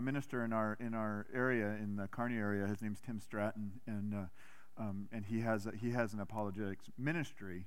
a 0.00 0.02
minister 0.02 0.44
in 0.44 0.52
our 0.52 0.76
in 0.80 0.94
our 0.94 1.26
area 1.32 1.76
in 1.80 1.96
the 1.96 2.08
Kearney 2.08 2.36
area. 2.36 2.66
His 2.66 2.80
name's 2.80 3.00
Tim 3.00 3.20
Stratton, 3.20 3.80
and 3.86 4.14
uh, 4.14 4.82
um, 4.82 5.08
and 5.12 5.24
he 5.24 5.40
has 5.40 5.66
a, 5.66 5.72
he 5.78 5.90
has 5.90 6.14
an 6.14 6.20
apologetics 6.20 6.86
ministry, 6.98 7.66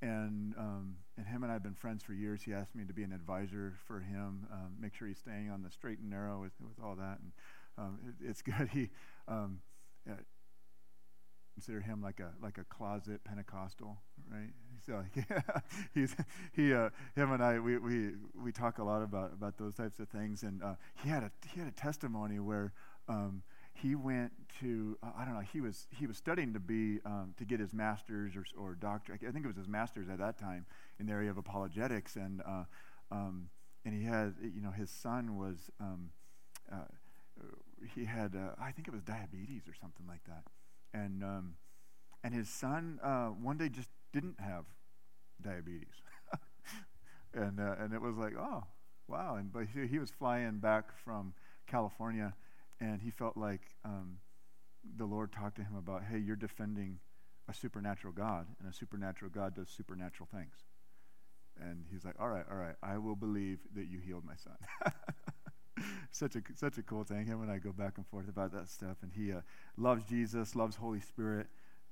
and 0.00 0.54
um, 0.56 0.96
and 1.16 1.26
him 1.26 1.42
and 1.42 1.50
I 1.50 1.54
have 1.54 1.62
been 1.62 1.74
friends 1.74 2.04
for 2.04 2.12
years. 2.12 2.42
He 2.42 2.54
asked 2.54 2.76
me 2.76 2.84
to 2.84 2.92
be 2.92 3.02
an 3.02 3.12
advisor 3.12 3.74
for 3.84 3.98
him, 3.98 4.46
um, 4.52 4.76
make 4.80 4.94
sure 4.94 5.08
he's 5.08 5.18
staying 5.18 5.50
on 5.50 5.62
the 5.62 5.70
straight 5.70 5.98
and 5.98 6.08
narrow 6.08 6.40
with 6.40 6.52
with 6.60 6.82
all 6.82 6.94
that, 6.94 7.18
and 7.20 7.32
um, 7.76 7.98
it, 8.06 8.28
it's 8.28 8.42
good. 8.42 8.68
He 8.72 8.90
um, 9.26 9.58
uh, 10.08 10.14
consider 11.54 11.80
him 11.80 12.00
like 12.00 12.20
a 12.20 12.30
like 12.40 12.58
a 12.58 12.64
closet 12.64 13.24
Pentecostal, 13.24 13.98
right? 14.30 14.52
So 14.86 15.04
he's 15.94 16.14
he 16.52 16.74
uh, 16.74 16.90
him 17.14 17.32
and 17.32 17.42
I 17.42 17.58
we, 17.58 17.78
we 17.78 18.10
we 18.34 18.52
talk 18.52 18.78
a 18.78 18.84
lot 18.84 19.02
about 19.02 19.32
about 19.32 19.58
those 19.58 19.74
types 19.74 19.98
of 19.98 20.08
things, 20.08 20.42
and 20.42 20.62
uh, 20.62 20.74
he 21.02 21.08
had 21.08 21.22
a 21.22 21.30
he 21.52 21.60
had 21.60 21.68
a 21.68 21.72
testimony 21.72 22.38
where. 22.38 22.72
Um, 23.08 23.42
he 23.74 23.94
went 23.94 24.32
to 24.60 24.96
uh, 25.02 25.08
I 25.16 25.24
don't 25.24 25.34
know 25.34 25.40
he 25.40 25.60
was 25.60 25.86
he 25.90 26.06
was 26.06 26.16
studying 26.16 26.52
to 26.52 26.60
be 26.60 27.00
um, 27.04 27.34
to 27.38 27.44
get 27.44 27.58
his 27.58 27.72
master's 27.72 28.36
or, 28.36 28.44
or 28.56 28.74
doctorate 28.74 29.22
I 29.26 29.30
think 29.32 29.44
it 29.44 29.48
was 29.48 29.56
his 29.56 29.66
master's 29.66 30.08
at 30.08 30.18
that 30.18 30.38
time 30.38 30.66
in 31.00 31.06
the 31.06 31.12
area 31.12 31.30
of 31.30 31.38
apologetics. 31.38 32.16
And 32.16 32.42
uh, 32.46 32.64
um, 33.10 33.48
and 33.84 33.94
he 33.94 34.04
had 34.04 34.34
you 34.42 34.60
know 34.60 34.70
his 34.70 34.90
son 34.90 35.36
was 35.36 35.70
um, 35.80 36.10
uh, 36.70 36.76
he 37.94 38.04
had 38.04 38.36
uh, 38.36 38.54
I 38.60 38.72
think 38.72 38.88
it 38.88 38.94
was 38.94 39.02
diabetes 39.02 39.62
or 39.68 39.74
something 39.74 40.06
like 40.06 40.22
that. 40.24 40.44
And 40.94 41.22
um, 41.22 41.54
and 42.22 42.34
his 42.34 42.48
son 42.48 43.00
uh, 43.02 43.28
one 43.28 43.56
day 43.56 43.68
just 43.68 43.88
didn't 44.12 44.38
have 44.38 44.64
diabetes, 45.42 46.00
and 47.34 47.60
uh, 47.60 47.74
and 47.78 47.92
it 47.92 48.00
was 48.00 48.16
like 48.16 48.34
oh 48.38 48.64
wow, 49.08 49.36
and 49.36 49.52
but 49.52 49.64
he, 49.74 49.86
he, 49.86 49.98
was 49.98 50.10
flying 50.10 50.58
back 50.58 50.96
from 51.04 51.34
California, 51.66 52.34
and 52.80 53.00
he 53.00 53.10
felt 53.10 53.36
like 53.36 53.62
um, 53.84 54.18
the 54.96 55.04
Lord 55.04 55.32
talked 55.32 55.56
to 55.56 55.62
him 55.62 55.76
about 55.76 56.04
hey 56.10 56.18
you're 56.18 56.36
defending 56.36 56.98
a 57.48 57.54
supernatural 57.54 58.12
God, 58.12 58.46
and 58.60 58.68
a 58.68 58.72
supernatural 58.72 59.30
God 59.30 59.54
does 59.54 59.68
supernatural 59.68 60.28
things. 60.32 60.54
And 61.60 61.84
he's 61.90 62.04
like, 62.04 62.14
all 62.18 62.28
right, 62.28 62.44
all 62.50 62.56
right, 62.56 62.76
I 62.82 62.96
will 62.98 63.16
believe 63.16 63.58
that 63.74 63.86
you 63.86 63.98
healed 63.98 64.24
my 64.24 64.36
son. 64.36 64.94
such 66.10 66.36
a 66.36 66.42
such 66.54 66.78
a 66.78 66.82
cool 66.82 67.04
thing. 67.04 67.26
Him 67.26 67.42
and 67.42 67.50
I 67.50 67.58
go 67.58 67.72
back 67.72 67.94
and 67.96 68.06
forth 68.06 68.28
about 68.28 68.52
that 68.52 68.68
stuff, 68.68 68.96
and 69.02 69.12
he 69.12 69.32
uh, 69.32 69.40
loves 69.76 70.04
Jesus, 70.04 70.54
loves 70.54 70.76
Holy 70.76 71.00
Spirit, 71.00 71.46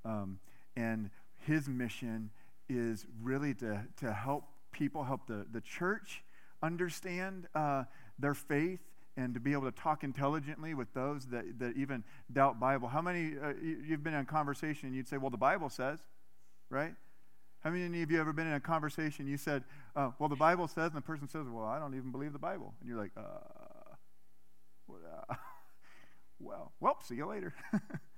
um, 0.04 0.38
and 0.76 1.10
his 1.46 1.68
mission 1.68 2.30
is 2.70 3.06
really 3.22 3.54
to 3.54 3.82
to 3.98 4.12
help 4.12 4.44
people, 4.72 5.04
help 5.04 5.26
the 5.26 5.46
the 5.52 5.60
church 5.60 6.22
understand 6.62 7.48
uh, 7.54 7.84
their 8.18 8.34
faith. 8.34 8.80
And 9.16 9.34
to 9.34 9.40
be 9.40 9.52
able 9.52 9.64
to 9.64 9.72
talk 9.72 10.04
intelligently 10.04 10.72
with 10.72 10.94
those 10.94 11.26
that, 11.26 11.58
that 11.58 11.76
even 11.76 12.04
doubt 12.32 12.60
Bible. 12.60 12.88
How 12.88 13.02
many 13.02 13.34
uh, 13.42 13.52
you've 13.60 14.04
been 14.04 14.14
in 14.14 14.20
a 14.20 14.24
conversation 14.24 14.86
and 14.86 14.96
you'd 14.96 15.08
say, 15.08 15.18
"Well, 15.18 15.30
the 15.30 15.36
Bible 15.36 15.68
says," 15.68 15.98
right? 16.70 16.94
How 17.58 17.70
many 17.70 18.02
of 18.02 18.10
you 18.10 18.20
ever 18.20 18.32
been 18.32 18.46
in 18.46 18.54
a 18.54 18.60
conversation? 18.60 19.26
You 19.26 19.36
said, 19.36 19.64
uh, 19.94 20.12
"Well, 20.18 20.30
the 20.30 20.36
Bible 20.36 20.68
says," 20.68 20.86
and 20.86 20.94
the 20.94 21.02
person 21.02 21.28
says, 21.28 21.46
"Well, 21.50 21.66
I 21.66 21.78
don't 21.78 21.94
even 21.94 22.12
believe 22.12 22.32
the 22.32 22.38
Bible," 22.38 22.72
and 22.80 22.88
you're 22.88 22.98
like, 22.98 23.10
uh, 23.16 23.20
uh, 24.90 25.34
well, 26.38 26.72
well, 26.80 26.98
see 27.02 27.16
you 27.16 27.26
later. 27.26 27.52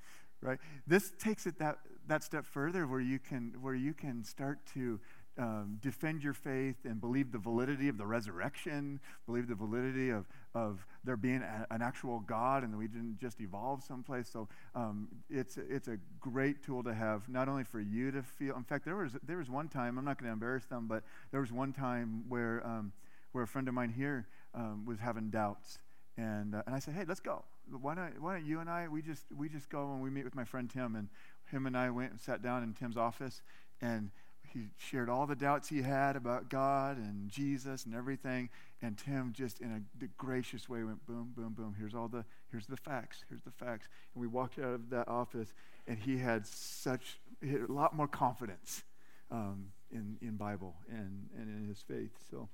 right? 0.42 0.58
This 0.86 1.12
takes 1.18 1.46
it 1.46 1.58
that, 1.58 1.78
that 2.08 2.22
step 2.22 2.44
further 2.44 2.86
where 2.86 3.00
you 3.00 3.18
can, 3.18 3.54
where 3.60 3.74
you 3.74 3.94
can 3.94 4.24
start 4.24 4.58
to 4.74 5.00
um, 5.38 5.78
defend 5.80 6.22
your 6.22 6.34
faith 6.34 6.76
and 6.84 7.00
believe 7.00 7.32
the 7.32 7.38
validity 7.38 7.88
of 7.88 7.96
the 7.96 8.04
resurrection, 8.04 9.00
believe 9.24 9.48
the 9.48 9.54
validity 9.54 10.10
of, 10.10 10.26
of 10.54 10.86
there 11.04 11.16
being 11.16 11.42
a, 11.42 11.66
an 11.70 11.80
actual 11.80 12.20
God 12.20 12.64
and 12.64 12.72
that 12.72 12.76
we 12.76 12.86
didn't 12.86 13.18
just 13.18 13.40
evolve 13.40 13.82
someplace. 13.82 14.28
So 14.28 14.48
um, 14.74 15.08
it's, 15.30 15.56
it's 15.56 15.88
a 15.88 15.96
great 16.20 16.62
tool 16.62 16.82
to 16.82 16.92
have, 16.92 17.28
not 17.28 17.48
only 17.48 17.64
for 17.64 17.80
you 17.80 18.10
to 18.10 18.22
feel. 18.22 18.56
In 18.56 18.64
fact, 18.64 18.84
there 18.84 18.96
was, 18.96 19.16
there 19.26 19.38
was 19.38 19.48
one 19.48 19.68
time, 19.68 19.98
I'm 19.98 20.04
not 20.04 20.18
going 20.18 20.28
to 20.28 20.32
embarrass 20.32 20.66
them, 20.66 20.86
but 20.86 21.02
there 21.30 21.40
was 21.40 21.52
one 21.52 21.72
time 21.72 22.24
where, 22.28 22.66
um, 22.66 22.92
where 23.32 23.44
a 23.44 23.48
friend 23.48 23.68
of 23.68 23.74
mine 23.74 23.90
here 23.90 24.26
um, 24.54 24.84
was 24.84 24.98
having 24.98 25.30
doubts. 25.30 25.78
And, 26.18 26.54
uh, 26.54 26.62
and 26.66 26.74
I 26.74 26.78
said, 26.78 26.92
hey, 26.92 27.04
let's 27.06 27.20
go. 27.20 27.42
Why 27.70 27.94
don't, 27.94 28.20
why 28.20 28.34
don't 28.34 28.46
you 28.46 28.60
and 28.60 28.68
I, 28.68 28.88
we 28.88 29.02
just, 29.02 29.24
we 29.36 29.48
just 29.48 29.68
go 29.68 29.92
and 29.92 30.02
we 30.02 30.10
meet 30.10 30.24
with 30.24 30.34
my 30.34 30.44
friend 30.44 30.70
Tim. 30.70 30.96
And 30.96 31.08
him 31.50 31.66
and 31.66 31.76
I 31.76 31.90
went 31.90 32.10
and 32.10 32.20
sat 32.20 32.42
down 32.42 32.62
in 32.62 32.74
Tim's 32.74 32.96
office. 32.96 33.42
And 33.80 34.10
he 34.52 34.68
shared 34.76 35.08
all 35.08 35.26
the 35.26 35.34
doubts 35.34 35.68
he 35.68 35.82
had 35.82 36.14
about 36.16 36.50
God 36.50 36.98
and 36.98 37.30
Jesus 37.30 37.86
and 37.86 37.94
everything. 37.94 38.50
And 38.82 38.98
Tim 38.98 39.32
just 39.32 39.60
in 39.60 39.86
a 40.00 40.06
gracious 40.18 40.68
way 40.68 40.84
went 40.84 41.04
boom, 41.06 41.32
boom, 41.34 41.54
boom. 41.54 41.74
Here's 41.78 41.94
all 41.94 42.08
the, 42.08 42.24
here's 42.50 42.66
the 42.66 42.76
facts. 42.76 43.24
Here's 43.28 43.42
the 43.42 43.50
facts. 43.50 43.88
And 44.14 44.20
we 44.20 44.26
walked 44.26 44.58
out 44.58 44.74
of 44.74 44.90
that 44.90 45.08
office 45.08 45.54
and 45.86 45.98
he 45.98 46.18
had 46.18 46.46
such, 46.46 47.18
he 47.40 47.50
had 47.50 47.62
a 47.62 47.72
lot 47.72 47.96
more 47.96 48.08
confidence 48.08 48.82
um, 49.30 49.66
in, 49.90 50.18
in 50.20 50.36
Bible 50.36 50.74
and, 50.90 51.28
and 51.38 51.48
in 51.48 51.66
his 51.66 51.78
faith. 51.80 52.12
So 52.30 52.48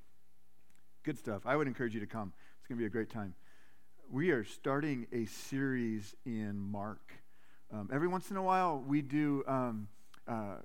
good 1.02 1.18
stuff. 1.18 1.42
I 1.46 1.56
would 1.56 1.66
encourage 1.66 1.94
you 1.94 2.00
to 2.00 2.06
come. 2.06 2.32
It's 2.58 2.68
going 2.68 2.78
to 2.78 2.82
be 2.82 2.86
a 2.86 2.90
great 2.90 3.10
time 3.10 3.34
we 4.10 4.30
are 4.30 4.44
starting 4.44 5.06
a 5.12 5.26
series 5.26 6.14
in 6.24 6.58
Mark. 6.58 7.12
Um, 7.72 7.90
every 7.92 8.08
once 8.08 8.30
in 8.30 8.36
a 8.36 8.42
while, 8.42 8.82
we 8.86 9.02
do 9.02 9.44
um, 9.46 9.88
uh, 10.26 10.56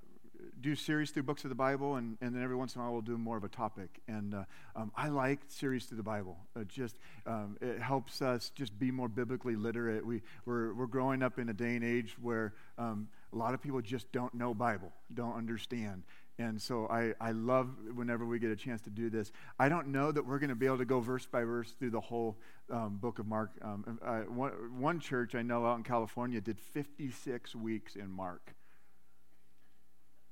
do 0.62 0.76
series 0.76 1.12
through 1.12 1.24
books 1.24 1.44
of 1.44 1.50
the 1.50 1.56
Bible, 1.56 1.96
and, 1.96 2.18
and 2.22 2.34
then 2.34 2.42
every 2.42 2.56
once 2.56 2.76
in 2.76 2.82
a 2.82 2.84
while, 2.86 2.94
we'll 2.94 3.02
do 3.02 3.18
more 3.18 3.36
of 3.36 3.44
a 3.44 3.50
topic. 3.50 4.00
And 4.08 4.34
uh, 4.34 4.44
um, 4.78 4.92
I 4.96 5.10
like 5.10 5.40
series 5.50 5.86
through 5.86 5.98
the 5.98 6.04
Bible. 6.04 6.38
It 6.56 6.70
just 6.70 6.96
um, 7.26 7.58
it 7.60 7.82
helps 7.82 8.22
us 8.22 8.50
just 8.56 8.78
be 8.80 8.92
more 8.92 9.10
biblically 9.10 9.58
literate. 9.58 10.06
We 10.06 10.22
we're, 10.46 10.74
we're 10.74 10.88
growing 10.88 11.22
up 11.22 11.38
in 11.38 11.50
a 11.50 11.54
day 11.54 11.76
and 11.76 11.84
age 11.84 12.16
where 12.22 12.54
um, 12.78 13.10
a 13.34 13.36
lot 13.36 13.54
of 13.54 13.62
people 13.62 13.82
just 13.82 14.10
don't 14.14 14.34
know 14.34 14.54
Bible, 14.54 14.94
don't 15.14 15.36
understand. 15.36 16.04
And 16.40 16.60
so 16.60 16.88
I, 16.88 17.14
I 17.22 17.32
love 17.32 17.70
whenever 17.94 18.26
we 18.26 18.40
get 18.40 18.50
a 18.50 18.56
chance 18.56 18.82
to 18.82 18.90
do 18.90 19.10
this. 19.10 19.32
I 19.60 19.70
don't 19.70 19.88
know 19.88 20.12
that 20.12 20.26
we're 20.26 20.40
going 20.40 20.50
to 20.50 20.56
be 20.56 20.66
able 20.66 20.80
to 20.80 20.86
go 20.86 21.00
verse 21.00 21.28
by 21.28 21.44
verse 21.44 21.72
through 21.78 21.92
the 21.92 22.02
whole 22.02 22.38
um, 22.72 22.98
book 23.00 23.20
of 23.20 23.28
Mark. 23.28 23.52
Um, 23.62 24.00
I, 24.04 24.20
one, 24.22 24.52
one 24.80 25.00
church 25.00 25.36
I 25.36 25.44
know 25.44 25.66
out 25.66 25.78
in 25.78 25.84
California 25.84 26.42
did 26.42 26.60
56 26.60 27.56
weeks 27.56 27.96
in 27.96 28.10
Mark. 28.12 28.56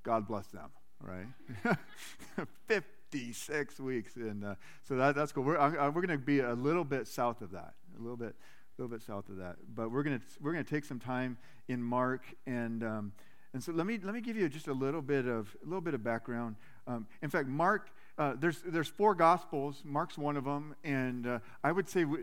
God 0.01 0.27
bless 0.27 0.47
them, 0.47 0.71
right? 0.99 1.27
56 2.67 3.79
weeks. 3.79 4.15
And 4.15 4.43
uh, 4.43 4.55
so 4.87 4.95
that, 4.95 5.13
that's 5.13 5.31
cool. 5.31 5.43
We're, 5.43 5.59
I, 5.59 5.87
we're 5.89 6.01
going 6.01 6.07
to 6.09 6.17
be 6.17 6.39
a 6.39 6.53
little 6.53 6.83
bit 6.83 7.07
south 7.07 7.43
of 7.43 7.51
that, 7.51 7.75
a 7.95 8.01
little 8.01 8.17
bit, 8.17 8.33
a 8.33 8.81
little 8.81 8.89
bit 8.97 9.05
south 9.05 9.29
of 9.29 9.37
that. 9.37 9.57
But 9.75 9.91
we're 9.91 10.01
going 10.01 10.17
to, 10.17 10.25
we're 10.41 10.53
to 10.53 10.63
take 10.63 10.85
some 10.85 10.99
time 10.99 11.37
in 11.67 11.83
Mark 11.83 12.23
and. 12.47 12.83
Um, 12.83 13.11
and 13.53 13.63
so 13.63 13.71
let 13.71 13.85
me, 13.85 13.99
let 14.01 14.13
me 14.13 14.21
give 14.21 14.37
you 14.37 14.47
just 14.47 14.67
a 14.67 14.73
little 14.73 15.01
bit 15.01 15.27
of, 15.27 15.55
a 15.61 15.65
little 15.65 15.81
bit 15.81 15.93
of 15.93 16.03
background. 16.03 16.55
Um, 16.87 17.05
in 17.21 17.29
fact, 17.29 17.47
Mark, 17.47 17.89
uh, 18.17 18.33
there's, 18.39 18.61
there's 18.65 18.87
four 18.87 19.13
Gospels. 19.13 19.81
Mark's 19.83 20.17
one 20.17 20.37
of 20.37 20.45
them. 20.45 20.75
And 20.83 21.27
uh, 21.27 21.39
I 21.63 21.71
would 21.71 21.89
say 21.89 22.05
we, 22.05 22.19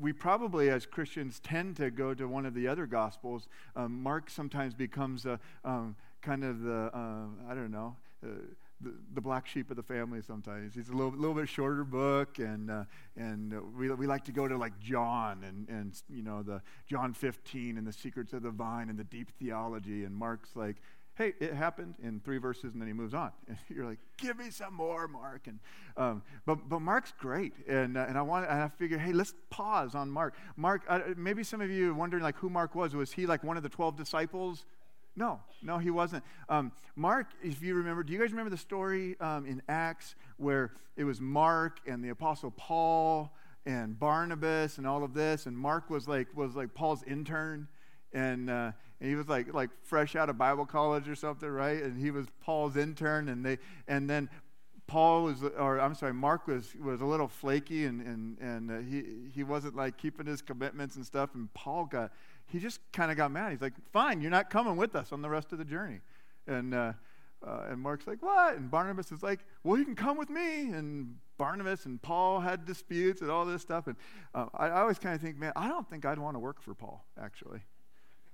we, 0.00 0.12
probably, 0.12 0.70
as 0.70 0.86
Christians, 0.86 1.40
tend 1.40 1.76
to 1.76 1.90
go 1.90 2.14
to 2.14 2.26
one 2.26 2.46
of 2.46 2.54
the 2.54 2.66
other 2.66 2.86
Gospels. 2.86 3.46
Um, 3.76 4.02
Mark 4.02 4.30
sometimes 4.30 4.74
becomes 4.74 5.26
a, 5.26 5.38
um, 5.64 5.96
kind 6.22 6.44
of 6.44 6.62
the, 6.62 6.90
uh, 6.94 7.50
I 7.50 7.54
don't 7.54 7.70
know, 7.70 7.96
uh, 8.24 8.28
the, 9.14 9.20
black 9.20 9.46
sheep 9.46 9.70
of 9.70 9.76
the 9.76 9.82
family 9.82 10.20
sometimes. 10.22 10.74
He's 10.74 10.88
a 10.88 10.92
little, 10.92 11.12
little 11.12 11.34
bit 11.34 11.48
shorter 11.48 11.84
book, 11.84 12.38
and, 12.38 12.70
uh, 12.70 12.84
and 13.16 13.54
we, 13.76 13.90
we 13.90 14.06
like 14.06 14.24
to 14.24 14.32
go 14.32 14.46
to 14.46 14.56
like 14.56 14.78
John 14.78 15.44
and, 15.44 15.68
and, 15.68 16.02
you 16.08 16.22
know, 16.22 16.42
the 16.42 16.60
John 16.86 17.12
15 17.12 17.78
and 17.78 17.86
the 17.86 17.92
secrets 17.92 18.32
of 18.32 18.42
the 18.42 18.50
vine 18.50 18.90
and 18.90 18.98
the 18.98 19.04
deep 19.04 19.30
theology. 19.38 20.04
And 20.04 20.14
Mark's 20.14 20.54
like, 20.54 20.76
hey, 21.16 21.32
it 21.38 21.54
happened 21.54 21.94
in 22.02 22.20
three 22.20 22.38
verses, 22.38 22.72
and 22.72 22.80
then 22.80 22.88
he 22.88 22.92
moves 22.92 23.14
on. 23.14 23.30
And 23.48 23.56
you're 23.68 23.86
like, 23.86 23.98
give 24.18 24.38
me 24.38 24.50
some 24.50 24.74
more, 24.74 25.06
Mark. 25.06 25.46
And, 25.46 25.58
um, 25.96 26.22
but, 26.44 26.68
but 26.68 26.80
Mark's 26.80 27.12
great. 27.18 27.52
And, 27.68 27.96
uh, 27.96 28.06
and 28.08 28.18
I 28.18 28.22
want 28.22 28.48
and 28.48 28.60
I 28.60 28.68
figure, 28.68 28.98
hey, 28.98 29.12
let's 29.12 29.34
pause 29.50 29.94
on 29.94 30.10
Mark. 30.10 30.34
Mark, 30.56 30.82
uh, 30.88 31.00
maybe 31.16 31.44
some 31.44 31.60
of 31.60 31.70
you 31.70 31.90
are 31.90 31.94
wondering 31.94 32.22
like 32.22 32.36
who 32.36 32.50
Mark 32.50 32.74
was. 32.74 32.94
Was 32.94 33.12
he 33.12 33.26
like 33.26 33.44
one 33.44 33.56
of 33.56 33.62
the 33.62 33.68
12 33.68 33.96
disciples? 33.96 34.64
No, 35.16 35.40
no, 35.62 35.78
he 35.78 35.90
wasn't. 35.90 36.24
Um, 36.48 36.72
Mark, 36.96 37.28
if 37.42 37.62
you 37.62 37.74
remember, 37.74 38.02
do 38.02 38.12
you 38.12 38.18
guys 38.18 38.30
remember 38.30 38.50
the 38.50 38.56
story 38.56 39.16
um, 39.20 39.46
in 39.46 39.62
Acts 39.68 40.16
where 40.38 40.72
it 40.96 41.04
was 41.04 41.20
Mark 41.20 41.78
and 41.86 42.02
the 42.02 42.08
Apostle 42.08 42.50
Paul 42.50 43.32
and 43.64 43.98
Barnabas 43.98 44.78
and 44.78 44.86
all 44.86 45.04
of 45.04 45.14
this, 45.14 45.46
and 45.46 45.56
Mark 45.56 45.88
was 45.88 46.08
like 46.08 46.28
was 46.36 46.56
like 46.56 46.74
Paul's 46.74 47.02
intern, 47.04 47.68
and, 48.12 48.50
uh, 48.50 48.72
and 49.00 49.08
he 49.08 49.14
was 49.14 49.28
like 49.28 49.54
like 49.54 49.70
fresh 49.82 50.16
out 50.16 50.28
of 50.28 50.36
Bible 50.36 50.66
college 50.66 51.08
or 51.08 51.14
something, 51.14 51.48
right? 51.48 51.82
And 51.82 51.98
he 51.98 52.10
was 52.10 52.26
Paul's 52.40 52.76
intern, 52.76 53.28
and 53.28 53.46
they 53.46 53.58
and 53.86 54.10
then 54.10 54.28
Paul 54.86 55.24
was, 55.24 55.42
or 55.42 55.80
I'm 55.80 55.94
sorry, 55.94 56.12
Mark 56.12 56.46
was, 56.46 56.74
was 56.82 57.00
a 57.00 57.06
little 57.06 57.28
flaky 57.28 57.86
and, 57.86 58.00
and, 58.02 58.38
and 58.38 58.70
uh, 58.70 58.78
he, 58.78 59.30
he 59.34 59.42
wasn't 59.42 59.74
like 59.76 59.96
keeping 59.96 60.26
his 60.26 60.42
commitments 60.42 60.96
and 60.96 61.06
stuff. 61.06 61.30
And 61.34 61.52
Paul 61.54 61.86
got, 61.86 62.12
he 62.46 62.58
just 62.58 62.80
kind 62.92 63.10
of 63.10 63.16
got 63.16 63.30
mad. 63.30 63.52
He's 63.52 63.62
like, 63.62 63.72
fine, 63.92 64.20
you're 64.20 64.30
not 64.30 64.50
coming 64.50 64.76
with 64.76 64.94
us 64.94 65.12
on 65.12 65.22
the 65.22 65.30
rest 65.30 65.52
of 65.52 65.58
the 65.58 65.64
journey. 65.64 66.00
And 66.46 66.74
uh, 66.74 66.92
Uh, 67.46 67.66
and 67.70 67.80
Mark's 67.80 68.06
like, 68.06 68.22
what? 68.22 68.56
And 68.56 68.70
Barnabas 68.70 69.12
is 69.12 69.22
like, 69.22 69.40
well, 69.64 69.78
you 69.78 69.84
can 69.84 69.94
come 69.94 70.16
with 70.16 70.30
me. 70.30 70.70
And 70.70 71.16
Barnabas 71.36 71.84
and 71.84 72.00
Paul 72.00 72.40
had 72.40 72.64
disputes 72.64 73.20
and 73.20 73.30
all 73.30 73.44
this 73.44 73.60
stuff. 73.60 73.86
And 73.86 73.96
uh, 74.34 74.46
I, 74.54 74.68
I, 74.68 74.80
always 74.80 74.98
kind 74.98 75.14
of 75.14 75.20
think, 75.20 75.36
man, 75.38 75.52
I 75.54 75.68
don't 75.68 75.88
think 75.88 76.04
I'd 76.06 76.18
want 76.18 76.36
to 76.36 76.38
work 76.38 76.62
for 76.62 76.74
Paul, 76.74 77.04
actually. 77.20 77.60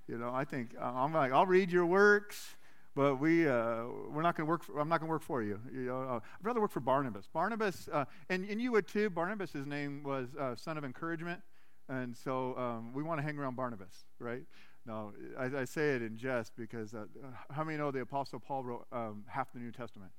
You 0.07 0.17
know, 0.17 0.31
I 0.33 0.45
think, 0.45 0.75
uh, 0.79 0.85
I'm 0.85 1.13
like, 1.13 1.31
I'll 1.33 1.45
read 1.45 1.71
your 1.71 1.85
works, 1.85 2.55
but 2.95 3.17
we, 3.17 3.47
uh, 3.47 3.83
we're 4.09 4.21
not 4.21 4.35
going 4.35 4.45
to 4.45 4.49
work, 4.49 4.63
for, 4.63 4.79
I'm 4.79 4.89
not 4.89 4.99
going 4.99 5.07
to 5.07 5.11
work 5.11 5.23
for 5.23 5.41
you. 5.41 5.59
you 5.71 5.81
know, 5.81 6.01
uh, 6.01 6.15
I'd 6.15 6.45
rather 6.45 6.61
work 6.61 6.71
for 6.71 6.79
Barnabas. 6.81 7.27
Barnabas, 7.31 7.87
uh, 7.91 8.05
and, 8.29 8.47
and 8.49 8.61
you 8.61 8.71
would 8.73 8.87
too, 8.87 9.09
Barnabas, 9.09 9.51
his 9.51 9.65
name 9.65 10.03
was 10.03 10.29
son 10.57 10.77
of 10.77 10.83
encouragement. 10.83 11.41
And 11.89 12.15
so 12.15 12.55
um, 12.57 12.93
we 12.93 13.03
want 13.03 13.19
to 13.19 13.23
hang 13.23 13.37
around 13.37 13.55
Barnabas, 13.57 14.05
right? 14.19 14.43
No, 14.85 15.13
I, 15.37 15.61
I, 15.61 15.65
say 15.65 15.95
it 15.95 16.01
in 16.01 16.17
jest 16.17 16.53
because 16.57 16.93
uh, 16.93 17.05
how 17.51 17.63
many 17.63 17.77
know 17.77 17.91
the 17.91 18.01
Apostle 18.01 18.39
Paul 18.39 18.63
wrote 18.63 18.87
um, 18.91 19.23
half 19.27 19.51
the 19.53 19.59
New 19.59 19.71
Testament? 19.71 20.11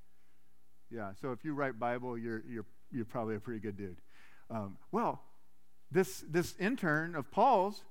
Yeah, 0.90 1.12
so 1.20 1.32
if 1.32 1.44
you 1.44 1.54
write 1.54 1.78
Bible, 1.78 2.16
you're, 2.16 2.42
you're, 2.46 2.66
you're 2.92 3.06
probably 3.06 3.34
a 3.34 3.40
pretty 3.40 3.58
good 3.58 3.76
dude. 3.76 3.96
Um, 4.50 4.76
well, 4.92 5.22
this, 5.90 6.22
this 6.28 6.54
intern 6.60 7.16
of 7.16 7.30
Paul's, 7.30 7.82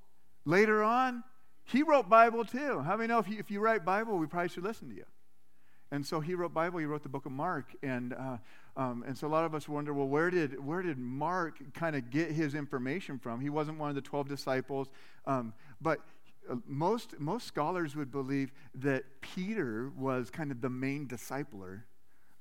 later 0.46 0.84
on, 0.84 1.24
he 1.72 1.84
wrote 1.84 2.10
Bible 2.10 2.46
too. 2.46 2.80
How 2.80 2.98
many 2.98 3.08
know 3.08 3.20
if 3.20 3.28
you, 3.28 3.38
if 3.40 3.50
you 3.50 3.60
write 3.60 3.86
Bible, 3.86 4.18
we 4.18 4.28
probably 4.28 4.50
should 4.50 4.64
listen 4.64 4.90
to 4.90 4.96
you? 4.96 5.06
And 5.92 6.06
so 6.06 6.22
he 6.22 6.36
wrote 6.36 6.54
Bible, 6.54 6.80
he 6.80 6.86
wrote 6.86 7.04
the 7.04 7.10
book 7.10 7.26
of 7.26 7.34
Mark. 7.34 7.76
And, 7.84 8.14
uh, 8.14 8.38
um, 8.78 9.04
and 9.06 9.18
so 9.18 9.28
a 9.28 9.30
lot 9.30 9.44
of 9.44 9.54
us 9.54 9.68
wonder, 9.68 9.94
well, 9.94 10.08
where 10.08 10.30
did, 10.30 10.64
where 10.64 10.82
did 10.82 10.98
Mark 10.98 11.60
kind 11.74 11.96
of 11.96 12.10
get 12.10 12.32
his 12.32 12.56
information 12.56 13.20
from? 13.20 13.42
He 13.42 13.50
wasn't 13.50 13.78
one 13.78 13.90
of 13.90 13.96
the 13.96 14.02
12 14.02 14.30
disciples. 14.30 14.90
Um, 15.26 15.54
but 15.82 16.00
uh, 16.50 16.56
most, 16.66 17.20
most 17.20 17.46
scholars 17.46 17.96
would 17.96 18.12
believe 18.12 18.54
that 18.76 19.04
Peter 19.20 19.92
was 19.98 20.30
kind 20.30 20.50
of 20.52 20.62
the 20.62 20.70
main 20.70 21.08
discipler 21.08 21.82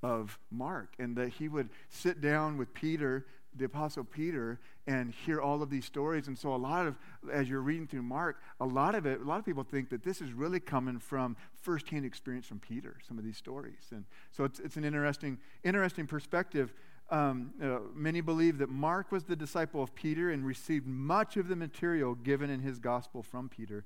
of 0.03 0.39
Mark 0.51 0.95
and 0.99 1.17
that 1.17 1.31
he 1.31 1.49
would 1.49 1.71
sit 1.89 2.21
down 2.21 2.57
with 2.57 2.73
Peter, 2.73 3.27
the 3.57 3.65
Apostle 3.65 4.05
Peter, 4.05 4.61
and 4.91 5.15
hear 5.25 5.41
all 5.41 5.63
of 5.63 5.71
these 5.71 5.85
stories. 5.85 6.27
And 6.27 6.37
so, 6.37 6.53
a 6.53 6.57
lot 6.57 6.87
of, 6.87 6.99
as 7.33 7.49
you're 7.49 7.61
reading 7.61 7.87
through 7.87 8.03
Mark, 8.03 8.41
a 8.61 8.67
lot 8.67 8.97
of 8.97 9.07
it, 9.07 9.21
a 9.21 9.25
lot 9.25 9.39
of 9.39 9.45
people 9.45 9.63
think 9.63 9.89
that 9.91 10.03
this 10.03 10.21
is 10.21 10.33
really 10.33 10.59
coming 10.59 10.99
from 10.99 11.37
firsthand 11.63 12.05
experience 12.05 12.47
from 12.47 12.59
Peter, 12.59 12.97
some 13.07 13.17
of 13.17 13.25
these 13.25 13.37
stories. 13.37 13.89
And 13.93 14.05
so, 14.33 14.45
it's, 14.45 14.59
it's 14.59 14.77
an 14.77 14.85
interesting, 14.85 15.39
interesting 15.63 16.07
perspective 16.07 16.75
um, 17.11 17.53
uh, 17.61 17.79
many 17.93 18.21
believe 18.21 18.59
that 18.59 18.69
Mark 18.69 19.11
was 19.11 19.25
the 19.25 19.35
disciple 19.35 19.83
of 19.83 19.95
Peter 19.95 20.31
and 20.31 20.47
received 20.47 20.87
much 20.87 21.37
of 21.37 21.49
the 21.49 21.57
material 21.57 22.15
given 22.15 22.51
in 22.51 22.61
his 22.61 22.79
gospel 22.79 23.23
from 23.23 23.49
Peter. 23.49 23.85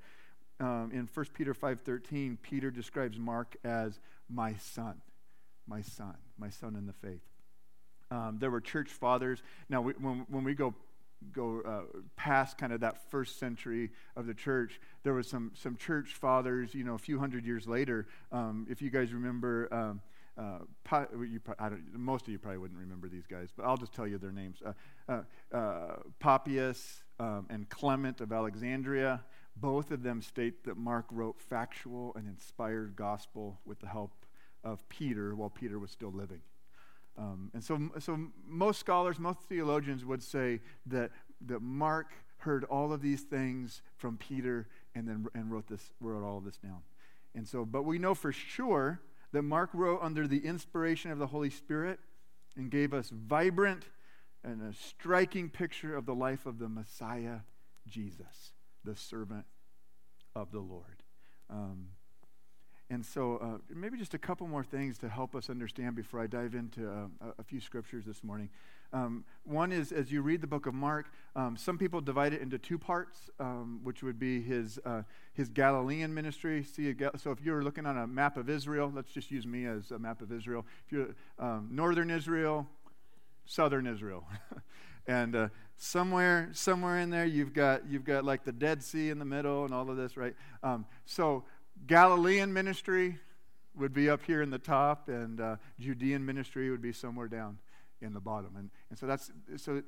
Um, 0.60 0.90
in 0.92 1.08
1 1.12 1.26
Peter 1.32 1.54
5.13, 1.54 2.36
Peter 2.42 2.70
describes 2.70 3.18
Mark 3.18 3.56
as 3.64 3.98
my 4.28 4.54
son, 4.56 5.00
my 5.66 5.80
son, 5.80 6.16
my 6.38 6.50
son 6.50 6.76
in 6.76 6.86
the 6.86 6.92
faith. 6.92 7.22
Um, 8.10 8.36
there 8.38 8.50
were 8.50 8.60
church 8.60 8.90
fathers. 8.90 9.42
Now, 9.68 9.80
we, 9.80 9.94
when, 9.94 10.26
when 10.28 10.44
we 10.44 10.54
go 10.54 10.74
go 11.32 11.62
uh, 11.64 11.98
past 12.16 12.58
kind 12.58 12.72
of 12.72 12.80
that 12.80 13.10
first 13.10 13.38
century 13.38 13.90
of 14.16 14.26
the 14.26 14.34
church, 14.34 14.80
there 15.02 15.14
was 15.14 15.28
some 15.28 15.52
some 15.54 15.76
church 15.76 16.14
fathers. 16.14 16.74
You 16.74 16.84
know, 16.84 16.94
a 16.94 16.98
few 16.98 17.18
hundred 17.18 17.44
years 17.44 17.66
later, 17.66 18.06
um, 18.32 18.66
if 18.70 18.82
you 18.82 18.90
guys 18.90 19.12
remember 19.12 19.72
um, 19.72 20.00
uh, 20.36 20.58
you, 21.20 21.40
most 21.92 22.26
of 22.26 22.32
you 22.32 22.38
probably 22.38 22.58
wouldn't 22.58 22.80
remember 22.80 23.08
these 23.08 23.26
guys, 23.26 23.50
but 23.56 23.64
I'll 23.64 23.76
just 23.76 23.92
tell 23.92 24.06
you 24.06 24.18
their 24.18 24.32
names. 24.32 24.58
Uh, 24.64 24.72
uh, 25.08 25.56
uh, 25.56 25.96
Papias 26.18 27.04
um, 27.20 27.46
and 27.50 27.68
Clement 27.68 28.20
of 28.20 28.32
Alexandria, 28.32 29.22
both 29.56 29.90
of 29.90 30.02
them 30.02 30.20
state 30.20 30.64
that 30.64 30.76
Mark 30.76 31.06
wrote 31.10 31.40
factual 31.40 32.12
and 32.16 32.26
inspired 32.26 32.96
gospel 32.96 33.60
with 33.64 33.78
the 33.80 33.86
help 33.86 34.26
of 34.64 34.88
Peter 34.88 35.34
while 35.36 35.50
Peter 35.50 35.78
was 35.78 35.90
still 35.90 36.12
living. 36.12 36.40
Um, 37.16 37.50
and 37.54 37.62
so, 37.62 37.90
so 38.00 38.18
most 38.46 38.80
scholars, 38.80 39.18
most 39.18 39.40
theologians 39.48 40.04
would 40.04 40.22
say 40.22 40.60
that, 40.86 41.10
that 41.46 41.60
Mark 41.60 42.10
heard 42.38 42.64
all 42.64 42.92
of 42.92 43.00
these 43.00 43.22
things 43.22 43.82
from 43.96 44.16
Peter 44.16 44.68
and 44.94 45.08
then 45.08 45.26
and 45.34 45.50
wrote, 45.50 45.66
this, 45.68 45.92
wrote 46.00 46.24
all 46.24 46.38
of 46.38 46.44
this 46.44 46.56
down. 46.56 46.80
And 47.34 47.46
so, 47.46 47.64
but 47.64 47.84
we 47.84 47.98
know 47.98 48.14
for 48.14 48.32
sure 48.32 49.00
that 49.32 49.42
Mark 49.42 49.70
wrote 49.72 50.00
under 50.02 50.28
the 50.28 50.44
inspiration 50.44 51.10
of 51.10 51.18
the 51.18 51.26
Holy 51.26 51.50
Spirit 51.50 51.98
and 52.56 52.70
gave 52.70 52.92
us 52.92 53.10
vibrant 53.10 53.84
and 54.44 54.62
a 54.62 54.74
striking 54.74 55.48
picture 55.48 55.96
of 55.96 56.06
the 56.06 56.14
life 56.14 56.46
of 56.46 56.58
the 56.58 56.68
Messiah, 56.68 57.38
Jesus, 57.88 58.52
the 58.84 58.94
servant 58.94 59.46
of 60.36 60.52
the 60.52 60.60
Lord. 60.60 61.02
Um, 61.48 61.88
and 62.90 63.04
so, 63.04 63.38
uh, 63.38 63.58
maybe 63.74 63.96
just 63.96 64.14
a 64.14 64.18
couple 64.18 64.46
more 64.46 64.62
things 64.62 64.98
to 64.98 65.08
help 65.08 65.34
us 65.34 65.48
understand 65.48 65.96
before 65.96 66.20
I 66.20 66.26
dive 66.26 66.54
into 66.54 66.86
uh, 66.88 67.32
a 67.38 67.42
few 67.42 67.60
scriptures 67.60 68.04
this 68.04 68.22
morning. 68.22 68.50
Um, 68.92 69.24
one 69.44 69.72
is 69.72 69.90
as 69.90 70.12
you 70.12 70.22
read 70.22 70.40
the 70.40 70.46
book 70.46 70.66
of 70.66 70.74
Mark, 70.74 71.06
um, 71.34 71.56
some 71.56 71.78
people 71.78 72.00
divide 72.00 72.32
it 72.32 72.42
into 72.42 72.58
two 72.58 72.78
parts, 72.78 73.30
um, 73.40 73.80
which 73.82 74.02
would 74.02 74.18
be 74.18 74.40
his, 74.40 74.78
uh, 74.84 75.02
his 75.32 75.48
Galilean 75.48 76.14
ministry. 76.14 76.62
See, 76.62 76.94
so 77.16 77.30
if 77.30 77.40
you're 77.40 77.64
looking 77.64 77.86
on 77.86 77.96
a 77.96 78.06
map 78.06 78.36
of 78.36 78.48
Israel, 78.48 78.92
let's 78.94 79.10
just 79.10 79.30
use 79.30 79.46
me 79.46 79.64
as 79.64 79.90
a 79.90 79.98
map 79.98 80.20
of 80.20 80.30
Israel. 80.30 80.64
If 80.86 80.92
you're 80.92 81.08
um, 81.38 81.70
northern 81.72 82.10
Israel, 82.10 82.66
southern 83.46 83.86
Israel. 83.86 84.24
and 85.06 85.34
uh, 85.34 85.48
somewhere 85.76 86.48
somewhere 86.52 86.98
in 86.98 87.10
there 87.10 87.26
you've 87.26 87.52
got 87.52 87.86
you've 87.86 88.04
got 88.04 88.24
like 88.24 88.44
the 88.44 88.52
dead 88.52 88.82
sea 88.82 89.10
in 89.10 89.18
the 89.18 89.24
middle 89.24 89.64
and 89.64 89.74
all 89.74 89.90
of 89.90 89.96
this 89.96 90.16
right 90.16 90.34
um, 90.62 90.86
so 91.04 91.44
Galilean 91.86 92.52
ministry 92.52 93.18
would 93.76 93.92
be 93.92 94.08
up 94.08 94.22
here 94.24 94.42
in 94.42 94.50
the 94.50 94.58
top, 94.58 95.08
and 95.08 95.40
uh, 95.40 95.56
Judean 95.78 96.24
ministry 96.24 96.70
would 96.70 96.82
be 96.82 96.92
somewhere 96.92 97.28
down 97.28 97.58
in 98.00 98.12
the 98.12 98.20
bottom. 98.20 98.54
And, 98.56 98.70
and 98.90 98.98
so 98.98 99.06
that's 99.06 99.30
so 99.56 99.82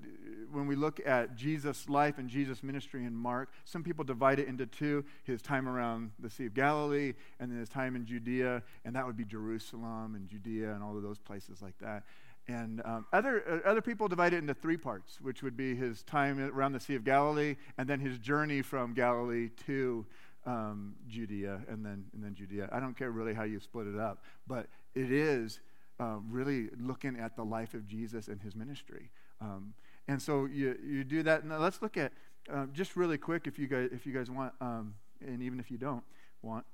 when 0.51 0.67
we 0.67 0.75
look 0.75 1.01
at 1.05 1.37
Jesus' 1.37 1.89
life 1.89 2.19
and 2.19 2.29
Jesus' 2.29 2.63
ministry 2.63 3.05
in 3.05 3.15
Mark, 3.15 3.51
some 3.65 3.83
people 3.83 4.05
divide 4.05 4.39
it 4.39 4.49
into 4.49 4.67
two 4.67 5.05
his 5.25 5.43
time 5.43 5.69
around 5.69 6.13
the 6.19 6.31
Sea 6.31 6.47
of 6.47 6.55
Galilee 6.55 7.15
and 7.39 7.51
then 7.51 7.59
his 7.59 7.69
time 7.69 7.95
in 7.95 8.07
Judea, 8.07 8.63
and 8.85 8.97
that 8.97 9.07
would 9.07 9.17
be 9.17 9.25
Jerusalem 9.25 10.15
and 10.15 10.29
Judea 10.29 10.73
and 10.73 10.83
all 10.83 10.97
of 10.97 11.03
those 11.03 11.19
places 11.19 11.61
like 11.63 11.79
that. 11.79 12.05
And 12.49 12.81
um, 12.85 13.07
other, 13.13 13.43
uh, 13.65 13.69
other 13.69 13.83
people 13.83 14.07
divide 14.07 14.33
it 14.33 14.39
into 14.39 14.55
three 14.55 14.77
parts, 14.77 15.21
which 15.21 15.43
would 15.43 15.57
be 15.57 15.75
his 15.75 16.05
time 16.05 16.39
around 16.39 16.73
the 16.73 16.81
Sea 16.81 16.95
of 16.95 17.03
Galilee 17.03 17.57
and 17.77 17.89
then 17.89 17.99
his 17.99 18.19
journey 18.19 18.63
from 18.63 18.95
Galilee 18.95 19.51
to 19.67 20.07
um, 20.47 20.95
Judea 21.09 21.61
and 21.69 21.85
then, 21.85 22.05
and 22.15 22.23
then 22.23 22.35
Judea. 22.35 22.69
I 22.73 22.81
don't 22.81 22.97
care 22.97 23.11
really 23.11 23.35
how 23.35 23.43
you 23.43 23.61
split 23.61 23.87
it 23.87 23.99
up, 23.99 24.23
but 24.47 24.69
it 24.95 25.11
is 25.11 25.61
uh, 26.01 26.19
really 26.29 26.69
looking 26.79 27.19
at 27.19 27.37
the 27.37 27.45
life 27.45 27.75
of 27.75 27.87
Jesus 27.87 28.29
and 28.29 28.41
his 28.41 28.55
ministry. 28.55 29.11
Um, 29.41 29.75
and 30.09 30.23
so 30.23 30.47
you, 30.47 30.79
you 30.85 31.05
do 31.05 31.23
that. 31.25 31.45
Now 31.45 31.59
let's 31.59 31.83
look 31.83 31.97
at 31.97 32.13
uh, 32.53 32.67
just 32.73 32.97
really 32.97 33.19
quick, 33.19 33.47
if 33.47 33.59
you 33.59 33.67
guys, 33.67 33.89
if 33.93 34.07
you 34.07 34.13
guys 34.13 34.31
want, 34.31 34.53
um, 34.61 34.95
and 35.21 35.43
even 35.43 35.59
if 35.59 35.71
you 35.71 35.79
don't 35.79 36.05
want. 36.43 36.65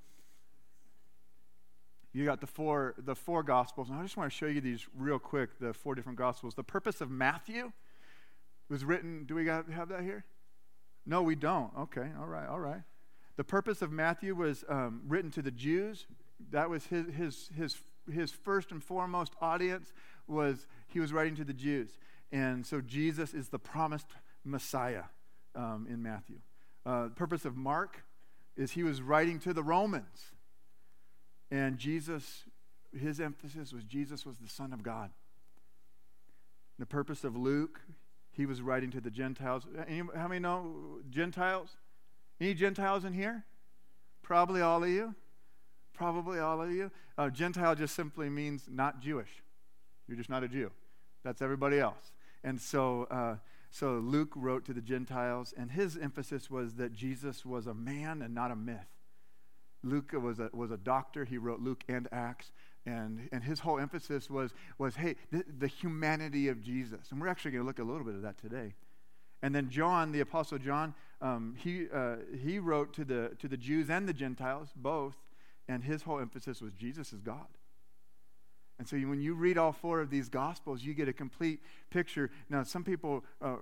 You 2.12 2.26
got 2.26 2.42
the 2.42 2.46
four, 2.46 2.94
the 2.98 3.14
four 3.14 3.42
gospels, 3.42 3.88
and 3.88 3.98
I 3.98 4.02
just 4.02 4.18
want 4.18 4.30
to 4.30 4.36
show 4.36 4.44
you 4.44 4.60
these 4.60 4.86
real 4.94 5.18
quick. 5.18 5.58
The 5.58 5.72
four 5.72 5.94
different 5.94 6.18
gospels. 6.18 6.54
The 6.54 6.62
purpose 6.62 7.00
of 7.00 7.10
Matthew 7.10 7.72
was 8.68 8.84
written. 8.84 9.24
Do 9.24 9.34
we 9.34 9.44
got, 9.44 9.70
have 9.70 9.88
that 9.88 10.02
here? 10.02 10.26
No, 11.06 11.22
we 11.22 11.34
don't. 11.34 11.70
Okay, 11.78 12.08
all 12.20 12.26
right, 12.26 12.46
all 12.46 12.60
right. 12.60 12.82
The 13.36 13.44
purpose 13.44 13.82
of 13.82 13.90
Matthew 13.90 14.34
was 14.34 14.64
um, 14.68 15.02
written 15.06 15.30
to 15.32 15.42
the 15.42 15.50
Jews. 15.50 16.06
That 16.50 16.68
was 16.68 16.86
his, 16.86 17.06
his, 17.14 17.50
his, 17.56 17.76
his 18.12 18.30
first 18.30 18.70
and 18.70 18.82
foremost 18.82 19.32
audience 19.40 19.92
was 20.26 20.66
he 20.88 21.00
was 21.00 21.12
writing 21.12 21.36
to 21.36 21.44
the 21.44 21.54
Jews. 21.54 21.98
And 22.30 22.66
so 22.66 22.80
Jesus 22.80 23.34
is 23.34 23.48
the 23.48 23.58
promised 23.58 24.06
Messiah 24.44 25.04
um, 25.54 25.86
in 25.90 26.02
Matthew. 26.02 26.38
Uh, 26.84 27.04
the 27.04 27.14
purpose 27.14 27.44
of 27.44 27.56
Mark 27.56 28.04
is 28.56 28.72
he 28.72 28.82
was 28.82 29.00
writing 29.00 29.38
to 29.40 29.52
the 29.52 29.62
Romans. 29.62 30.32
And 31.50 31.78
Jesus, 31.78 32.44
his 32.98 33.20
emphasis 33.20 33.72
was 33.72 33.84
Jesus 33.84 34.26
was 34.26 34.36
the 34.36 34.48
Son 34.48 34.72
of 34.72 34.82
God. 34.82 35.10
The 36.78 36.86
purpose 36.86 37.24
of 37.24 37.36
Luke, 37.36 37.80
he 38.32 38.46
was 38.46 38.62
writing 38.62 38.90
to 38.90 39.00
the 39.00 39.10
Gentiles. 39.10 39.64
Any, 39.86 40.02
how 40.16 40.28
many 40.28 40.40
know 40.40 41.00
Gentiles? 41.10 41.76
Any 42.42 42.54
Gentiles 42.54 43.04
in 43.04 43.12
here? 43.12 43.44
Probably 44.20 44.62
all 44.62 44.82
of 44.82 44.90
you. 44.90 45.14
Probably 45.94 46.40
all 46.40 46.60
of 46.60 46.72
you. 46.72 46.90
Uh, 47.16 47.30
Gentile 47.30 47.76
just 47.76 47.94
simply 47.94 48.28
means 48.28 48.64
not 48.68 49.00
Jewish. 49.00 49.44
You're 50.08 50.16
just 50.16 50.28
not 50.28 50.42
a 50.42 50.48
Jew. 50.48 50.72
That's 51.22 51.40
everybody 51.40 51.78
else. 51.78 52.10
And 52.42 52.60
so, 52.60 53.06
uh, 53.12 53.36
so 53.70 53.98
Luke 53.98 54.32
wrote 54.34 54.64
to 54.64 54.72
the 54.72 54.80
Gentiles, 54.80 55.54
and 55.56 55.70
his 55.70 55.96
emphasis 55.96 56.50
was 56.50 56.74
that 56.74 56.92
Jesus 56.92 57.46
was 57.46 57.68
a 57.68 57.74
man 57.74 58.22
and 58.22 58.34
not 58.34 58.50
a 58.50 58.56
myth. 58.56 58.88
Luke 59.84 60.10
was 60.12 60.40
a, 60.40 60.50
was 60.52 60.72
a 60.72 60.76
doctor. 60.76 61.24
He 61.24 61.38
wrote 61.38 61.60
Luke 61.60 61.84
and 61.88 62.08
Acts. 62.10 62.50
And, 62.84 63.28
and 63.30 63.44
his 63.44 63.60
whole 63.60 63.78
emphasis 63.78 64.28
was, 64.28 64.50
was 64.78 64.96
hey, 64.96 65.14
the, 65.30 65.44
the 65.60 65.68
humanity 65.68 66.48
of 66.48 66.60
Jesus. 66.60 67.12
And 67.12 67.20
we're 67.20 67.28
actually 67.28 67.52
going 67.52 67.62
to 67.62 67.66
look 67.68 67.78
a 67.78 67.84
little 67.84 68.04
bit 68.04 68.16
of 68.16 68.22
that 68.22 68.36
today. 68.36 68.74
And 69.42 69.54
then 69.54 69.70
John, 69.70 70.12
the 70.12 70.20
Apostle 70.20 70.58
John, 70.58 70.94
um, 71.22 71.54
he, 71.56 71.86
uh, 71.94 72.16
he 72.44 72.58
wrote 72.58 72.92
to 72.94 73.04
the, 73.04 73.32
to 73.38 73.48
the 73.48 73.56
Jews 73.56 73.88
and 73.88 74.08
the 74.08 74.12
Gentiles, 74.12 74.68
both, 74.74 75.16
and 75.68 75.84
his 75.84 76.02
whole 76.02 76.18
emphasis 76.18 76.60
was 76.60 76.72
Jesus 76.74 77.12
is 77.12 77.22
God. 77.22 77.46
And 78.78 78.88
so 78.88 78.96
when 78.96 79.20
you 79.20 79.34
read 79.34 79.58
all 79.58 79.70
four 79.70 80.00
of 80.00 80.10
these 80.10 80.28
gospels, 80.28 80.82
you 80.82 80.92
get 80.92 81.06
a 81.06 81.12
complete 81.12 81.60
picture. 81.90 82.30
Now, 82.50 82.64
some 82.64 82.82
people, 82.82 83.24
uh, 83.40 83.56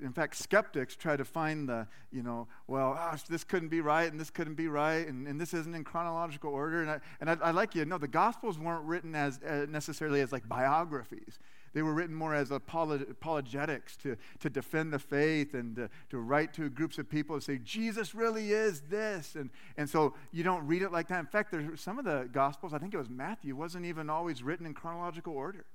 in 0.00 0.12
fact, 0.12 0.36
skeptics 0.36 0.96
try 0.96 1.18
to 1.18 1.24
find 1.24 1.68
the, 1.68 1.86
you 2.10 2.22
know, 2.22 2.48
well, 2.66 2.98
oh, 2.98 3.16
this 3.28 3.44
couldn't 3.44 3.68
be 3.68 3.82
right 3.82 4.10
and 4.10 4.18
this 4.18 4.30
couldn't 4.30 4.54
be 4.54 4.68
right 4.68 5.06
and, 5.06 5.28
and 5.28 5.38
this 5.38 5.52
isn't 5.52 5.74
in 5.74 5.84
chronological 5.84 6.50
order. 6.50 6.80
And 6.80 6.90
I, 6.90 7.00
and 7.20 7.28
I, 7.28 7.36
I 7.42 7.50
like 7.50 7.74
you. 7.74 7.84
No, 7.84 7.98
the 7.98 8.08
gospels 8.08 8.58
weren't 8.58 8.84
written 8.84 9.14
as 9.14 9.38
uh, 9.42 9.66
necessarily 9.68 10.22
as 10.22 10.32
like 10.32 10.48
biographies. 10.48 11.38
They 11.74 11.82
were 11.82 11.92
written 11.92 12.14
more 12.14 12.34
as 12.34 12.52
apologetics 12.52 13.96
to, 13.98 14.16
to 14.38 14.48
defend 14.48 14.92
the 14.92 14.98
faith 14.98 15.54
and 15.54 15.74
to, 15.74 15.90
to 16.10 16.18
write 16.18 16.54
to 16.54 16.70
groups 16.70 16.98
of 16.98 17.10
people 17.10 17.34
and 17.34 17.42
say, 17.42 17.58
Jesus 17.58 18.14
really 18.14 18.52
is 18.52 18.82
this. 18.82 19.34
And, 19.34 19.50
and 19.76 19.90
so 19.90 20.14
you 20.32 20.44
don't 20.44 20.64
read 20.66 20.82
it 20.82 20.92
like 20.92 21.08
that. 21.08 21.18
In 21.18 21.26
fact, 21.26 21.50
there's 21.50 21.80
some 21.80 21.98
of 21.98 22.04
the 22.04 22.28
Gospels, 22.32 22.72
I 22.72 22.78
think 22.78 22.94
it 22.94 22.96
was 22.96 23.10
Matthew, 23.10 23.56
wasn't 23.56 23.86
even 23.86 24.08
always 24.08 24.42
written 24.42 24.66
in 24.66 24.72
chronological 24.72 25.34
order. 25.34 25.66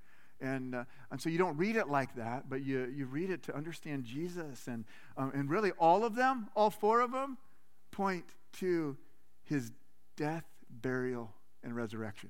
And, 0.41 0.73
uh, 0.73 0.85
and 1.11 1.21
so 1.21 1.29
you 1.29 1.37
don't 1.37 1.57
read 1.57 1.75
it 1.75 1.89
like 1.89 2.15
that, 2.15 2.49
but 2.49 2.63
you, 2.63 2.85
you 2.95 3.05
read 3.05 3.29
it 3.29 3.43
to 3.43 3.55
understand 3.55 4.05
Jesus. 4.05 4.67
And, 4.67 4.85
um, 5.17 5.31
and 5.35 5.49
really, 5.49 5.71
all 5.71 6.05
of 6.05 6.15
them, 6.15 6.47
all 6.55 6.69
four 6.69 7.01
of 7.01 7.11
them, 7.11 7.37
point 7.91 8.23
to 8.59 8.95
his 9.43 9.73
death, 10.15 10.45
burial, 10.69 11.33
and 11.61 11.75
resurrection. 11.75 12.29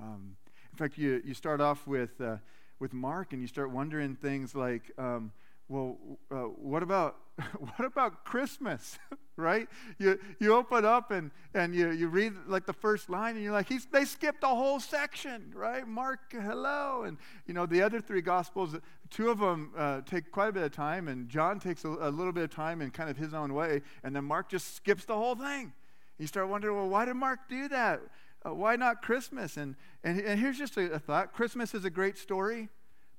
Um, 0.00 0.36
in 0.72 0.78
fact, 0.78 0.96
you, 0.96 1.20
you 1.22 1.34
start 1.34 1.60
off 1.60 1.86
with 1.86 2.18
uh, 2.20 2.36
with 2.78 2.92
Mark 2.92 3.32
and 3.32 3.40
you 3.40 3.48
start 3.48 3.70
wondering 3.70 4.14
things 4.16 4.54
like, 4.54 4.90
um, 4.98 5.32
well, 5.68 5.96
uh, 6.30 6.36
what 6.36 6.82
about 6.82 7.16
what 7.58 7.84
about 7.84 8.24
Christmas, 8.24 8.98
right? 9.36 9.66
You 9.98 10.18
you 10.38 10.54
open 10.54 10.84
up 10.84 11.10
and 11.10 11.30
and 11.54 11.74
you 11.74 11.90
you 11.90 12.08
read 12.08 12.32
like 12.46 12.66
the 12.66 12.72
first 12.72 13.08
line 13.08 13.34
and 13.34 13.42
you're 13.42 13.52
like, 13.52 13.68
He's, 13.68 13.86
they 13.86 14.04
skipped 14.04 14.44
a 14.44 14.48
whole 14.48 14.78
section, 14.78 15.52
right? 15.54 15.86
Mark, 15.86 16.20
hello, 16.30 17.02
and 17.04 17.16
you 17.46 17.54
know 17.54 17.66
the 17.66 17.82
other 17.82 18.00
three 18.00 18.20
gospels, 18.20 18.76
two 19.10 19.30
of 19.30 19.38
them 19.38 19.72
uh, 19.76 20.02
take 20.02 20.30
quite 20.30 20.48
a 20.48 20.52
bit 20.52 20.62
of 20.62 20.72
time, 20.72 21.08
and 21.08 21.28
John 21.28 21.58
takes 21.58 21.84
a, 21.84 21.88
a 21.88 22.10
little 22.10 22.32
bit 22.32 22.44
of 22.44 22.50
time 22.50 22.80
in 22.80 22.90
kind 22.90 23.10
of 23.10 23.16
his 23.16 23.34
own 23.34 23.54
way, 23.54 23.80
and 24.04 24.14
then 24.14 24.24
Mark 24.24 24.48
just 24.48 24.76
skips 24.76 25.04
the 25.04 25.16
whole 25.16 25.34
thing. 25.34 25.72
You 26.18 26.28
start 26.28 26.48
wondering, 26.48 26.76
well, 26.76 26.88
why 26.88 27.06
did 27.06 27.14
Mark 27.14 27.40
do 27.48 27.68
that? 27.68 28.00
Uh, 28.44 28.54
why 28.54 28.76
not 28.76 29.02
Christmas? 29.02 29.56
And, 29.56 29.76
and, 30.02 30.20
and 30.20 30.38
here's 30.38 30.58
just 30.58 30.76
a, 30.76 30.92
a 30.92 30.98
thought 30.98 31.32
Christmas 31.32 31.74
is 31.74 31.84
a 31.84 31.90
great 31.90 32.18
story, 32.18 32.68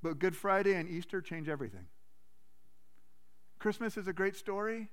but 0.02 0.20
Good 0.20 0.36
Friday 0.36 0.74
and 0.74 0.90
Easter 0.90 1.22
change 1.22 1.50
everything. 1.50 1.88
Christmas 3.60 3.98
is 3.98 4.08
a 4.08 4.14
great 4.14 4.36
story, 4.36 4.90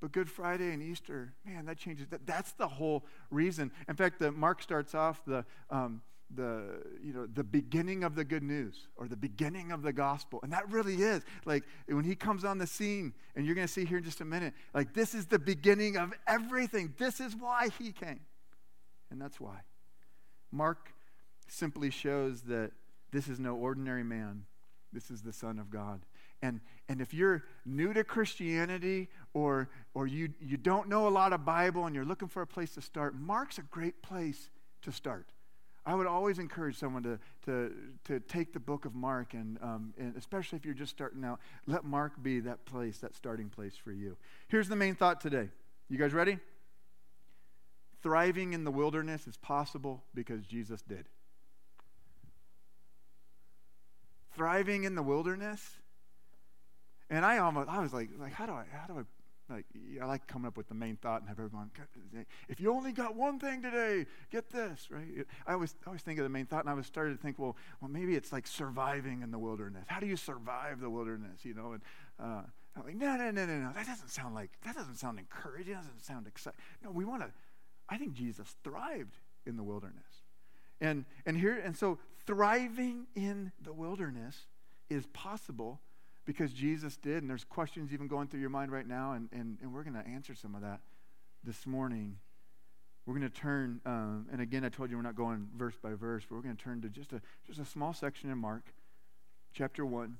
but 0.00 0.12
Good 0.12 0.28
Friday 0.28 0.72
and 0.72 0.82
Easter, 0.82 1.32
man, 1.46 1.66
that 1.66 1.78
changes. 1.78 2.08
That, 2.08 2.26
that's 2.26 2.52
the 2.52 2.68
whole 2.68 3.04
reason. 3.30 3.70
In 3.88 3.96
fact, 3.96 4.18
the, 4.18 4.32
Mark 4.32 4.62
starts 4.62 4.94
off 4.94 5.24
the, 5.24 5.44
um, 5.70 6.02
the, 6.34 6.82
you 7.02 7.12
know, 7.12 7.26
the 7.26 7.44
beginning 7.44 8.04
of 8.04 8.14
the 8.14 8.24
good 8.24 8.42
news 8.42 8.88
or 8.96 9.08
the 9.08 9.16
beginning 9.16 9.72
of 9.72 9.82
the 9.82 9.92
gospel. 9.92 10.40
And 10.42 10.52
that 10.52 10.70
really 10.70 10.96
is. 10.96 11.22
Like 11.44 11.64
when 11.86 12.04
he 12.04 12.14
comes 12.14 12.44
on 12.44 12.58
the 12.58 12.66
scene, 12.66 13.14
and 13.34 13.46
you're 13.46 13.54
going 13.54 13.66
to 13.66 13.72
see 13.72 13.84
here 13.84 13.98
in 13.98 14.04
just 14.04 14.20
a 14.20 14.24
minute, 14.24 14.54
like 14.74 14.94
this 14.94 15.14
is 15.14 15.26
the 15.26 15.38
beginning 15.38 15.96
of 15.96 16.12
everything. 16.26 16.94
This 16.98 17.20
is 17.20 17.34
why 17.34 17.68
he 17.78 17.92
came. 17.92 18.20
And 19.10 19.20
that's 19.20 19.40
why. 19.40 19.60
Mark 20.52 20.92
simply 21.48 21.90
shows 21.90 22.42
that 22.42 22.72
this 23.12 23.28
is 23.28 23.38
no 23.40 23.56
ordinary 23.56 24.04
man, 24.04 24.44
this 24.92 25.10
is 25.10 25.22
the 25.22 25.32
Son 25.32 25.58
of 25.58 25.70
God. 25.70 26.00
And, 26.42 26.60
and 26.88 27.00
if 27.00 27.12
you're 27.12 27.44
new 27.66 27.92
to 27.92 28.02
Christianity 28.02 29.08
or, 29.34 29.68
or 29.94 30.06
you, 30.06 30.30
you 30.40 30.56
don't 30.56 30.88
know 30.88 31.06
a 31.06 31.10
lot 31.10 31.32
of 31.32 31.44
Bible 31.44 31.86
and 31.86 31.94
you're 31.94 32.04
looking 32.04 32.28
for 32.28 32.42
a 32.42 32.46
place 32.46 32.74
to 32.74 32.80
start, 32.80 33.14
Mark's 33.14 33.58
a 33.58 33.62
great 33.62 34.02
place 34.02 34.48
to 34.82 34.92
start. 34.92 35.32
I 35.84 35.94
would 35.94 36.06
always 36.06 36.38
encourage 36.38 36.76
someone 36.76 37.02
to, 37.02 37.18
to, 37.46 37.72
to 38.04 38.20
take 38.20 38.52
the 38.52 38.60
book 38.60 38.84
of 38.84 38.94
Mark, 38.94 39.32
and, 39.34 39.58
um, 39.62 39.94
and 39.98 40.14
especially 40.16 40.56
if 40.56 40.64
you're 40.64 40.74
just 40.74 40.92
starting 40.92 41.24
out, 41.24 41.40
let 41.66 41.84
Mark 41.84 42.22
be 42.22 42.40
that 42.40 42.64
place, 42.66 42.98
that 42.98 43.14
starting 43.14 43.48
place 43.48 43.76
for 43.76 43.90
you. 43.90 44.16
Here's 44.48 44.68
the 44.68 44.76
main 44.76 44.94
thought 44.94 45.20
today. 45.20 45.48
You 45.88 45.98
guys 45.98 46.12
ready? 46.12 46.38
Thriving 48.02 48.52
in 48.52 48.64
the 48.64 48.70
wilderness 48.70 49.26
is 49.26 49.36
possible 49.36 50.04
because 50.14 50.46
Jesus 50.46 50.82
did. 50.82 51.06
Thriving 54.34 54.84
in 54.84 54.94
the 54.94 55.02
wilderness, 55.02 55.80
and 57.10 57.24
I 57.24 57.38
almost 57.38 57.68
I 57.68 57.80
was 57.80 57.92
like 57.92 58.08
like 58.18 58.32
how 58.32 58.46
do 58.46 58.52
I 58.52 58.64
how 58.72 58.86
do 58.86 59.00
I 59.00 59.52
like 59.52 59.66
I 60.00 60.06
like 60.06 60.26
coming 60.26 60.46
up 60.46 60.56
with 60.56 60.68
the 60.68 60.74
main 60.74 60.96
thought 60.96 61.20
and 61.20 61.28
have 61.28 61.38
everyone 61.38 61.70
if 62.48 62.60
you 62.60 62.72
only 62.72 62.92
got 62.92 63.16
one 63.16 63.38
thing 63.38 63.60
today 63.60 64.06
get 64.30 64.48
this 64.50 64.88
right? 64.90 65.26
I 65.46 65.54
always 65.54 65.74
I 65.84 65.88
always 65.88 66.02
think 66.02 66.18
of 66.18 66.22
the 66.22 66.30
main 66.30 66.46
thought 66.46 66.60
and 66.60 66.70
I 66.70 66.74
was 66.74 66.86
starting 66.86 67.16
to 67.16 67.20
think 67.20 67.38
well 67.38 67.56
well 67.80 67.90
maybe 67.90 68.14
it's 68.14 68.32
like 68.32 68.46
surviving 68.46 69.22
in 69.22 69.30
the 69.30 69.38
wilderness. 69.38 69.84
How 69.88 70.00
do 70.00 70.06
you 70.06 70.16
survive 70.16 70.80
the 70.80 70.90
wilderness 70.90 71.44
you 71.44 71.54
know? 71.54 71.72
And 71.72 71.82
uh, 72.18 72.42
I'm 72.76 72.84
like 72.84 72.96
no 72.96 73.16
no 73.16 73.30
no 73.30 73.44
no 73.44 73.58
no 73.58 73.72
that 73.74 73.86
doesn't 73.86 74.08
sound 74.08 74.34
like 74.34 74.52
that 74.64 74.76
doesn't 74.76 74.96
sound 74.96 75.18
encouraging 75.18 75.74
doesn't 75.74 76.02
sound 76.02 76.26
exciting 76.28 76.58
no 76.84 76.92
we 76.92 77.04
want 77.04 77.22
to 77.22 77.30
I 77.90 77.96
think 77.96 78.14
Jesus 78.14 78.54
thrived 78.62 79.16
in 79.44 79.56
the 79.56 79.62
wilderness. 79.62 80.22
And, 80.80 81.04
and 81.26 81.36
here, 81.36 81.60
and 81.62 81.76
so 81.76 81.98
thriving 82.26 83.06
in 83.14 83.52
the 83.60 83.72
wilderness 83.72 84.46
is 84.88 85.06
possible 85.08 85.80
because 86.24 86.52
Jesus 86.52 86.96
did. 86.96 87.18
And 87.18 87.28
there's 87.28 87.44
questions 87.44 87.92
even 87.92 88.06
going 88.06 88.28
through 88.28 88.40
your 88.40 88.50
mind 88.50 88.72
right 88.72 88.86
now, 88.86 89.12
and, 89.12 89.28
and, 89.32 89.58
and 89.60 89.72
we're 89.72 89.82
going 89.82 89.94
to 89.94 90.06
answer 90.06 90.34
some 90.34 90.54
of 90.54 90.62
that 90.62 90.80
this 91.42 91.66
morning. 91.66 92.16
We're 93.04 93.18
going 93.18 93.28
to 93.28 93.40
turn, 93.40 93.80
um, 93.84 94.26
and 94.30 94.40
again, 94.40 94.64
I 94.64 94.68
told 94.68 94.90
you 94.90 94.96
we're 94.96 95.02
not 95.02 95.16
going 95.16 95.48
verse 95.56 95.74
by 95.82 95.94
verse, 95.94 96.24
but 96.28 96.36
we're 96.36 96.42
going 96.42 96.56
to 96.56 96.62
turn 96.62 96.82
to 96.82 96.88
just 96.88 97.12
a, 97.12 97.20
just 97.46 97.58
a 97.58 97.64
small 97.64 97.92
section 97.92 98.30
in 98.30 98.38
Mark, 98.38 98.62
chapter 99.52 99.84
1, 99.84 100.16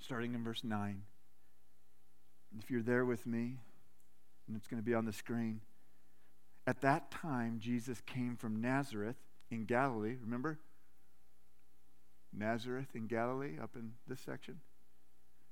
starting 0.00 0.34
in 0.34 0.42
verse 0.42 0.64
9. 0.64 1.02
If 2.58 2.70
you're 2.70 2.82
there 2.82 3.04
with 3.04 3.26
me, 3.26 3.58
and 4.48 4.56
it's 4.56 4.66
going 4.66 4.80
to 4.80 4.86
be 4.86 4.94
on 4.94 5.04
the 5.04 5.12
screen. 5.12 5.60
At 6.66 6.80
that 6.80 7.10
time, 7.10 7.58
Jesus 7.60 8.00
came 8.06 8.36
from 8.36 8.60
Nazareth 8.60 9.16
in 9.50 9.64
Galilee. 9.64 10.16
Remember? 10.20 10.58
Nazareth 12.32 12.88
in 12.94 13.06
Galilee, 13.06 13.58
up 13.62 13.76
in 13.76 13.92
this 14.06 14.20
section. 14.20 14.60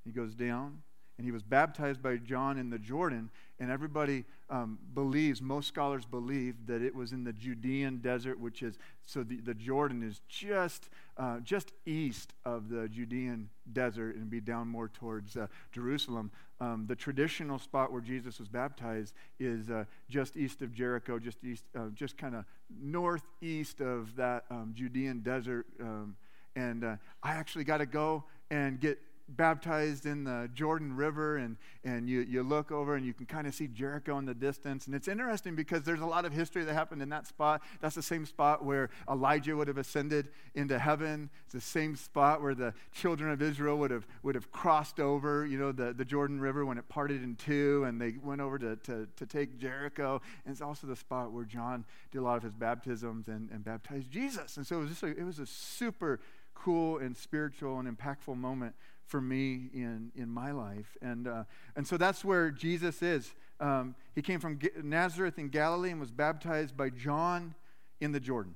He 0.04 0.10
goes 0.10 0.34
down 0.34 0.82
and 1.16 1.24
he 1.24 1.30
was 1.30 1.42
baptized 1.42 2.02
by 2.02 2.16
John 2.16 2.58
in 2.58 2.70
the 2.70 2.78
Jordan. 2.78 3.30
And 3.60 3.70
everybody 3.70 4.24
um, 4.50 4.78
believes, 4.94 5.40
most 5.40 5.68
scholars 5.68 6.04
believe, 6.04 6.66
that 6.66 6.82
it 6.82 6.94
was 6.94 7.12
in 7.12 7.22
the 7.22 7.32
Judean 7.32 7.98
desert, 7.98 8.40
which 8.40 8.62
is, 8.62 8.78
so 9.06 9.22
the, 9.22 9.36
the 9.36 9.54
Jordan 9.54 10.02
is 10.02 10.20
just, 10.28 10.88
uh, 11.16 11.38
just 11.38 11.70
east 11.86 12.34
of 12.44 12.68
the 12.68 12.88
Judean 12.88 13.48
desert 13.72 14.16
and 14.16 14.28
be 14.28 14.40
down 14.40 14.66
more 14.66 14.88
towards 14.88 15.36
uh, 15.36 15.46
Jerusalem. 15.70 16.32
Um, 16.60 16.86
the 16.86 16.94
traditional 16.94 17.58
spot 17.58 17.92
where 17.92 18.00
Jesus 18.00 18.38
was 18.38 18.48
baptized 18.48 19.12
is 19.40 19.70
uh, 19.70 19.84
just 20.08 20.36
east 20.36 20.62
of 20.62 20.72
Jericho, 20.72 21.18
just 21.18 21.42
east, 21.44 21.64
uh, 21.76 21.88
just 21.94 22.16
kind 22.16 22.34
of 22.34 22.44
northeast 22.80 23.80
of 23.80 24.14
that 24.16 24.44
um, 24.50 24.72
Judean 24.74 25.20
desert. 25.20 25.66
Um, 25.80 26.16
and 26.56 26.84
uh, 26.84 26.96
I 27.22 27.34
actually 27.34 27.64
got 27.64 27.78
to 27.78 27.86
go 27.86 28.24
and 28.50 28.78
get 28.78 28.98
baptized 29.28 30.06
in 30.06 30.24
the 30.24 30.50
Jordan 30.54 30.94
River, 30.94 31.36
and, 31.36 31.56
and 31.82 32.08
you, 32.08 32.20
you 32.20 32.42
look 32.42 32.70
over 32.70 32.94
and 32.94 33.06
you 33.06 33.14
can 33.14 33.26
kind 33.26 33.46
of 33.46 33.54
see 33.54 33.66
Jericho 33.66 34.18
in 34.18 34.26
the 34.26 34.34
distance. 34.34 34.86
And 34.86 34.94
it's 34.94 35.08
interesting 35.08 35.54
because 35.54 35.82
there's 35.82 36.00
a 36.00 36.06
lot 36.06 36.24
of 36.24 36.32
history 36.32 36.64
that 36.64 36.74
happened 36.74 37.02
in 37.02 37.08
that 37.08 37.26
spot. 37.26 37.62
That's 37.80 37.94
the 37.94 38.02
same 38.02 38.26
spot 38.26 38.64
where 38.64 38.90
Elijah 39.10 39.56
would 39.56 39.68
have 39.68 39.78
ascended 39.78 40.28
into 40.54 40.78
heaven. 40.78 41.30
It's 41.44 41.54
the 41.54 41.60
same 41.60 41.96
spot 41.96 42.42
where 42.42 42.54
the 42.54 42.74
children 42.92 43.30
of 43.30 43.40
Israel 43.40 43.78
would 43.78 43.90
have, 43.90 44.06
would 44.22 44.34
have 44.34 44.50
crossed 44.52 45.00
over, 45.00 45.46
you 45.46 45.58
know, 45.58 45.72
the, 45.72 45.92
the 45.92 46.04
Jordan 46.04 46.40
River 46.40 46.64
when 46.66 46.78
it 46.78 46.88
parted 46.88 47.22
in 47.22 47.36
two, 47.36 47.84
and 47.84 48.00
they 48.00 48.14
went 48.22 48.40
over 48.40 48.58
to, 48.58 48.76
to, 48.76 49.08
to 49.16 49.26
take 49.26 49.58
Jericho. 49.58 50.20
And 50.44 50.52
it's 50.52 50.62
also 50.62 50.86
the 50.86 50.96
spot 50.96 51.32
where 51.32 51.44
John 51.44 51.84
did 52.12 52.18
a 52.18 52.22
lot 52.22 52.36
of 52.36 52.42
his 52.42 52.54
baptisms 52.54 53.28
and, 53.28 53.50
and 53.50 53.64
baptized 53.64 54.10
Jesus. 54.10 54.56
And 54.56 54.66
so 54.66 54.76
it 54.76 54.80
was, 54.80 54.90
just 54.90 55.02
a, 55.02 55.06
it 55.06 55.24
was 55.24 55.38
a 55.38 55.46
super 55.46 56.20
cool 56.54 56.98
and 56.98 57.16
spiritual 57.16 57.78
and 57.78 57.98
impactful 57.98 58.36
moment 58.36 58.74
for 59.06 59.20
me 59.20 59.70
in, 59.72 60.10
in 60.14 60.28
my 60.28 60.50
life. 60.50 60.96
And, 61.02 61.26
uh, 61.26 61.44
and 61.76 61.86
so 61.86 61.96
that's 61.96 62.24
where 62.24 62.50
Jesus 62.50 63.02
is. 63.02 63.34
Um, 63.60 63.94
he 64.14 64.22
came 64.22 64.40
from 64.40 64.58
Nazareth 64.82 65.38
in 65.38 65.48
Galilee 65.48 65.90
and 65.90 66.00
was 66.00 66.10
baptized 66.10 66.76
by 66.76 66.90
John 66.90 67.54
in 68.00 68.12
the 68.12 68.20
Jordan. 68.20 68.54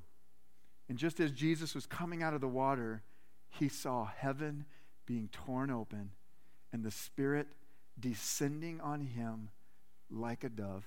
And 0.89 0.99
just 0.99 1.21
as 1.21 1.33
Jesus 1.33 1.75
was 1.75 1.87
coming 1.87 2.23
out 2.23 2.35
of 2.35 2.41
the 2.41 2.49
water, 2.49 3.03
he 3.49 3.69
saw 3.69 4.07
heaven 4.07 4.65
being 5.07 5.29
torn 5.33 5.71
open 5.71 6.11
and 6.73 6.83
the 6.83 6.91
Spirit 6.91 7.47
descending 7.99 8.81
on 8.81 9.01
him 9.03 9.51
like 10.11 10.45
a 10.45 10.49
dove. 10.49 10.85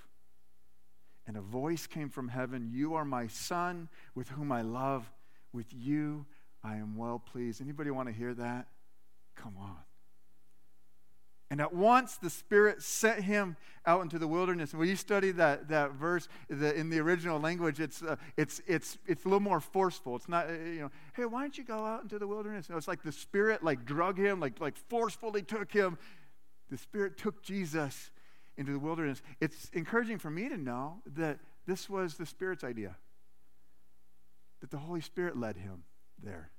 And 1.27 1.37
a 1.37 1.41
voice 1.41 1.87
came 1.87 2.09
from 2.09 2.29
heaven 2.29 2.69
You 2.71 2.95
are 2.95 3.05
my 3.05 3.27
Son, 3.27 3.89
with 4.15 4.29
whom 4.29 4.51
I 4.51 4.61
love. 4.63 5.09
With 5.53 5.67
you 5.71 6.25
I 6.63 6.75
am 6.75 6.95
well 6.95 7.19
pleased. 7.19 7.61
Anybody 7.61 7.91
want 7.91 8.07
to 8.07 8.13
hear 8.13 8.33
that? 8.35 8.67
Come 9.35 9.55
on. 9.59 9.77
And 11.51 11.59
at 11.59 11.73
once 11.73 12.15
the 12.15 12.29
Spirit 12.29 12.81
sent 12.81 13.23
him 13.23 13.57
out 13.85 14.01
into 14.03 14.17
the 14.17 14.27
wilderness. 14.27 14.73
When 14.73 14.87
you 14.87 14.95
study 14.95 15.31
that, 15.31 15.67
that 15.67 15.91
verse 15.91 16.29
the, 16.49 16.73
in 16.73 16.89
the 16.89 16.99
original 16.99 17.41
language, 17.41 17.81
it's, 17.81 18.01
uh, 18.01 18.15
it's, 18.37 18.61
it's, 18.67 18.97
it's 19.05 19.25
a 19.25 19.27
little 19.27 19.41
more 19.41 19.59
forceful. 19.59 20.15
It's 20.15 20.29
not, 20.29 20.47
uh, 20.47 20.53
you 20.53 20.79
know, 20.79 20.91
hey, 21.13 21.25
why 21.25 21.41
don't 21.41 21.57
you 21.57 21.65
go 21.65 21.85
out 21.85 22.03
into 22.03 22.17
the 22.17 22.27
wilderness? 22.27 22.67
It's 22.69 22.87
like 22.87 23.03
the 23.03 23.11
Spirit 23.11 23.63
like 23.63 23.85
drug 23.85 24.17
him, 24.17 24.39
like, 24.39 24.61
like 24.61 24.77
forcefully 24.77 25.41
took 25.41 25.73
him. 25.73 25.97
The 26.69 26.77
Spirit 26.77 27.17
took 27.17 27.43
Jesus 27.43 28.11
into 28.55 28.71
the 28.71 28.79
wilderness. 28.79 29.21
It's 29.41 29.69
encouraging 29.73 30.19
for 30.19 30.29
me 30.29 30.47
to 30.47 30.57
know 30.57 31.01
that 31.15 31.39
this 31.67 31.89
was 31.89 32.15
the 32.15 32.25
Spirit's 32.25 32.63
idea, 32.63 32.95
that 34.61 34.71
the 34.71 34.77
Holy 34.77 35.01
Spirit 35.01 35.37
led 35.37 35.57
him 35.57 35.83
there. 36.23 36.49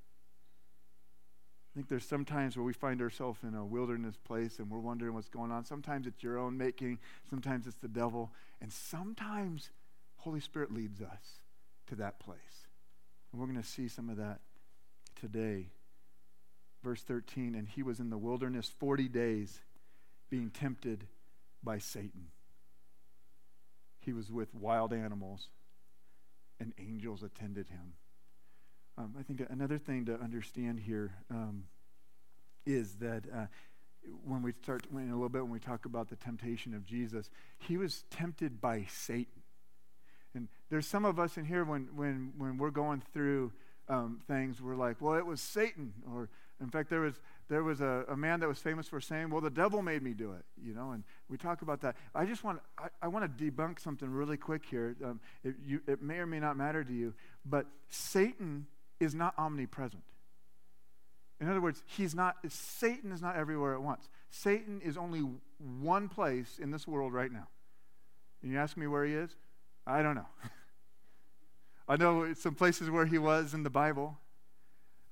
I 1.72 1.74
think 1.74 1.88
there's 1.88 2.04
sometimes 2.04 2.54
where 2.54 2.64
we 2.64 2.74
find 2.74 3.00
ourselves 3.00 3.40
in 3.42 3.54
a 3.54 3.64
wilderness 3.64 4.16
place 4.16 4.58
and 4.58 4.70
we're 4.70 4.78
wondering 4.78 5.14
what's 5.14 5.30
going 5.30 5.50
on. 5.50 5.64
Sometimes 5.64 6.06
it's 6.06 6.22
your 6.22 6.38
own 6.38 6.58
making, 6.58 6.98
sometimes 7.30 7.66
it's 7.66 7.76
the 7.76 7.88
devil, 7.88 8.30
and 8.60 8.70
sometimes 8.70 9.70
Holy 10.16 10.40
Spirit 10.40 10.72
leads 10.72 11.00
us 11.00 11.40
to 11.86 11.94
that 11.96 12.20
place. 12.20 12.66
And 13.32 13.40
we're 13.40 13.46
going 13.46 13.60
to 13.60 13.66
see 13.66 13.88
some 13.88 14.10
of 14.10 14.18
that 14.18 14.40
today. 15.18 15.70
Verse 16.84 17.00
13, 17.02 17.54
and 17.54 17.66
he 17.66 17.82
was 17.82 18.00
in 18.00 18.10
the 18.10 18.18
wilderness 18.18 18.70
40 18.78 19.08
days 19.08 19.60
being 20.28 20.50
tempted 20.50 21.06
by 21.62 21.78
Satan. 21.78 22.26
He 24.00 24.12
was 24.12 24.30
with 24.30 24.54
wild 24.54 24.92
animals, 24.92 25.48
and 26.60 26.74
angels 26.78 27.22
attended 27.22 27.68
him. 27.68 27.94
Um, 28.98 29.14
I 29.18 29.22
think 29.22 29.42
another 29.48 29.78
thing 29.78 30.04
to 30.06 30.14
understand 30.20 30.80
here 30.80 31.14
um, 31.30 31.64
is 32.66 32.94
that 32.96 33.24
uh, 33.34 33.46
when 34.24 34.42
we 34.42 34.52
start 34.62 34.86
in 34.92 35.10
a 35.10 35.14
little 35.14 35.28
bit 35.28 35.42
when 35.42 35.50
we 35.50 35.60
talk 35.60 35.84
about 35.84 36.08
the 36.08 36.16
temptation 36.16 36.74
of 36.74 36.84
Jesus, 36.84 37.30
he 37.58 37.76
was 37.76 38.04
tempted 38.10 38.60
by 38.60 38.86
Satan. 38.88 39.42
And 40.34 40.48
there's 40.70 40.86
some 40.86 41.04
of 41.04 41.18
us 41.18 41.36
in 41.36 41.44
here 41.44 41.64
when 41.64 41.88
when 41.94 42.32
when 42.36 42.58
we're 42.58 42.70
going 42.70 43.02
through 43.12 43.52
um, 43.88 44.20
things, 44.26 44.60
we're 44.60 44.76
like, 44.76 45.00
well, 45.00 45.14
it 45.14 45.26
was 45.26 45.40
Satan. 45.40 45.92
Or 46.12 46.28
in 46.60 46.68
fact, 46.68 46.90
there 46.90 47.00
was 47.00 47.14
there 47.48 47.62
was 47.62 47.80
a, 47.80 48.04
a, 48.08 48.16
man 48.16 48.40
that 48.40 48.48
was 48.48 48.58
famous 48.58 48.88
for 48.88 49.00
saying, 49.00 49.28
well, 49.28 49.42
the 49.42 49.50
devil 49.50 49.82
made 49.82 50.02
me 50.02 50.14
do 50.14 50.32
it. 50.32 50.44
You 50.62 50.74
know, 50.74 50.92
and 50.92 51.04
we 51.28 51.36
talk 51.36 51.62
about 51.62 51.80
that. 51.82 51.96
I 52.14 52.24
just 52.24 52.44
want 52.44 52.60
I, 52.78 52.88
I 53.02 53.08
want 53.08 53.38
to 53.38 53.44
debunk 53.44 53.80
something 53.80 54.08
really 54.08 54.36
quick 54.36 54.64
here. 54.64 54.96
Um, 55.04 55.20
it, 55.44 55.56
you, 55.64 55.80
it 55.86 56.02
may 56.02 56.16
or 56.16 56.26
may 56.26 56.40
not 56.40 56.56
matter 56.56 56.82
to 56.84 56.92
you, 56.92 57.14
but 57.44 57.66
Satan 57.88 58.66
is 59.02 59.14
not 59.14 59.34
omnipresent. 59.36 60.04
In 61.40 61.48
other 61.48 61.60
words, 61.60 61.82
he's 61.86 62.14
not, 62.14 62.36
Satan 62.48 63.10
is 63.10 63.20
not 63.20 63.36
everywhere 63.36 63.74
at 63.74 63.82
once. 63.82 64.08
Satan 64.30 64.80
is 64.80 64.96
only 64.96 65.24
one 65.58 66.08
place 66.08 66.58
in 66.60 66.70
this 66.70 66.86
world 66.86 67.12
right 67.12 67.32
now. 67.32 67.48
And 68.42 68.52
you 68.52 68.58
ask 68.58 68.76
me 68.76 68.86
where 68.86 69.04
he 69.04 69.14
is? 69.14 69.34
I 69.86 70.02
don't 70.02 70.14
know. 70.14 70.28
I 71.88 71.96
know 71.96 72.32
some 72.34 72.54
places 72.54 72.90
where 72.90 73.06
he 73.06 73.18
was 73.18 73.54
in 73.54 73.64
the 73.64 73.70
Bible. 73.70 74.18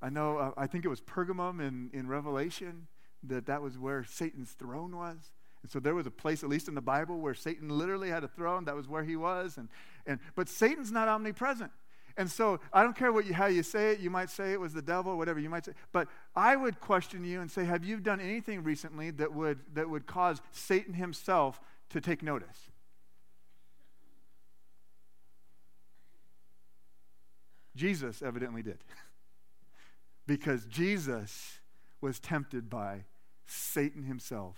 I 0.01 0.09
know, 0.09 0.39
uh, 0.39 0.51
I 0.57 0.69
think 0.69 0.85
it 0.85 0.89
was 0.89 1.01
Pergamum 1.01 1.61
in, 1.61 1.91
in 1.93 2.07
Revelation, 2.07 2.87
that 3.25 3.47
that 3.47 3.61
was 3.61 3.77
where 3.77 4.05
Satan's 4.05 4.53
throne 4.53 4.97
was. 4.97 5.33
And 5.63 5.71
so 5.71 5.81
there 5.81 5.95
was 5.95 6.07
a 6.07 6.11
place, 6.11 6.43
at 6.43 6.49
least 6.49 6.69
in 6.69 6.75
the 6.75 6.81
Bible, 6.81 7.19
where 7.19 7.35
Satan 7.35 7.69
literally 7.69 8.09
had 8.09 8.23
a 8.25 8.29
throne. 8.29 8.65
That 8.65 8.77
was 8.77 8.89
where 8.89 9.03
he 9.03 9.17
was. 9.17 9.59
And, 9.59 9.69
and, 10.07 10.21
but 10.35 10.49
Satan's 10.49 10.91
not 10.91 11.09
omnipresent. 11.09 11.73
And 12.17 12.31
so 12.31 12.61
I 12.73 12.83
don't 12.83 12.97
care 12.97 13.13
what 13.13 13.27
you, 13.27 13.35
how 13.35 13.47
you 13.47 13.63
say 13.63 13.93
it. 13.93 14.01
You 14.01 14.11
might 14.11 14.31
say 14.31 14.53
it 14.53 14.61
was 14.61 14.73
the 14.73 14.83
devil, 14.83 15.17
whatever 15.17 15.41
you 15.41 15.51
might 15.51 15.65
say. 15.65 15.73
But 15.93 16.09
I 16.35 16.57
would 16.57 16.81
question 16.81 17.25
you 17.25 17.41
and 17.41 17.51
say, 17.51 17.65
have 17.65 17.85
you 17.85 17.99
done 17.99 18.21
anything 18.21 18.63
recently 18.63 19.11
that 19.13 19.33
would, 19.33 19.61
that 19.75 19.89
would 19.89 20.07
cause 20.07 20.41
Satan 20.53 20.95
himself 20.95 21.61
to 21.91 22.01
take 22.01 22.23
notice? 22.23 22.71
Jesus 27.77 28.23
evidently 28.23 28.63
did. 28.63 28.79
because 30.27 30.67
Jesus 30.67 31.61
was 32.01 32.19
tempted 32.19 32.69
by 32.69 33.05
Satan 33.47 34.05
himself 34.05 34.57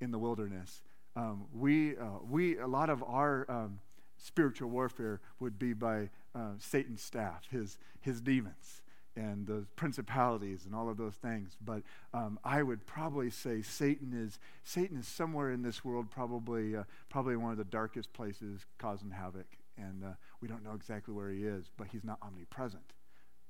in 0.00 0.10
the 0.10 0.18
wilderness. 0.18 0.82
Um, 1.16 1.46
we, 1.52 1.96
uh, 1.96 2.18
we, 2.28 2.58
a 2.58 2.66
lot 2.66 2.90
of 2.90 3.02
our 3.02 3.46
um, 3.48 3.80
spiritual 4.24 4.70
warfare 4.70 5.20
would 5.38 5.58
be 5.58 5.74
by 5.74 6.08
uh, 6.34 6.52
Satan's 6.58 7.02
staff, 7.02 7.46
his, 7.50 7.78
his 8.00 8.20
demons, 8.22 8.82
and 9.16 9.46
the 9.46 9.66
principalities 9.76 10.64
and 10.64 10.74
all 10.74 10.88
of 10.88 10.96
those 10.96 11.14
things. 11.14 11.56
But 11.62 11.82
um, 12.14 12.38
I 12.42 12.62
would 12.62 12.86
probably 12.86 13.30
say 13.30 13.60
Satan 13.60 14.12
is, 14.14 14.38
Satan 14.64 14.96
is 14.96 15.06
somewhere 15.06 15.50
in 15.50 15.62
this 15.62 15.84
world, 15.84 16.10
probably, 16.10 16.74
uh, 16.74 16.84
probably 17.10 17.36
one 17.36 17.52
of 17.52 17.58
the 17.58 17.64
darkest 17.64 18.12
places 18.12 18.64
causing 18.78 19.10
havoc. 19.10 19.46
And 19.76 20.02
uh, 20.02 20.14
we 20.40 20.48
don't 20.48 20.64
know 20.64 20.74
exactly 20.74 21.12
where 21.12 21.30
he 21.30 21.44
is, 21.44 21.70
but 21.76 21.88
he's 21.88 22.04
not 22.04 22.18
omnipresent. 22.22 22.94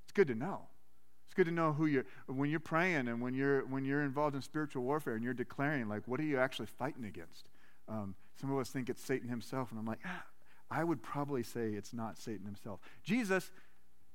It's 0.02 0.12
good 0.12 0.28
to 0.28 0.34
know. 0.34 0.62
It's 1.26 1.34
good 1.34 1.46
to 1.46 1.52
know 1.52 1.72
who 1.72 1.87
you're 1.87 2.04
when 2.26 2.50
you're 2.50 2.60
praying 2.60 3.08
and 3.08 3.20
when 3.20 3.34
you're 3.34 3.66
when 3.66 3.84
you're 3.84 4.02
involved 4.02 4.37
in 4.37 4.42
spiritual 4.42 4.82
warfare 4.82 5.14
and 5.14 5.24
you're 5.24 5.34
declaring 5.34 5.88
like 5.88 6.06
what 6.06 6.20
are 6.20 6.24
you 6.24 6.38
actually 6.38 6.66
fighting 6.66 7.04
against. 7.04 7.48
Um, 7.88 8.14
some 8.40 8.52
of 8.52 8.58
us 8.58 8.70
think 8.70 8.88
it's 8.88 9.02
Satan 9.02 9.28
himself, 9.28 9.70
and 9.70 9.78
I'm 9.78 9.87
like, 9.87 10.00
ah, 10.04 10.24
I 10.70 10.85
would 10.85 11.03
probably 11.03 11.42
say 11.42 11.70
it's 11.70 11.92
not 11.92 12.18
Satan 12.18 12.46
himself. 12.46 12.81
Jesus 13.03 13.50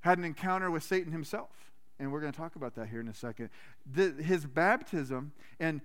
had 0.02 0.18
an 0.18 0.24
encounter 0.24 0.72
with 0.72 0.84
Satan 0.84 1.12
himself, 1.12 1.50
and 2.00 2.12
we're 2.12 2.22
going 2.22 2.32
to 2.32 2.38
talk 2.38 2.56
about 2.56 2.76
that 2.76 2.90
here 2.90 3.00
in 3.00 3.08
a 3.08 3.14
second. 3.14 3.50
The, 3.92 4.12
his 4.24 4.46
baptism, 4.46 5.32
and 5.60 5.82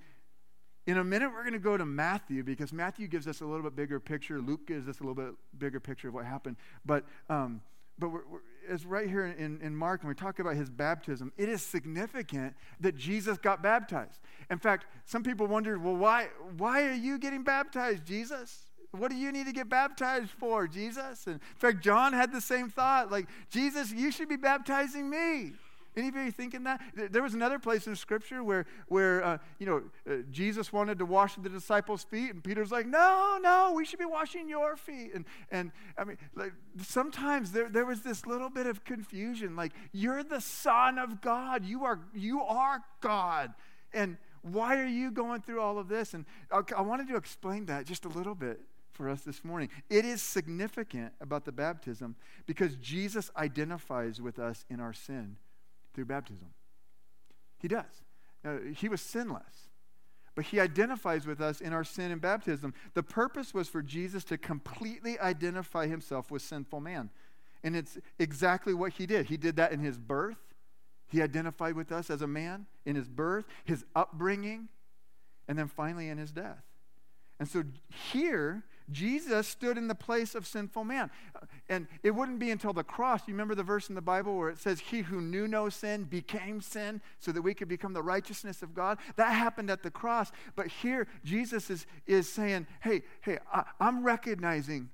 in 0.87 0.99
a 0.99 1.05
minute 1.05 1.31
we're 1.33 1.43
going 1.43 1.55
to 1.55 1.59
go 1.59 1.77
to 1.77 1.87
Matthew 1.87 2.43
because 2.43 2.73
Matthew 2.73 3.09
gives 3.09 3.27
us 3.27 3.41
a 3.41 3.47
little 3.47 3.63
bit 3.63 3.75
bigger 3.75 3.99
picture. 4.01 4.41
Luke 4.41 4.67
gives 4.67 4.89
us 4.89 5.01
a 5.01 5.03
little 5.03 5.15
bit 5.15 5.35
bigger 5.59 5.81
picture 5.81 6.09
of 6.09 6.15
what 6.15 6.25
happened. 6.25 6.57
But, 6.85 7.05
um, 7.29 7.63
but 7.99 8.11
we're, 8.11 8.23
we're, 8.31 8.41
it's 8.69 8.85
right 8.85 9.09
here 9.09 9.27
in, 9.27 9.61
in 9.61 9.77
Mark, 9.77 10.03
when 10.03 10.09
we 10.09 10.15
talk 10.15 10.39
about 10.39 10.57
his 10.57 10.71
baptism, 10.71 11.33
it 11.37 11.49
is 11.49 11.63
significant 11.63 12.55
that 12.81 12.97
Jesus 12.97 13.39
got 13.39 13.63
baptized. 13.63 14.21
In 14.51 14.59
fact, 14.59 14.87
some 15.05 15.23
people 15.23 15.47
wondered, 15.47 15.83
well, 15.83 15.97
why, 15.97 16.29
why 16.57 16.87
are 16.87 16.95
you 16.95 17.19
getting 17.19 17.43
baptized, 17.43 18.05
Jesus? 18.07 18.71
What 18.95 19.11
do 19.11 19.17
you 19.17 19.33
need 19.33 19.47
to 19.47 19.53
get 19.53 19.69
baptized 19.69 20.31
for, 20.31 20.67
Jesus? 20.67 21.27
And 21.27 21.37
in 21.37 21.57
fact, 21.57 21.83
John 21.83 22.13
had 22.13 22.33
the 22.33 22.41
same 22.41 22.69
thought 22.69 23.11
like, 23.11 23.27
Jesus, 23.51 23.93
you 23.93 24.11
should 24.11 24.29
be 24.29 24.37
baptizing 24.37 25.11
me. 25.11 25.53
Anybody 25.97 26.33
thinking 26.33 26.65
that? 26.65 26.81
There 27.13 27.23
was 27.23 27.35
another 27.35 27.61
place 27.61 27.87
in 27.87 27.95
Scripture 27.95 28.43
where, 28.43 28.67
where 28.89 29.25
uh, 29.25 29.39
you 29.61 29.67
know, 29.67 29.83
uh, 30.11 30.23
Jesus 30.33 30.73
wanted 30.73 30.99
to 30.99 31.07
wash 31.07 31.37
the 31.37 31.49
disciples' 31.49 32.03
feet, 32.03 32.31
and 32.31 32.43
Peter's 32.43 32.73
like, 32.73 32.87
no, 32.87 33.39
no, 33.41 33.73
we 33.77 33.85
should 33.85 34.01
be 34.01 34.05
washing 34.05 34.49
your 34.49 34.77
feet. 34.77 35.13
And, 35.15 35.25
and 35.53 35.71
I 35.97 36.03
mean, 36.03 36.19
like, 36.35 36.53
sometimes 36.83 37.53
there, 37.53 37.69
there 37.69 37.87
was 37.87 38.03
this 38.03 38.27
little 38.27 38.51
bit 38.51 38.67
of 38.67 38.85
confusion, 38.85 39.55
like, 39.55 39.73
you're 39.93 40.25
the 40.25 40.41
Son 40.41 40.99
of 40.99 41.21
God. 41.21 41.65
You 41.65 41.85
are, 41.85 42.01
you 42.13 42.43
are 42.43 42.83
God. 43.01 43.55
And 43.93 44.17
why 44.43 44.77
are 44.79 44.87
you 44.87 45.13
going 45.13 45.43
through 45.43 45.61
all 45.61 45.79
of 45.79 45.87
this? 45.87 46.13
And 46.13 46.25
I, 46.51 46.63
I 46.77 46.83
wanted 46.83 47.07
to 47.09 47.17
explain 47.17 47.67
that 47.67 47.87
just 47.87 48.05
a 48.05 48.09
little 48.09 48.35
bit 48.35 48.61
for 48.95 49.09
us 49.09 49.23
this 49.23 49.45
morning. 49.45 49.69
It 49.91 50.05
is 50.05 50.23
significant 50.23 51.13
about 51.21 51.45
the 51.45 51.53
baptism 51.53 52.17
because 52.47 52.77
Jesus 52.77 53.31
identifies 53.37 54.21
with 54.21 54.39
us 54.39 54.65
in 54.71 54.81
our 54.81 54.93
sin 54.93 55.37
through 55.93 56.07
baptism. 56.07 56.49
He 57.59 57.69
does. 57.69 57.85
Uh, 58.45 58.57
he 58.77 58.89
was 58.89 59.01
sinless, 59.01 59.71
but 60.35 60.47
he 60.47 60.61
identifies 60.61 61.27
with 61.27 61.41
us 61.41 61.61
in 61.61 61.73
our 61.73 61.85
sin 61.85 62.11
in 62.11 62.19
baptism. 62.19 62.75
The 62.95 63.03
purpose 63.03 63.55
was 63.55 63.69
for 63.69 63.83
Jesus 63.83 64.25
to 64.25 64.39
completely 64.39 65.19
identify 65.19 65.87
himself 65.87 66.31
with 66.31 66.43
sinful 66.43 66.81
man. 66.81 67.11
And 67.63 67.75
it's 67.75 67.99
exactly 68.19 68.75
what 68.75 68.93
he 68.93 69.07
did. 69.07 69.27
He 69.27 69.39
did 69.39 69.57
that 69.57 69.73
in 69.73 69.81
his 69.81 69.99
birth. 69.99 70.37
He 71.09 71.23
identified 71.23 71.75
with 71.75 71.91
us 71.93 72.11
as 72.11 72.21
a 72.23 72.27
man 72.27 72.67
in 72.85 72.97
his 72.97 73.09
birth, 73.09 73.47
his 73.65 73.85
upbringing, 73.97 74.69
and 75.49 75.59
then 75.59 75.69
finally 75.69 76.09
in 76.09 76.19
his 76.19 76.33
death. 76.33 76.63
And 77.39 77.49
so 77.49 77.65
here, 78.13 78.65
Jesus 78.91 79.49
stood 79.49 79.79
in 79.79 79.89
the 79.89 79.95
place 79.95 80.35
of 80.35 80.47
sinful 80.47 80.85
man. 80.85 81.11
And 81.69 81.87
it 82.03 82.11
wouldn't 82.11 82.39
be 82.39 82.51
until 82.51 82.73
the 82.73 82.85
cross, 82.85 83.23
you 83.27 83.35
remember 83.35 83.55
the 83.55 83.63
verse 83.63 83.89
in 83.89 83.95
the 83.95 84.03
Bible 84.03 84.37
where 84.37 84.51
it 84.51 84.59
says, 84.59 84.81
He 84.81 85.03
who 85.03 85.21
knew 85.21 85.49
no 85.49 85.69
sin 85.69 86.05
became 86.05 86.61
sin 86.61 87.01
so 87.19 87.33
that 87.33 87.43
we 87.43 87.55
could 87.55 87.69
become 87.69 87.95
the 87.95 88.03
righteousness 88.03 88.63
of 88.63 88.75
God? 88.75 88.99
That 89.17 89.33
happened 89.33 89.71
at 89.71 89.83
the 89.83 89.91
cross. 89.91 90.31
But 90.55 90.67
here, 90.67 91.07
Jesus 91.25 91.71
is, 91.71 91.87
is 92.07 92.29
saying, 92.31 92.67
Hey, 92.81 93.03
hey, 93.23 93.39
I, 93.53 93.65
I'm 93.81 94.05
recognizing 94.05 94.91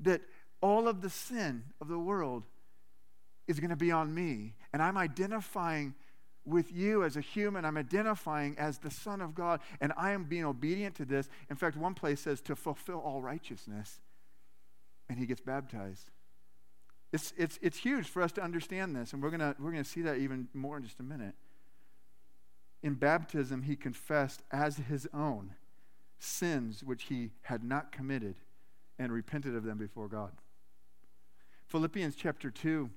that 0.00 0.22
all 0.60 0.88
of 0.88 1.00
the 1.00 1.10
sin 1.10 1.64
of 1.80 1.88
the 1.88 1.98
world 1.98 2.44
is 3.46 3.60
going 3.60 3.70
to 3.70 3.76
be 3.76 3.92
on 3.92 4.14
me. 4.14 4.54
And 4.72 4.82
I'm 4.82 4.96
identifying 4.96 5.94
with 6.44 6.72
you 6.72 7.04
as 7.04 7.16
a 7.16 7.20
human. 7.20 7.64
I'm 7.64 7.76
identifying 7.76 8.56
as 8.58 8.78
the 8.78 8.90
Son 8.90 9.20
of 9.20 9.34
God, 9.34 9.60
and 9.80 9.92
I 9.96 10.12
am 10.12 10.24
being 10.24 10.44
obedient 10.44 10.94
to 10.96 11.04
this. 11.04 11.28
In 11.48 11.56
fact, 11.56 11.76
one 11.76 11.94
place 11.94 12.20
says 12.20 12.40
to 12.42 12.56
fulfill 12.56 12.98
all 12.98 13.20
righteousness, 13.20 14.00
and 15.08 15.18
he 15.18 15.26
gets 15.26 15.40
baptized. 15.40 16.10
It's, 17.12 17.32
it's, 17.36 17.58
it's 17.60 17.78
huge 17.78 18.06
for 18.06 18.22
us 18.22 18.32
to 18.32 18.42
understand 18.42 18.94
this, 18.94 19.12
and 19.12 19.22
we're 19.22 19.30
going 19.30 19.54
we're 19.58 19.72
gonna 19.72 19.84
see 19.84 20.02
that 20.02 20.18
even 20.18 20.48
more 20.54 20.76
in 20.76 20.84
just 20.84 21.00
a 21.00 21.04
minute. 21.04 21.34
in 22.82 22.94
baptism, 22.94 23.62
he 23.62 23.76
confessed 23.76 24.42
as 24.50 24.76
his 24.76 25.06
own 25.12 25.54
sins 26.18 26.84
which 26.84 27.04
he 27.04 27.30
had 27.42 27.64
not 27.64 27.92
committed 27.92 28.36
and 28.98 29.12
repented 29.12 29.56
of 29.56 29.64
them 29.64 29.78
before 29.78 30.06
God. 30.06 30.32
Philippians 31.66 32.14
chapter 32.14 32.50
2 32.50 32.90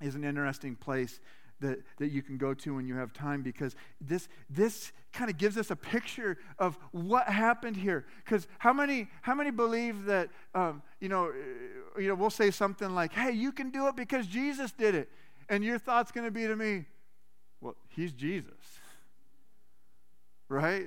is 0.00 0.14
an 0.14 0.24
interesting 0.24 0.74
place 0.74 1.20
that, 1.60 1.78
that 1.98 2.08
you 2.08 2.22
can 2.22 2.36
go 2.36 2.54
to 2.54 2.74
when 2.74 2.86
you 2.86 2.94
have 2.94 3.12
time 3.12 3.42
because 3.42 3.74
this, 4.00 4.28
this 4.50 4.92
kind 5.12 5.30
of 5.30 5.38
gives 5.38 5.56
us 5.56 5.70
a 5.70 5.76
picture 5.76 6.36
of 6.58 6.78
what 6.92 7.28
happened 7.28 7.76
here. 7.76 8.04
Because 8.24 8.46
how 8.58 8.72
many, 8.72 9.08
how 9.22 9.34
many 9.34 9.50
believe 9.50 10.04
that, 10.04 10.28
um, 10.54 10.82
you, 11.00 11.08
know, 11.08 11.26
uh, 11.26 12.00
you 12.00 12.08
know, 12.08 12.14
we'll 12.14 12.30
say 12.30 12.50
something 12.50 12.94
like, 12.94 13.12
hey, 13.12 13.32
you 13.32 13.52
can 13.52 13.70
do 13.70 13.88
it 13.88 13.96
because 13.96 14.26
Jesus 14.26 14.72
did 14.72 14.94
it. 14.94 15.08
And 15.48 15.64
your 15.64 15.78
thought's 15.78 16.12
going 16.12 16.26
to 16.26 16.30
be 16.30 16.46
to 16.46 16.56
me, 16.56 16.84
well, 17.60 17.76
he's 17.88 18.12
Jesus. 18.12 18.52
Right? 20.48 20.86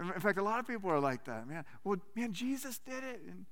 In 0.00 0.20
fact, 0.20 0.38
a 0.38 0.42
lot 0.42 0.60
of 0.60 0.66
people 0.66 0.90
are 0.90 1.00
like 1.00 1.24
that, 1.24 1.48
man. 1.48 1.64
Well, 1.82 1.98
man, 2.14 2.32
Jesus 2.32 2.78
did 2.78 3.02
it. 3.02 3.20
And, 3.26 3.46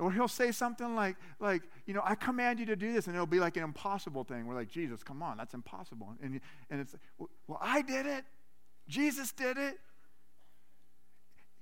or 0.00 0.10
he'll 0.10 0.28
say 0.28 0.50
something 0.50 0.94
like, 0.96 1.16
like, 1.38 1.62
you 1.86 1.94
know, 1.94 2.02
I 2.04 2.14
command 2.14 2.58
you 2.58 2.66
to 2.66 2.76
do 2.76 2.92
this, 2.92 3.06
and 3.06 3.14
it'll 3.14 3.26
be 3.26 3.40
like 3.40 3.56
an 3.56 3.62
impossible 3.62 4.24
thing. 4.24 4.46
We're 4.46 4.54
like, 4.54 4.70
Jesus, 4.70 5.02
come 5.02 5.22
on, 5.22 5.36
that's 5.36 5.54
impossible. 5.54 6.14
And, 6.22 6.40
and 6.70 6.80
it's, 6.80 6.96
well, 7.46 7.58
I 7.60 7.82
did 7.82 8.06
it. 8.06 8.24
Jesus 8.88 9.30
did 9.32 9.58
it. 9.58 9.78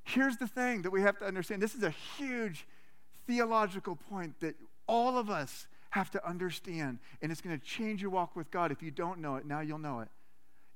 Here's 0.05 0.37
the 0.37 0.47
thing 0.47 0.83
that 0.83 0.91
we 0.91 1.03
have 1.03 1.19
to 1.19 1.27
understand 1.27 1.61
this 1.61 1.75
is 1.75 1.83
a 1.83 1.95
huge 2.17 2.67
theological 3.27 3.97
point 3.97 4.41
that 4.41 4.55
all 4.87 5.19
of 5.19 5.29
us 5.29 5.67
have 5.91 6.11
to 6.13 6.27
understand, 6.27 6.99
and 7.21 7.33
it's 7.33 7.41
going 7.41 7.59
to 7.59 7.65
change 7.65 8.01
your 8.01 8.11
walk 8.11 8.37
with 8.37 8.51
God. 8.51 8.73
If 8.73 8.83
you 8.83 8.91
don't 8.91 9.21
know 9.21 9.37
it, 9.37 9.47
now 9.47 9.61
you'll 9.61 9.79
know 9.79 10.01
it. 10.01 10.09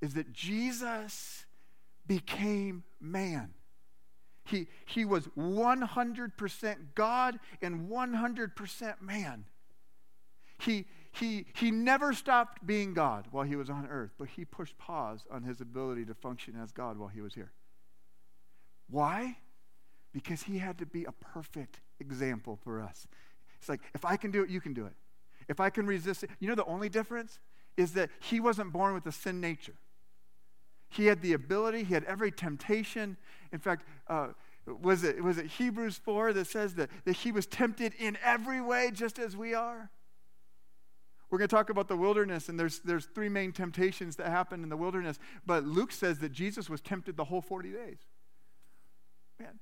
Is 0.00 0.14
that 0.14 0.32
Jesus 0.32 1.46
became 2.06 2.82
man. 3.00 3.54
He, 4.44 4.66
he 4.86 5.04
was 5.04 5.28
100% 5.38 6.76
God 6.94 7.38
and 7.60 7.88
100% 7.88 9.00
man. 9.00 9.44
He, 10.58 10.86
he, 11.12 11.46
he 11.54 11.70
never 11.70 12.12
stopped 12.12 12.66
being 12.66 12.94
God 12.94 13.28
while 13.30 13.44
he 13.44 13.56
was 13.56 13.70
on 13.70 13.86
earth, 13.88 14.12
but 14.18 14.28
he 14.28 14.44
pushed 14.44 14.78
pause 14.78 15.24
on 15.30 15.42
his 15.42 15.60
ability 15.60 16.04
to 16.06 16.14
function 16.14 16.54
as 16.60 16.72
God 16.72 16.98
while 16.98 17.08
he 17.08 17.20
was 17.20 17.34
here. 17.34 17.52
Why? 18.88 19.38
Because 20.12 20.42
he 20.42 20.58
had 20.58 20.78
to 20.78 20.86
be 20.86 21.04
a 21.04 21.12
perfect 21.12 21.80
example 22.00 22.58
for 22.62 22.80
us. 22.80 23.06
It's 23.58 23.68
like, 23.68 23.80
if 23.94 24.04
I 24.04 24.16
can 24.16 24.30
do 24.30 24.42
it, 24.42 24.50
you 24.50 24.60
can 24.60 24.74
do 24.74 24.86
it. 24.86 24.94
If 25.48 25.60
I 25.60 25.70
can 25.70 25.86
resist 25.86 26.24
it, 26.24 26.30
you 26.40 26.48
know 26.48 26.54
the 26.54 26.64
only 26.64 26.88
difference 26.88 27.38
is 27.76 27.92
that 27.92 28.10
he 28.20 28.40
wasn't 28.40 28.72
born 28.72 28.94
with 28.94 29.06
a 29.06 29.12
sin 29.12 29.40
nature. 29.40 29.74
He 30.92 31.06
had 31.06 31.22
the 31.22 31.32
ability, 31.32 31.84
he 31.84 31.94
had 31.94 32.04
every 32.04 32.30
temptation. 32.30 33.16
In 33.50 33.58
fact, 33.58 33.86
uh, 34.08 34.28
was, 34.66 35.04
it, 35.04 35.24
was 35.24 35.38
it 35.38 35.46
Hebrews 35.46 35.96
4 35.96 36.34
that 36.34 36.46
says 36.46 36.74
that, 36.74 36.90
that 37.06 37.16
he 37.16 37.32
was 37.32 37.46
tempted 37.46 37.94
in 37.98 38.18
every 38.22 38.60
way 38.60 38.90
just 38.92 39.18
as 39.18 39.34
we 39.34 39.54
are? 39.54 39.90
We're 41.30 41.38
going 41.38 41.48
to 41.48 41.56
talk 41.56 41.70
about 41.70 41.88
the 41.88 41.96
wilderness, 41.96 42.50
and 42.50 42.60
there's, 42.60 42.80
there's 42.80 43.06
three 43.06 43.30
main 43.30 43.52
temptations 43.52 44.16
that 44.16 44.26
happen 44.26 44.62
in 44.62 44.68
the 44.68 44.76
wilderness. 44.76 45.18
But 45.46 45.64
Luke 45.64 45.92
says 45.92 46.18
that 46.18 46.30
Jesus 46.30 46.68
was 46.68 46.82
tempted 46.82 47.16
the 47.16 47.24
whole 47.24 47.40
40 47.40 47.70
days. 47.70 47.98
Man, 49.40 49.58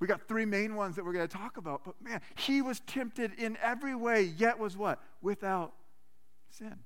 we 0.00 0.06
got 0.06 0.26
three 0.26 0.46
main 0.46 0.74
ones 0.74 0.96
that 0.96 1.04
we're 1.04 1.12
going 1.12 1.28
to 1.28 1.36
talk 1.36 1.58
about. 1.58 1.84
But 1.84 1.96
man, 2.00 2.22
he 2.36 2.62
was 2.62 2.80
tempted 2.80 3.32
in 3.34 3.58
every 3.62 3.94
way, 3.94 4.22
yet 4.22 4.58
was 4.58 4.74
what? 4.74 5.00
Without 5.20 5.74
sin. 6.48 6.76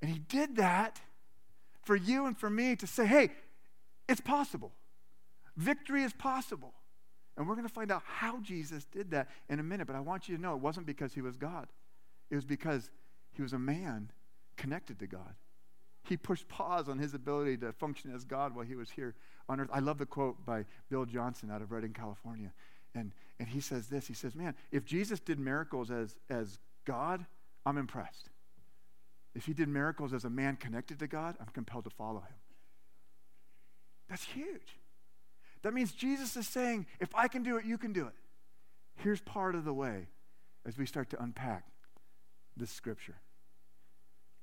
And 0.00 0.10
he 0.10 0.18
did 0.18 0.56
that 0.56 1.02
for 1.82 1.96
you 1.96 2.26
and 2.26 2.36
for 2.36 2.50
me 2.50 2.76
to 2.76 2.86
say, 2.86 3.06
hey, 3.06 3.30
it's 4.08 4.20
possible. 4.20 4.72
Victory 5.56 6.02
is 6.02 6.12
possible. 6.12 6.74
And 7.36 7.48
we're 7.48 7.54
going 7.54 7.66
to 7.66 7.72
find 7.72 7.90
out 7.90 8.02
how 8.04 8.40
Jesus 8.40 8.84
did 8.84 9.12
that 9.12 9.28
in 9.48 9.60
a 9.60 9.62
minute. 9.62 9.86
But 9.86 9.96
I 9.96 10.00
want 10.00 10.28
you 10.28 10.36
to 10.36 10.42
know 10.42 10.54
it 10.54 10.60
wasn't 10.60 10.86
because 10.86 11.14
he 11.14 11.22
was 11.22 11.36
God, 11.36 11.68
it 12.30 12.34
was 12.34 12.44
because 12.44 12.90
he 13.32 13.42
was 13.42 13.52
a 13.52 13.58
man 13.58 14.10
connected 14.56 14.98
to 14.98 15.06
God. 15.06 15.34
He 16.04 16.16
pushed 16.16 16.48
pause 16.48 16.88
on 16.88 16.98
his 16.98 17.14
ability 17.14 17.58
to 17.58 17.72
function 17.72 18.12
as 18.14 18.24
God 18.24 18.54
while 18.54 18.64
he 18.64 18.74
was 18.74 18.90
here 18.90 19.14
on 19.48 19.60
earth. 19.60 19.68
I 19.72 19.80
love 19.80 19.98
the 19.98 20.06
quote 20.06 20.44
by 20.44 20.64
Bill 20.88 21.04
Johnson 21.04 21.50
out 21.50 21.62
of 21.62 21.72
Redding, 21.72 21.92
California. 21.92 22.52
And, 22.94 23.12
and 23.38 23.48
he 23.48 23.60
says 23.60 23.88
this 23.88 24.06
He 24.06 24.14
says, 24.14 24.34
Man, 24.34 24.54
if 24.72 24.84
Jesus 24.84 25.20
did 25.20 25.38
miracles 25.38 25.90
as, 25.90 26.16
as 26.28 26.58
God, 26.84 27.26
I'm 27.64 27.78
impressed. 27.78 28.30
If 29.34 29.46
he 29.46 29.52
did 29.52 29.68
miracles 29.68 30.12
as 30.12 30.24
a 30.24 30.30
man 30.30 30.56
connected 30.56 30.98
to 30.98 31.06
God, 31.06 31.36
I'm 31.40 31.46
compelled 31.48 31.84
to 31.84 31.90
follow 31.90 32.20
him. 32.20 32.36
That's 34.08 34.24
huge. 34.24 34.76
That 35.62 35.72
means 35.72 35.92
Jesus 35.92 36.36
is 36.36 36.48
saying, 36.48 36.86
if 36.98 37.14
I 37.14 37.28
can 37.28 37.42
do 37.42 37.56
it, 37.56 37.64
you 37.64 37.78
can 37.78 37.92
do 37.92 38.06
it. 38.06 38.14
Here's 38.96 39.20
part 39.20 39.54
of 39.54 39.64
the 39.64 39.72
way 39.72 40.08
as 40.66 40.76
we 40.76 40.86
start 40.86 41.10
to 41.10 41.22
unpack 41.22 41.64
this 42.56 42.70
scripture. 42.70 43.16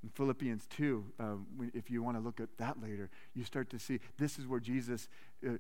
In 0.04 0.10
Philippians 0.10 0.68
2, 0.68 1.06
uh, 1.20 1.26
if 1.74 1.90
you 1.90 2.04
want 2.04 2.18
to 2.18 2.22
look 2.22 2.40
at 2.40 2.50
that 2.58 2.82
later, 2.82 3.10
you 3.34 3.44
start 3.44 3.70
to 3.72 3.80
see 3.80 4.00
this 4.18 4.38
is 4.38 4.46
where 4.46 4.60
Jesus, 4.60 5.10
uh, 5.46 5.54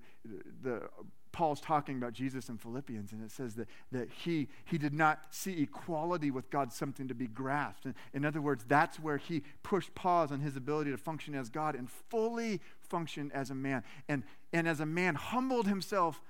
the, 0.61 0.87
Paul's 1.31 1.59
talking 1.59 1.97
about 1.97 2.13
Jesus 2.13 2.47
in 2.47 2.57
Philippians, 2.57 3.11
and 3.11 3.23
it 3.23 3.31
says 3.31 3.55
that, 3.55 3.67
that 3.91 4.09
he, 4.09 4.47
he 4.65 4.77
did 4.77 4.93
not 4.93 5.19
see 5.31 5.61
equality 5.61 6.29
with 6.29 6.49
God 6.51 6.71
something 6.71 7.07
to 7.07 7.15
be 7.15 7.27
grasped. 7.27 7.85
In, 7.85 7.95
in 8.13 8.25
other 8.25 8.41
words, 8.41 8.63
that's 8.67 8.99
where 8.99 9.17
he 9.17 9.41
pushed 9.63 9.93
pause 9.95 10.31
on 10.31 10.39
his 10.39 10.55
ability 10.55 10.91
to 10.91 10.97
function 10.97 11.33
as 11.33 11.49
God 11.49 11.75
and 11.75 11.89
fully 11.89 12.61
function 12.79 13.31
as 13.33 13.49
a 13.49 13.55
man. 13.55 13.83
And, 14.07 14.23
and 14.53 14.67
as 14.67 14.79
a 14.79 14.85
man, 14.85 15.15
humbled 15.15 15.67
himself 15.67 16.21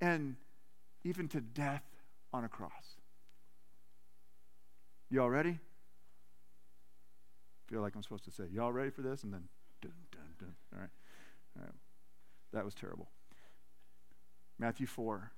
and 0.00 0.36
even 1.02 1.28
to 1.28 1.40
death 1.40 1.82
on 2.32 2.44
a 2.44 2.48
cross. 2.48 2.72
Y'all 5.10 5.30
ready? 5.30 5.58
Feel 7.66 7.80
like 7.80 7.94
I'm 7.94 8.02
supposed 8.02 8.24
to 8.24 8.30
say, 8.30 8.44
Y'all 8.52 8.72
ready 8.72 8.90
for 8.90 9.02
this? 9.02 9.22
And 9.22 9.32
then, 9.32 9.44
dun, 9.80 9.92
dun, 10.10 10.22
dun. 10.38 10.54
All 10.74 10.80
right. 10.80 10.90
All 11.56 11.64
right. 11.64 11.74
That 12.52 12.64
was 12.64 12.74
terrible. 12.74 13.08
Matthew 14.58 14.86
4, 14.86 15.32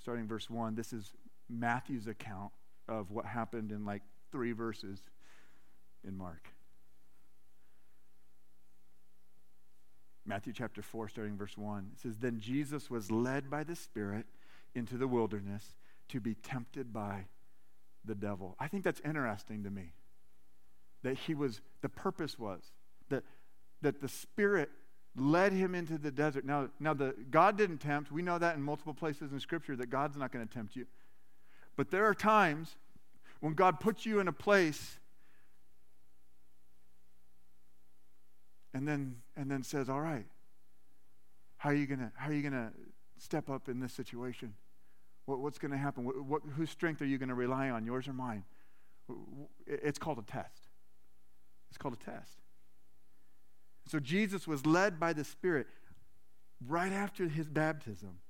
starting 0.00 0.26
verse 0.26 0.50
1. 0.50 0.74
This 0.74 0.92
is 0.92 1.12
Matthew's 1.48 2.06
account 2.06 2.52
of 2.88 3.10
what 3.10 3.26
happened 3.26 3.70
in 3.70 3.84
like 3.84 4.02
three 4.32 4.52
verses 4.52 5.00
in 6.06 6.16
Mark. 6.16 6.48
Matthew 10.26 10.52
chapter 10.52 10.82
4, 10.82 11.08
starting 11.08 11.36
verse 11.36 11.56
1. 11.56 11.90
It 11.92 12.00
says, 12.00 12.18
Then 12.18 12.40
Jesus 12.40 12.90
was 12.90 13.10
led 13.10 13.50
by 13.50 13.62
the 13.62 13.76
Spirit 13.76 14.26
into 14.74 14.96
the 14.96 15.06
wilderness 15.06 15.74
to 16.08 16.20
be 16.20 16.34
tempted 16.34 16.92
by 16.92 17.26
the 18.04 18.14
devil. 18.14 18.56
I 18.58 18.68
think 18.68 18.84
that's 18.84 19.00
interesting 19.04 19.62
to 19.64 19.70
me. 19.70 19.92
That 21.04 21.16
he 21.16 21.34
was, 21.34 21.60
the 21.82 21.88
purpose 21.88 22.38
was 22.38 22.60
that, 23.10 23.22
that 23.82 24.00
the 24.00 24.08
Spirit 24.08 24.70
led 25.16 25.52
him 25.52 25.74
into 25.74 25.98
the 25.98 26.10
desert. 26.10 26.44
Now, 26.44 26.70
now 26.80 26.94
the, 26.94 27.14
God 27.30 27.56
didn't 27.56 27.78
tempt. 27.78 28.10
We 28.10 28.22
know 28.22 28.38
that 28.38 28.56
in 28.56 28.62
multiple 28.62 28.94
places 28.94 29.30
in 29.30 29.38
Scripture 29.38 29.76
that 29.76 29.90
God's 29.90 30.16
not 30.16 30.32
going 30.32 30.46
to 30.46 30.52
tempt 30.52 30.74
you. 30.74 30.86
But 31.76 31.90
there 31.90 32.06
are 32.06 32.14
times 32.14 32.74
when 33.40 33.54
God 33.54 33.80
puts 33.80 34.06
you 34.06 34.18
in 34.18 34.28
a 34.28 34.32
place 34.32 34.98
and 38.72 38.88
then 38.88 39.16
and 39.36 39.50
then 39.50 39.62
says, 39.62 39.88
"All 39.88 40.00
right, 40.00 40.26
how 41.58 41.70
are 41.70 41.74
you 41.74 41.86
you 41.86 42.42
gonna 42.42 42.72
step 43.18 43.50
up 43.50 43.68
in 43.68 43.80
this 43.80 43.92
situation? 43.92 44.54
What, 45.26 45.40
what's 45.40 45.58
going 45.58 45.70
to 45.72 45.78
happen? 45.78 46.04
What, 46.04 46.22
what, 46.22 46.42
whose 46.56 46.70
strength 46.70 47.02
are 47.02 47.06
you 47.06 47.18
going 47.18 47.28
to 47.28 47.34
rely 47.34 47.70
on, 47.70 47.84
yours 47.86 48.08
or 48.08 48.12
mine?" 48.12 48.44
It's 49.66 49.98
called 49.98 50.18
a 50.18 50.22
test. 50.22 50.63
It's 51.74 51.82
called 51.82 51.94
a 52.00 52.04
test. 52.10 52.38
So 53.88 53.98
Jesus 53.98 54.46
was 54.46 54.64
led 54.64 55.00
by 55.00 55.12
the 55.12 55.24
Spirit 55.24 55.66
right 56.64 56.92
after 56.92 57.26
his 57.26 57.48
baptism 57.48 58.20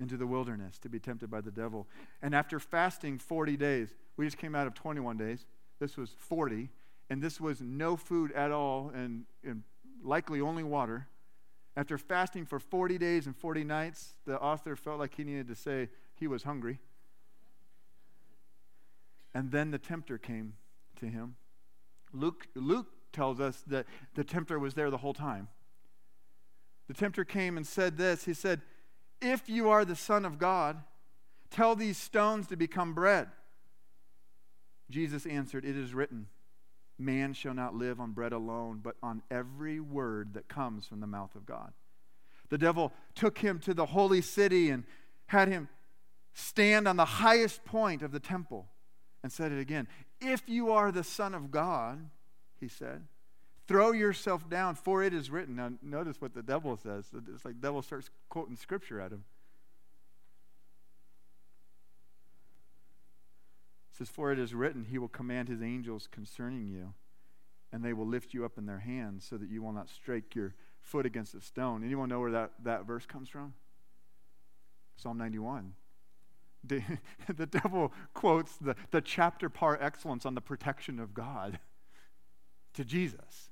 into 0.00 0.16
the 0.16 0.26
wilderness 0.26 0.76
to 0.80 0.88
be 0.88 0.98
tempted 0.98 1.30
by 1.30 1.40
the 1.40 1.52
devil. 1.52 1.86
And 2.20 2.34
after 2.34 2.58
fasting 2.58 3.20
40 3.20 3.56
days, 3.56 3.94
we 4.16 4.24
just 4.24 4.38
came 4.38 4.56
out 4.56 4.66
of 4.66 4.74
21 4.74 5.16
days. 5.16 5.46
This 5.78 5.96
was 5.96 6.10
40 6.18 6.68
and 7.08 7.22
this 7.22 7.40
was 7.40 7.60
no 7.60 7.96
food 7.96 8.32
at 8.32 8.50
all 8.50 8.90
and, 8.92 9.24
and 9.44 9.62
likely 10.02 10.40
only 10.40 10.64
water. 10.64 11.06
After 11.76 11.96
fasting 11.96 12.44
for 12.44 12.58
40 12.58 12.98
days 12.98 13.26
and 13.26 13.36
40 13.36 13.62
nights, 13.62 14.14
the 14.26 14.36
author 14.40 14.74
felt 14.74 14.98
like 14.98 15.14
he 15.14 15.22
needed 15.22 15.46
to 15.46 15.54
say 15.54 15.90
he 16.16 16.26
was 16.26 16.42
hungry. 16.42 16.80
And 19.32 19.52
then 19.52 19.70
the 19.70 19.78
tempter 19.78 20.18
came 20.18 20.54
to 20.96 21.06
him. 21.06 21.36
Luke, 22.14 22.46
Luke 22.54 22.86
tells 23.12 23.40
us 23.40 23.62
that 23.66 23.86
the 24.14 24.24
tempter 24.24 24.58
was 24.58 24.74
there 24.74 24.90
the 24.90 24.98
whole 24.98 25.14
time. 25.14 25.48
The 26.88 26.94
tempter 26.94 27.24
came 27.24 27.56
and 27.56 27.66
said 27.66 27.96
this 27.96 28.24
He 28.24 28.34
said, 28.34 28.62
If 29.20 29.48
you 29.48 29.70
are 29.70 29.84
the 29.84 29.96
Son 29.96 30.24
of 30.24 30.38
God, 30.38 30.82
tell 31.50 31.74
these 31.74 31.98
stones 31.98 32.46
to 32.48 32.56
become 32.56 32.94
bread. 32.94 33.28
Jesus 34.90 35.26
answered, 35.26 35.64
It 35.64 35.76
is 35.76 35.94
written. 35.94 36.26
Man 36.98 37.32
shall 37.32 37.54
not 37.54 37.74
live 37.74 37.98
on 37.98 38.12
bread 38.12 38.32
alone, 38.32 38.80
but 38.82 38.96
on 39.02 39.22
every 39.30 39.80
word 39.80 40.34
that 40.34 40.48
comes 40.48 40.86
from 40.86 41.00
the 41.00 41.06
mouth 41.08 41.34
of 41.34 41.44
God. 41.44 41.72
The 42.50 42.58
devil 42.58 42.92
took 43.16 43.38
him 43.38 43.58
to 43.60 43.74
the 43.74 43.86
holy 43.86 44.20
city 44.20 44.70
and 44.70 44.84
had 45.26 45.48
him 45.48 45.68
stand 46.34 46.86
on 46.86 46.96
the 46.96 47.04
highest 47.04 47.64
point 47.64 48.02
of 48.02 48.12
the 48.12 48.20
temple 48.20 48.68
and 49.24 49.32
said 49.32 49.50
it 49.52 49.58
again. 49.58 49.88
If 50.20 50.42
you 50.46 50.70
are 50.70 50.92
the 50.92 51.02
Son 51.02 51.34
of 51.34 51.50
God, 51.50 52.10
he 52.60 52.68
said, 52.68 53.06
throw 53.66 53.90
yourself 53.90 54.50
down, 54.50 54.74
for 54.74 55.02
it 55.02 55.14
is 55.14 55.30
written. 55.30 55.56
Now, 55.56 55.72
notice 55.82 56.20
what 56.20 56.34
the 56.34 56.42
devil 56.42 56.76
says. 56.76 57.06
It's 57.34 57.42
like 57.42 57.54
the 57.54 57.66
devil 57.68 57.80
starts 57.80 58.10
quoting 58.28 58.54
scripture 58.54 59.00
at 59.00 59.12
him. 59.12 59.24
It 63.90 63.96
says, 63.96 64.10
For 64.10 64.30
it 64.30 64.38
is 64.38 64.54
written, 64.54 64.84
He 64.90 64.98
will 64.98 65.08
command 65.08 65.48
His 65.48 65.62
angels 65.62 66.06
concerning 66.10 66.66
you, 66.66 66.92
and 67.72 67.82
they 67.82 67.94
will 67.94 68.06
lift 68.06 68.34
you 68.34 68.44
up 68.44 68.58
in 68.58 68.66
their 68.66 68.80
hands 68.80 69.24
so 69.24 69.38
that 69.38 69.48
you 69.48 69.62
will 69.62 69.72
not 69.72 69.88
strike 69.88 70.34
your 70.34 70.54
foot 70.82 71.06
against 71.06 71.34
a 71.34 71.40
stone. 71.40 71.82
Anyone 71.82 72.10
know 72.10 72.20
where 72.20 72.32
that, 72.32 72.50
that 72.64 72.86
verse 72.86 73.06
comes 73.06 73.30
from? 73.30 73.54
Psalm 74.96 75.16
91. 75.16 75.72
The, 76.66 76.82
the 77.36 77.46
devil 77.46 77.92
quotes 78.14 78.56
the, 78.56 78.76
the 78.90 79.00
chapter 79.00 79.48
par 79.48 79.78
excellence 79.80 80.24
on 80.24 80.34
the 80.34 80.40
protection 80.40 80.98
of 80.98 81.14
God 81.14 81.58
to 82.74 82.84
Jesus. 82.84 83.50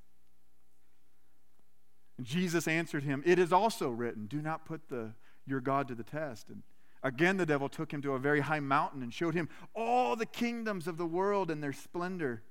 And 2.19 2.27
Jesus 2.27 2.69
answered 2.69 3.05
him, 3.05 3.23
It 3.27 3.39
is 3.39 3.53
also 3.53 3.91
written, 3.91 4.27
Do 4.27 4.41
not 4.41 4.65
put 4.65 4.89
the, 4.89 5.13
your 5.47 5.61
God 5.61 5.89
to 5.89 5.95
the 5.95 6.05
test. 6.05 6.49
And 6.49 6.63
Again, 7.03 7.37
the 7.37 7.47
devil 7.47 7.69
took 7.69 7.93
him 7.93 8.01
to 8.03 8.13
a 8.13 8.19
very 8.19 8.41
high 8.41 8.61
mountain 8.61 9.03
and 9.03 9.13
showed 9.13 9.35
him 9.35 9.49
all 9.75 10.15
the 10.15 10.27
kingdoms 10.27 10.87
of 10.87 10.97
the 10.97 11.07
world 11.07 11.51
and 11.51 11.63
their 11.63 11.73
splendor. 11.73 12.43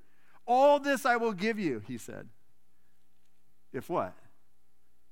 All 0.45 0.79
this 0.79 1.05
I 1.05 1.15
will 1.15 1.31
give 1.31 1.57
you, 1.57 1.81
he 1.87 1.97
said. 1.97 2.27
If 3.71 3.89
what? 3.89 4.13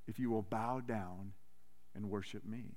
If 0.07 0.19
you 0.19 0.29
will 0.29 0.41
bow 0.41 0.81
down 0.81 1.31
and 1.95 2.09
worship 2.09 2.45
me. 2.45 2.75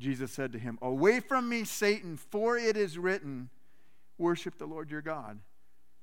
Jesus 0.00 0.32
said 0.32 0.52
to 0.52 0.58
him, 0.58 0.78
Away 0.80 1.20
from 1.20 1.48
me, 1.48 1.64
Satan, 1.64 2.16
for 2.16 2.56
it 2.56 2.76
is 2.76 2.98
written, 2.98 3.50
Worship 4.16 4.58
the 4.58 4.66
Lord 4.66 4.90
your 4.90 5.02
God 5.02 5.40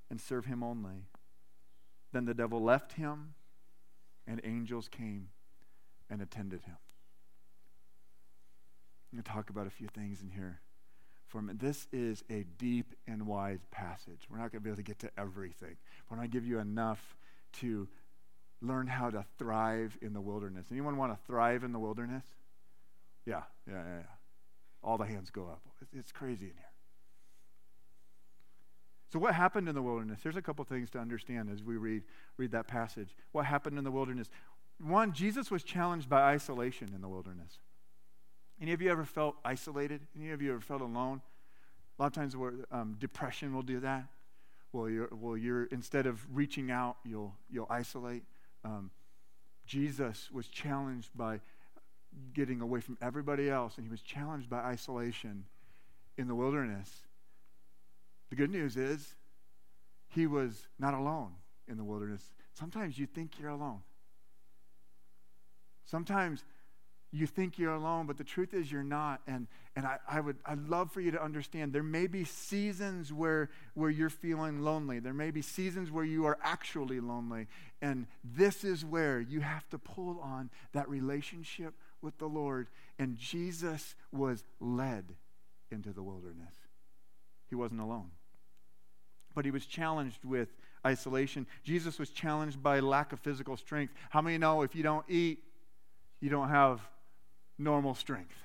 and 0.09 0.19
serve 0.19 0.45
him 0.45 0.63
only. 0.63 1.07
Then 2.11 2.25
the 2.25 2.33
devil 2.33 2.61
left 2.61 2.93
him, 2.93 3.33
and 4.27 4.39
angels 4.43 4.87
came 4.87 5.29
and 6.09 6.21
attended 6.21 6.61
him. 6.61 6.77
I'm 9.11 9.17
going 9.17 9.23
to 9.23 9.31
talk 9.31 9.49
about 9.49 9.67
a 9.67 9.71
few 9.71 9.87
things 9.87 10.21
in 10.21 10.29
here 10.29 10.59
for 11.27 11.39
a 11.39 11.41
minute. 11.41 11.59
This 11.59 11.87
is 11.91 12.23
a 12.29 12.45
deep 12.57 12.93
and 13.07 13.25
wide 13.25 13.59
passage. 13.71 14.27
We're 14.29 14.37
not 14.37 14.51
going 14.51 14.61
to 14.61 14.63
be 14.63 14.69
able 14.69 14.77
to 14.77 14.83
get 14.83 14.99
to 14.99 15.11
everything, 15.17 15.77
but 16.09 16.19
I 16.19 16.27
give 16.27 16.45
you 16.45 16.59
enough 16.59 17.17
to 17.59 17.87
learn 18.61 18.87
how 18.87 19.09
to 19.09 19.25
thrive 19.37 19.97
in 20.01 20.13
the 20.13 20.21
wilderness. 20.21 20.67
Anyone 20.71 20.97
want 20.97 21.13
to 21.13 21.19
thrive 21.25 21.63
in 21.63 21.71
the 21.71 21.79
wilderness? 21.79 22.23
Yeah, 23.25 23.41
yeah, 23.67 23.73
yeah, 23.73 23.95
yeah. 23.97 24.03
All 24.83 24.97
the 24.97 25.05
hands 25.05 25.29
go 25.31 25.43
up. 25.43 25.61
It's 25.93 26.11
crazy 26.11 26.45
in 26.45 26.51
here. 26.51 26.65
So, 29.11 29.19
what 29.19 29.33
happened 29.33 29.69
in 29.69 29.75
the 29.75 29.81
wilderness? 29.81 30.19
There's 30.23 30.35
a 30.35 30.41
couple 30.41 30.65
things 30.65 30.89
to 30.91 30.99
understand 30.99 31.49
as 31.51 31.63
we 31.63 31.77
read, 31.77 32.03
read 32.37 32.51
that 32.51 32.67
passage. 32.67 33.15
What 33.31 33.45
happened 33.45 33.77
in 33.77 33.83
the 33.83 33.91
wilderness? 33.91 34.29
One, 34.79 35.13
Jesus 35.13 35.49
was 35.49 35.63
challenged 35.63 36.09
by 36.09 36.21
isolation 36.21 36.91
in 36.93 37.01
the 37.01 37.07
wilderness. 37.07 37.59
Any 38.61 38.73
of 38.73 38.81
you 38.81 38.91
ever 38.91 39.05
felt 39.05 39.35
isolated? 39.43 40.01
Any 40.17 40.31
of 40.31 40.41
you 40.41 40.51
ever 40.51 40.61
felt 40.61 40.81
alone? 40.81 41.21
A 41.97 42.01
lot 42.01 42.07
of 42.07 42.13
times, 42.13 42.35
where 42.35 42.53
um, 42.71 42.95
depression 42.99 43.53
will 43.53 43.61
do 43.61 43.79
that. 43.79 44.05
Well, 44.73 44.89
you're, 44.89 45.09
well, 45.11 45.37
you're 45.37 45.65
instead 45.65 46.05
of 46.05 46.25
reaching 46.35 46.69
out, 46.69 46.97
you'll 47.05 47.35
you'll 47.49 47.67
isolate. 47.69 48.23
Um, 48.65 48.91
Jesus 49.65 50.29
was 50.31 50.47
challenged 50.47 51.09
by 51.15 51.39
getting 52.33 52.61
away 52.61 52.81
from 52.81 52.97
everybody 53.01 53.49
else, 53.49 53.77
and 53.77 53.85
he 53.85 53.91
was 53.91 54.01
challenged 54.01 54.49
by 54.49 54.59
isolation 54.59 55.45
in 56.17 56.27
the 56.27 56.35
wilderness. 56.35 56.89
The 58.29 58.35
good 58.35 58.51
news 58.51 58.77
is, 58.77 59.15
he 60.07 60.27
was 60.27 60.67
not 60.79 60.93
alone 60.93 61.31
in 61.67 61.77
the 61.77 61.83
wilderness. 61.83 62.23
Sometimes 62.53 62.97
you 62.97 63.05
think 63.05 63.31
you're 63.39 63.49
alone. 63.49 63.81
Sometimes 65.85 66.43
you 67.11 67.27
think 67.27 67.57
you're 67.57 67.73
alone, 67.73 68.07
but 68.07 68.17
the 68.17 68.23
truth 68.23 68.53
is 68.53 68.71
you're 68.71 68.83
not. 68.83 69.21
And, 69.27 69.47
and 69.75 69.85
I, 69.85 69.99
I 70.07 70.19
would 70.19 70.37
I'd 70.45 70.67
love 70.67 70.91
for 70.91 71.01
you 71.01 71.11
to 71.11 71.23
understand 71.23 71.71
there 71.71 71.83
may 71.83 72.07
be 72.07 72.25
seasons 72.25 73.13
where, 73.13 73.49
where 73.73 73.89
you're 73.89 74.09
feeling 74.09 74.61
lonely. 74.61 74.99
There 74.99 75.13
may 75.13 75.31
be 75.31 75.41
seasons 75.41 75.91
where 75.91 76.03
you 76.03 76.25
are 76.25 76.37
actually 76.43 76.99
lonely. 76.99 77.47
And 77.81 78.07
this 78.23 78.63
is 78.63 78.83
where 78.83 79.19
you 79.21 79.41
have 79.41 79.69
to 79.69 79.77
pull 79.77 80.19
on 80.21 80.49
that 80.73 80.89
relationship 80.89 81.73
with 82.01 82.17
the 82.17 82.27
Lord. 82.27 82.67
And 82.99 83.17
Jesus 83.17 83.95
was 84.11 84.43
led 84.59 85.05
into 85.71 85.91
the 85.91 86.03
wilderness. 86.03 86.53
He 87.49 87.55
wasn't 87.55 87.81
alone. 87.81 88.11
But 89.33 89.45
he 89.45 89.51
was 89.51 89.65
challenged 89.65 90.23
with 90.23 90.49
isolation. 90.85 91.45
Jesus 91.63 91.99
was 91.99 92.09
challenged 92.09 92.61
by 92.61 92.79
lack 92.79 93.11
of 93.11 93.19
physical 93.19 93.57
strength. 93.57 93.93
How 94.09 94.21
many 94.21 94.37
know 94.37 94.61
if 94.61 94.75
you 94.75 94.83
don't 94.83 95.05
eat, 95.09 95.39
you 96.21 96.29
don't 96.29 96.49
have 96.49 96.81
normal 97.57 97.95
strength. 97.95 98.35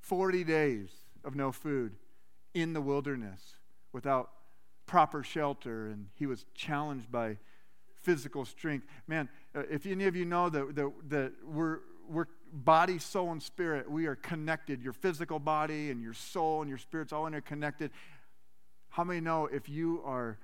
40 0.00 0.44
days 0.44 0.90
of 1.24 1.34
no 1.34 1.52
food 1.52 1.96
in 2.54 2.72
the 2.72 2.80
wilderness 2.80 3.40
without 3.92 4.30
proper 4.86 5.22
shelter, 5.22 5.88
and 5.88 6.06
he 6.14 6.26
was 6.26 6.44
challenged 6.54 7.10
by 7.10 7.36
physical 8.02 8.44
strength. 8.44 8.86
Man, 9.08 9.28
uh, 9.54 9.62
if 9.68 9.84
any 9.84 10.04
of 10.06 10.14
you 10.14 10.24
know 10.24 10.48
that, 10.48 10.76
that, 10.76 10.92
that 11.08 11.32
we're, 11.44 11.80
we're 12.08 12.26
body, 12.52 12.98
soul, 12.98 13.32
and 13.32 13.42
spirit, 13.42 13.90
we 13.90 14.06
are 14.06 14.16
connected. 14.16 14.82
Your 14.82 14.92
physical 14.92 15.38
body 15.38 15.90
and 15.90 16.02
your 16.02 16.14
soul 16.14 16.62
and 16.62 16.68
your 16.68 16.78
spirit's 16.78 17.12
all 17.12 17.26
interconnected. 17.26 17.90
How 18.88 19.04
many 19.04 19.20
know 19.20 19.46
if 19.46 19.68
you 19.68 20.00
are 20.04 20.38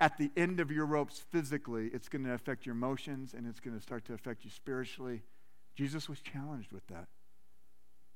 at 0.00 0.18
the 0.18 0.30
end 0.36 0.60
of 0.60 0.70
your 0.70 0.86
ropes 0.86 1.22
physically, 1.30 1.90
it's 1.92 2.08
going 2.08 2.24
to 2.24 2.32
affect 2.32 2.66
your 2.66 2.74
emotions 2.74 3.32
and 3.32 3.46
it's 3.46 3.60
going 3.60 3.76
to 3.76 3.82
start 3.82 4.04
to 4.06 4.14
affect 4.14 4.44
you 4.44 4.50
spiritually? 4.50 5.22
Jesus 5.74 6.08
was 6.08 6.20
challenged 6.20 6.72
with 6.72 6.86
that. 6.88 7.06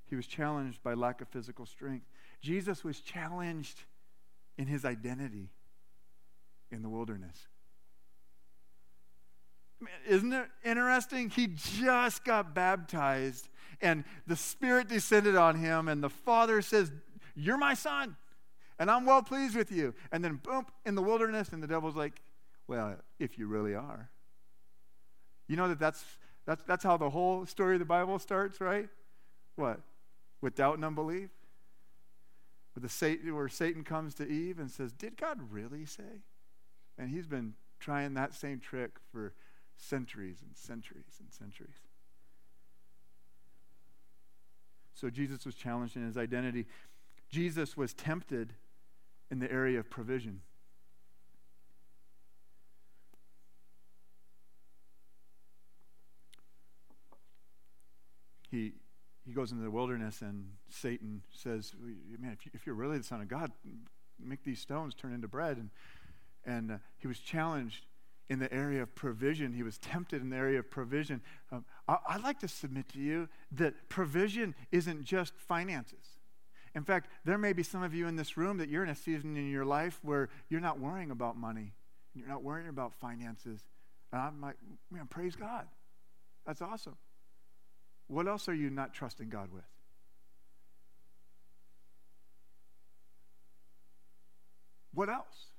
He 0.09 0.17
was 0.17 0.27
challenged 0.27 0.83
by 0.83 0.95
lack 0.95 1.21
of 1.21 1.29
physical 1.29 1.67
strength. 1.67 2.07
Jesus 2.41 2.85
was 2.85 3.01
challenged 3.01 3.85
in 4.57 4.67
his 4.67 4.85
identity 4.85 5.51
in 6.71 6.83
the 6.83 6.89
wilderness. 6.89 7.49
Isn't 10.07 10.33
it 10.33 10.47
interesting? 10.65 11.31
He 11.31 11.49
just 11.49 12.25
got 12.25 12.55
baptized, 12.55 13.49
and 13.81 14.05
the 14.27 14.37
Spirit 14.37 14.89
descended 14.89 15.37
on 15.37 15.57
him, 15.57 15.89
and 15.89 16.03
the 16.03 16.11
Father 16.11 16.63
says, 16.63 16.91
You're 17.35 17.59
my 17.59 17.75
son, 17.75 18.17
and 18.79 18.91
I'm 18.91 19.05
well 19.05 19.23
pleased 19.23 19.57
with 19.57 19.71
you. 19.71 19.95
And 20.11 20.25
then, 20.25 20.41
boom, 20.43 20.67
in 20.85 20.95
the 20.95 21.03
wilderness, 21.03 21.51
and 21.51 21.63
the 21.63 21.69
devil's 21.69 21.97
like, 21.97 22.21
Well, 22.67 22.97
if 23.19 23.39
you 23.39 23.47
really 23.47 23.75
are. 23.75 24.11
You 25.47 25.57
know 25.57 25.69
that 25.69 25.79
that's 25.79 26.05
that's, 26.49 26.63
that's 26.63 26.83
how 26.83 26.97
the 26.97 27.11
whole 27.11 27.45
story 27.45 27.75
of 27.75 27.79
the 27.79 27.85
Bible 27.85 28.19
starts, 28.19 28.59
right? 28.59 28.89
What? 29.57 29.81
With 30.41 30.55
doubt 30.55 30.77
and 30.77 30.85
unbelief? 30.85 31.29
With 32.75 32.85
the 32.85 32.89
Satan, 32.89 33.37
where 33.37 33.51
Satan 33.51 33.85
comes 33.85 34.15
to 34.15 34.27
Eve 34.27 34.59
and 34.59 34.71
says, 34.71 34.91
Did 34.91 35.19
God 35.19 35.39
really 35.51 35.85
say? 35.85 36.23
And 36.97 37.11
he's 37.11 37.27
been 37.27 37.53
trying 37.81 38.15
that 38.15 38.33
same 38.33 38.61
trick 38.61 38.93
for 39.13 39.35
centuries 39.79 40.39
and 40.43 40.57
centuries 40.57 41.19
and 41.21 41.33
centuries. 41.33 41.77
So 44.95 45.11
Jesus 45.11 45.47
was 45.47 45.55
challenged 45.55 45.97
in 45.97 46.05
his 46.05 46.17
identity. 46.17 46.67
Jesus 47.31 47.77
was 47.77 47.95
tempted 47.95 48.55
in 49.31 49.39
the 49.39 49.51
area 49.51 49.79
of 49.79 49.89
provision. 49.89 50.41
he, 58.51 58.73
he 59.27 59.33
goes 59.33 59.53
into 59.53 59.63
the 59.63 59.71
wilderness 59.71 60.23
and 60.23 60.53
Satan 60.69 61.23
says, 61.33 61.73
Man, 62.19 62.33
if, 62.33 62.47
you, 62.47 62.53
if 62.55 62.67
you're 62.67 62.75
really 62.75 62.99
the 62.99 63.05
Son 63.05 63.21
of 63.21 63.29
God, 63.29 63.53
make 64.19 64.43
these 64.43 64.61
stones 64.61 64.95
turn 64.95 65.13
into 65.13 65.29
bread. 65.29 65.59
And, 65.59 65.71
and 66.45 66.73
uh, 66.73 66.77
he 66.97 67.07
was 67.07 67.19
challenged 67.19 67.87
in 68.29 68.39
the 68.39 68.53
area 68.53 68.83
of 68.83 68.95
provision. 68.95 69.53
He 69.53 69.63
was 69.63 69.79
tempted 69.79 70.21
in 70.21 70.31
the 70.31 70.37
area 70.37 70.59
of 70.59 70.71
provision. 70.71 71.23
Um, 71.51 71.65
I, 71.87 71.99
I'd 72.09 72.23
like 72.23 72.41
to 72.41 72.49
submit 72.49 72.89
to 72.91 72.99
you 72.99 73.29
that 73.53 73.89
provision 73.89 74.55
isn't 74.71 75.05
just 75.05 75.35
finances. 75.37 76.19
In 76.75 76.85
fact, 76.85 77.09
there 77.25 77.39
may 77.39 77.53
be 77.53 77.63
some 77.63 77.83
of 77.83 77.95
you 77.95 78.07
in 78.07 78.17
this 78.17 78.37
room 78.37 78.59
that 78.59 78.69
you're 78.69 78.85
in 78.85 78.91
a 78.91 78.95
season 78.95 79.37
in 79.37 79.51
your 79.51 79.65
life 79.65 79.99
where 80.03 80.29
you're 80.49 80.61
not 80.61 80.79
worrying 80.79 81.11
about 81.11 81.37
money, 81.37 81.73
you're 82.15 82.29
not 82.29 82.43
worrying 82.43 82.69
about 82.69 82.95
finances. 82.95 83.65
And 84.13 84.21
I'm 84.21 84.41
like, 84.41 84.57
man, 84.91 85.07
praise 85.07 85.35
God. 85.35 85.67
That's 86.47 86.63
awesome. 86.63 86.97
What 88.07 88.27
else 88.27 88.49
are 88.49 88.55
you 88.55 88.71
not 88.71 88.95
trusting 88.95 89.29
God 89.29 89.53
with? 89.53 89.65
What 94.95 95.09
else? 95.09 95.53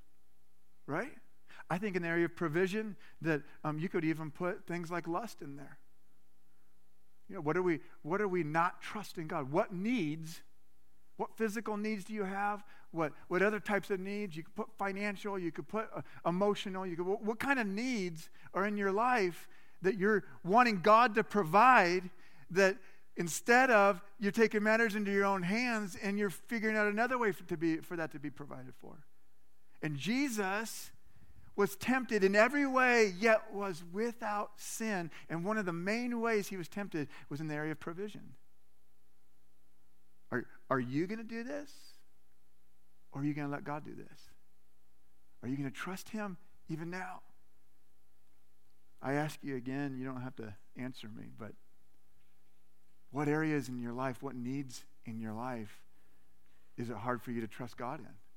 I 1.70 1.78
think 1.78 1.96
in 1.96 2.02
the 2.02 2.08
area 2.08 2.26
of 2.26 2.36
provision 2.36 2.96
that 3.22 3.42
um, 3.64 3.78
you 3.80 3.90
could 3.90 4.04
even 4.04 4.32
put 4.32 4.66
things 4.66 4.90
like 4.90 5.08
lust 5.08 5.42
in 5.42 5.56
there. 5.56 5.78
You 7.30 7.36
know, 7.36 7.42
what 7.42 7.58
are 7.58 7.62
we 7.62 7.80
what 8.02 8.22
are 8.22 8.28
we 8.28 8.44
not 8.44 8.82
trusting 8.82 9.28
God? 9.28 9.52
What 9.52 9.72
needs, 9.72 10.42
what 11.18 11.30
physical 11.38 11.78
needs 11.78 12.04
do 12.04 12.14
you 12.14 12.24
have? 12.24 12.64
What 12.92 13.14
what 13.28 13.44
other 13.44 13.60
types 13.60 13.92
of 13.92 14.00
needs? 14.00 14.36
You 14.36 14.44
could 14.44 14.56
put 14.56 14.68
financial, 14.78 15.38
you 15.38 15.52
could 15.52 15.68
put 15.68 15.90
uh, 15.96 16.02
emotional, 16.26 16.88
you 16.88 16.96
could 16.96 17.06
what, 17.06 17.24
what 17.24 17.40
kind 17.40 17.60
of 17.60 17.68
needs 17.68 18.30
are 18.56 18.66
in 18.66 18.78
your 18.78 18.92
life 18.92 19.48
that 19.82 19.96
you're 19.98 20.24
wanting 20.44 20.82
God 20.82 21.16
to 21.16 21.24
provide 21.24 22.10
that 22.52 22.78
instead 23.16 23.70
of 23.70 24.02
you're 24.20 24.32
taking 24.32 24.64
matters 24.64 24.96
into 24.96 25.12
your 25.12 25.26
own 25.26 25.44
hands 25.44 25.98
and 26.02 26.18
you're 26.18 26.30
figuring 26.30 26.78
out 26.78 26.88
another 26.88 27.18
way 27.18 27.32
for, 27.32 27.44
to 27.44 27.58
be, 27.58 27.78
for 27.78 27.96
that 27.98 28.12
to 28.14 28.20
be 28.20 28.30
provided 28.30 28.74
for. 28.82 28.96
And 29.82 29.96
Jesus 29.98 30.92
was 31.60 31.76
tempted 31.76 32.24
in 32.24 32.38
every 32.38 32.66
way, 32.66 33.14
yet 33.20 33.54
was 33.54 33.84
without 33.92 34.52
sin. 34.56 35.12
And 35.30 35.44
one 35.44 35.58
of 35.58 35.66
the 35.66 35.74
main 35.74 36.22
ways 36.22 36.48
he 36.48 36.56
was 36.56 36.70
tempted 36.70 37.10
was 37.28 37.42
in 37.42 37.50
the 37.50 37.54
area 37.54 37.74
of 37.74 37.82
provision. 37.82 38.22
Are, 40.32 40.46
are 40.70 40.80
you 40.80 41.06
going 41.06 41.18
to 41.18 41.26
do 41.26 41.44
this? 41.44 41.70
Or 43.12 43.20
are 43.20 43.26
you 43.26 43.34
going 43.34 43.46
to 43.46 43.52
let 43.52 43.66
God 43.66 43.84
do 43.84 43.94
this? 43.94 44.22
Are 45.44 45.50
you 45.50 45.58
going 45.58 45.70
to 45.70 45.76
trust 45.76 46.08
him 46.08 46.38
even 46.70 46.90
now? 46.90 47.24
I 49.02 49.16
ask 49.16 49.40
you 49.44 49.58
again, 49.58 49.98
you 50.00 50.06
don't 50.06 50.22
have 50.22 50.38
to 50.38 50.54
answer 50.78 51.10
me, 51.14 51.26
but 51.38 51.52
what 53.12 53.28
areas 53.28 53.68
in 53.68 53.80
your 53.80 53.92
life, 53.92 54.24
what 54.24 54.36
needs 54.36 54.86
in 55.06 55.20
your 55.20 55.34
life 55.34 55.82
is 56.78 56.90
it 56.90 56.96
hard 56.96 57.22
for 57.22 57.32
you 57.32 57.42
to 57.42 57.48
trust 57.48 57.76
God 57.76 58.00
in? 58.00 58.29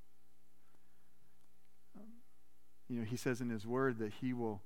You 2.88 3.00
know, 3.00 3.04
he 3.04 3.16
says 3.16 3.40
in 3.40 3.48
his 3.48 3.66
word 3.66 3.98
that 3.98 4.12
he 4.20 4.32
will 4.32 4.62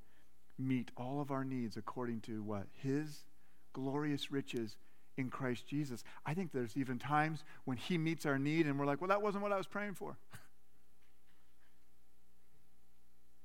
meet 0.58 0.90
all 0.96 1.20
of 1.20 1.30
our 1.30 1.44
needs 1.44 1.76
according 1.76 2.20
to 2.22 2.42
what? 2.42 2.66
His 2.82 3.24
glorious 3.72 4.30
riches 4.30 4.76
in 5.16 5.30
Christ 5.30 5.66
Jesus. 5.66 6.04
I 6.24 6.34
think 6.34 6.52
there's 6.52 6.76
even 6.76 6.98
times 6.98 7.44
when 7.64 7.76
he 7.76 7.98
meets 7.98 8.26
our 8.26 8.38
need 8.38 8.66
and 8.66 8.78
we're 8.78 8.86
like, 8.86 9.00
well, 9.00 9.08
that 9.08 9.22
wasn't 9.22 9.42
what 9.42 9.52
I 9.52 9.56
was 9.56 9.66
praying 9.66 9.94
for. 9.94 10.16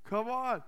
Come 0.10 0.30
on. 0.30 0.64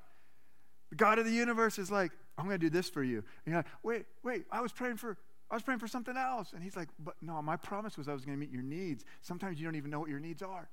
The 0.89 0.95
God 0.95 1.19
of 1.19 1.25
the 1.25 1.31
universe 1.31 1.79
is 1.79 1.91
like, 1.91 2.11
I'm 2.37 2.45
going 2.45 2.59
to 2.59 2.65
do 2.65 2.69
this 2.69 2.89
for 2.89 3.03
you. 3.03 3.17
And 3.17 3.25
you're 3.53 3.57
like, 3.57 3.67
wait, 3.83 4.05
wait, 4.23 4.45
I 4.51 4.61
was 4.61 4.71
praying 4.71 4.97
for 4.97 5.17
I 5.51 5.55
was 5.55 5.61
praying 5.61 5.79
for 5.79 5.87
something 5.87 6.17
else. 6.17 6.53
And 6.53 6.63
he's 6.63 6.75
like, 6.75 6.89
but 6.97 7.13
no, 7.21 7.39
my 7.41 7.55
promise 7.55 7.95
was 7.95 8.07
I 8.07 8.13
was 8.13 8.25
going 8.25 8.35
to 8.35 8.39
meet 8.39 8.51
your 8.51 8.63
needs. 8.63 9.05
Sometimes 9.21 9.59
you 9.59 9.65
don't 9.65 9.75
even 9.75 9.91
know 9.91 9.99
what 9.99 10.09
your 10.09 10.19
needs 10.19 10.41
are. 10.41 10.67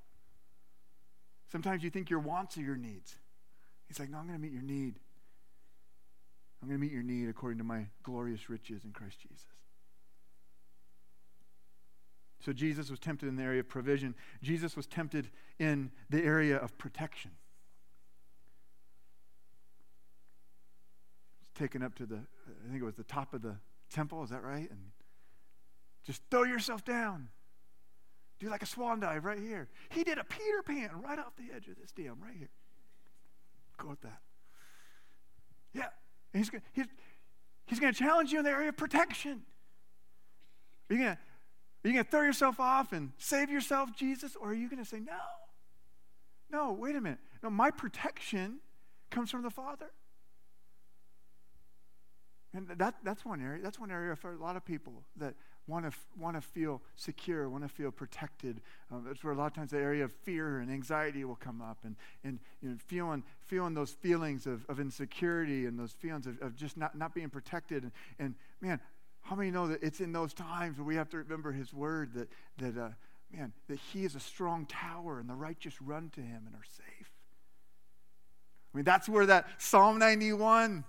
Sometimes 1.51 1.83
you 1.83 1.91
think 1.91 2.11
your 2.11 2.21
wants 2.21 2.57
are 2.57 2.63
your 2.63 2.77
needs. 2.77 3.17
He's 3.89 3.99
like, 3.99 4.11
no, 4.11 4.19
I'm 4.19 4.27
going 4.27 4.39
to 4.39 4.43
meet 4.43 4.53
your 4.53 4.63
need. 4.63 4.95
I'm 6.63 6.69
going 6.69 6.81
to 6.81 6.85
meet 6.85 6.93
your 6.93 7.03
need 7.03 7.29
according 7.29 7.59
to 7.59 7.65
my 7.65 7.87
glorious 8.03 8.49
riches 8.49 8.85
in 8.85 8.93
Christ 8.93 9.19
Jesus. 9.21 9.45
So 12.45 12.53
Jesus 12.53 12.91
was 12.91 12.99
tempted 12.99 13.29
in 13.29 13.37
the 13.37 13.43
area 13.43 13.61
of 13.61 13.69
provision. 13.69 14.15
Jesus 14.43 14.77
was 14.77 14.87
tempted 14.87 15.29
in 15.59 15.91
the 16.09 16.23
area 16.23 16.57
of 16.57 16.77
protection. 16.79 17.33
taken 21.61 21.83
up 21.83 21.95
to 21.95 22.07
the, 22.07 22.17
I 22.17 22.71
think 22.71 22.81
it 22.81 22.87
was 22.87 22.95
the 22.95 23.05
top 23.05 23.35
of 23.35 23.43
the 23.43 23.57
temple, 23.93 24.25
is 24.25 24.31
that 24.31 24.43
right? 24.43 24.71
And 24.71 24.81
just 26.07 26.23
throw 26.31 26.45
yourself 26.45 26.85
down. 26.85 27.29
Do 28.41 28.49
like 28.49 28.63
a 28.63 28.67
swan 28.67 29.01
dive 29.01 29.25
right 29.25 29.39
here. 29.39 29.69
He 29.91 30.03
did 30.03 30.19
a 30.19 30.25
Peter 30.25 30.63
Pan 30.65 30.91
right 31.03 31.19
off 31.19 31.37
the 31.37 31.55
edge 31.55 31.69
of 31.69 31.77
this 31.79 31.93
dam 31.93 32.17
right 32.23 32.35
here. 32.37 32.49
Go 33.77 33.89
with 33.89 34.01
that. 34.01 34.21
Yeah. 35.75 35.89
And 36.33 36.45
he's, 36.45 36.51
he's, 36.73 36.87
he's 37.67 37.79
going 37.79 37.93
to 37.93 37.99
challenge 37.99 38.33
you 38.33 38.39
in 38.39 38.45
the 38.45 38.51
area 38.51 38.71
of 38.71 38.77
protection. 38.77 39.43
Are 40.89 40.95
you 40.95 41.03
going 41.03 41.17
to 41.17 41.19
are 41.83 41.89
you 41.89 41.95
going 41.95 42.05
to 42.05 42.11
throw 42.11 42.23
yourself 42.23 42.61
off 42.61 42.93
and 42.93 43.13
save 43.17 43.51
yourself, 43.51 43.97
Jesus? 43.97 44.37
Or 44.37 44.51
are 44.51 44.55
you 44.55 44.69
going 44.69 44.83
to 44.83 44.89
say, 44.89 45.01
no? 45.01 45.17
No, 46.51 46.73
wait 46.73 46.95
a 46.95 47.01
minute. 47.01 47.21
No, 47.43 47.49
my 47.49 47.71
protection 47.71 48.59
comes 49.11 49.31
from 49.31 49.43
the 49.43 49.51
Father. 49.51 49.91
And 52.53 52.69
that, 52.69 52.97
that's 53.03 53.25
one 53.25 53.41
area. 53.41 53.63
That's 53.63 53.79
one 53.79 53.91
area 53.91 54.15
for 54.15 54.33
a 54.33 54.37
lot 54.37 54.57
of 54.57 54.65
people 54.65 55.05
that 55.17 55.37
want 55.71 55.91
to 55.91 55.97
want 56.19 56.37
to 56.37 56.41
feel 56.41 56.83
secure, 56.97 57.49
want 57.49 57.63
to 57.65 57.69
feel 57.69 57.91
protected. 57.91 58.61
Um, 58.91 59.05
that's 59.07 59.23
where 59.23 59.33
a 59.33 59.37
lot 59.37 59.47
of 59.47 59.55
times 59.55 59.71
the 59.71 59.79
area 59.79 60.05
of 60.05 60.13
fear 60.13 60.59
and 60.59 60.71
anxiety 60.71 61.25
will 61.25 61.37
come 61.37 61.63
up, 61.63 61.79
and 61.85 61.97
and 62.25 62.41
you 62.61 62.71
know, 62.71 62.77
feeling 62.87 63.23
feeling 63.47 63.75
those 63.75 63.93
feelings 63.93 64.47
of, 64.47 64.67
of 64.69 64.81
insecurity 64.81 65.67
and 65.67 65.79
those 65.79 65.93
feelings 65.93 66.27
of, 66.27 66.41
of 66.43 66.57
just 66.57 66.77
not, 66.77 66.97
not 66.97 67.15
being 67.15 67.31
protected. 67.31 67.85
And, 67.85 67.93
and 68.19 68.35
man, 68.61 68.81
how 69.23 69.37
many 69.37 69.51
know 69.51 69.69
that 69.69 69.83
it's 69.83 70.01
in 70.01 70.13
those 70.13 70.35
times 70.35 70.79
we 70.79 70.97
have 70.97 71.09
to 71.11 71.19
remember 71.19 71.53
His 71.53 71.73
word 71.73 72.13
that 72.15 72.29
that 72.59 72.81
uh, 72.81 72.91
man 73.33 73.53
that 73.69 73.79
He 73.79 74.05
is 74.05 74.15
a 74.15 74.21
strong 74.21 74.67
tower, 74.67 75.21
and 75.21 75.29
the 75.29 75.35
righteous 75.35 75.81
run 75.81 76.11
to 76.11 76.21
Him 76.21 76.43
and 76.47 76.55
are 76.55 76.65
safe. 76.65 77.11
I 78.73 78.77
mean, 78.77 78.85
that's 78.85 79.09
where 79.09 79.27
that 79.27 79.49
Psalm 79.59 79.99
91 79.99 80.85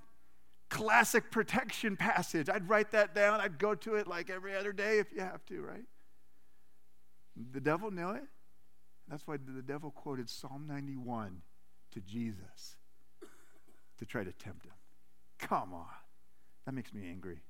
classic 0.72 1.30
protection 1.30 1.96
passage. 1.98 2.50
I'd 2.50 2.68
write 2.68 2.92
that 2.92 3.14
down. 3.14 3.42
I'd 3.42 3.60
go 3.60 3.76
to 3.76 3.96
it 3.96 4.08
like 4.08 4.30
every 4.30 4.56
other 4.56 4.72
day 4.72 4.98
if 5.00 5.12
you 5.14 5.20
have 5.20 5.46
to, 5.48 5.62
right? 5.62 5.84
The 7.52 7.60
devil 7.60 7.92
knew 7.92 8.12
it. 8.12 8.24
That's 9.08 9.28
why 9.28 9.36
the 9.38 9.62
devil 9.62 9.92
quoted 9.92 10.30
Psalm 10.30 10.66
91 10.68 11.42
to 11.92 12.00
Jesus 12.00 12.78
to 14.00 14.06
try 14.06 14.24
to 14.24 14.32
tempt 14.32 14.66
him. 14.66 14.72
Come 15.38 15.74
on. 15.74 15.86
That 16.66 16.74
makes 16.74 16.94
me 16.94 17.02
angry. 17.10 17.42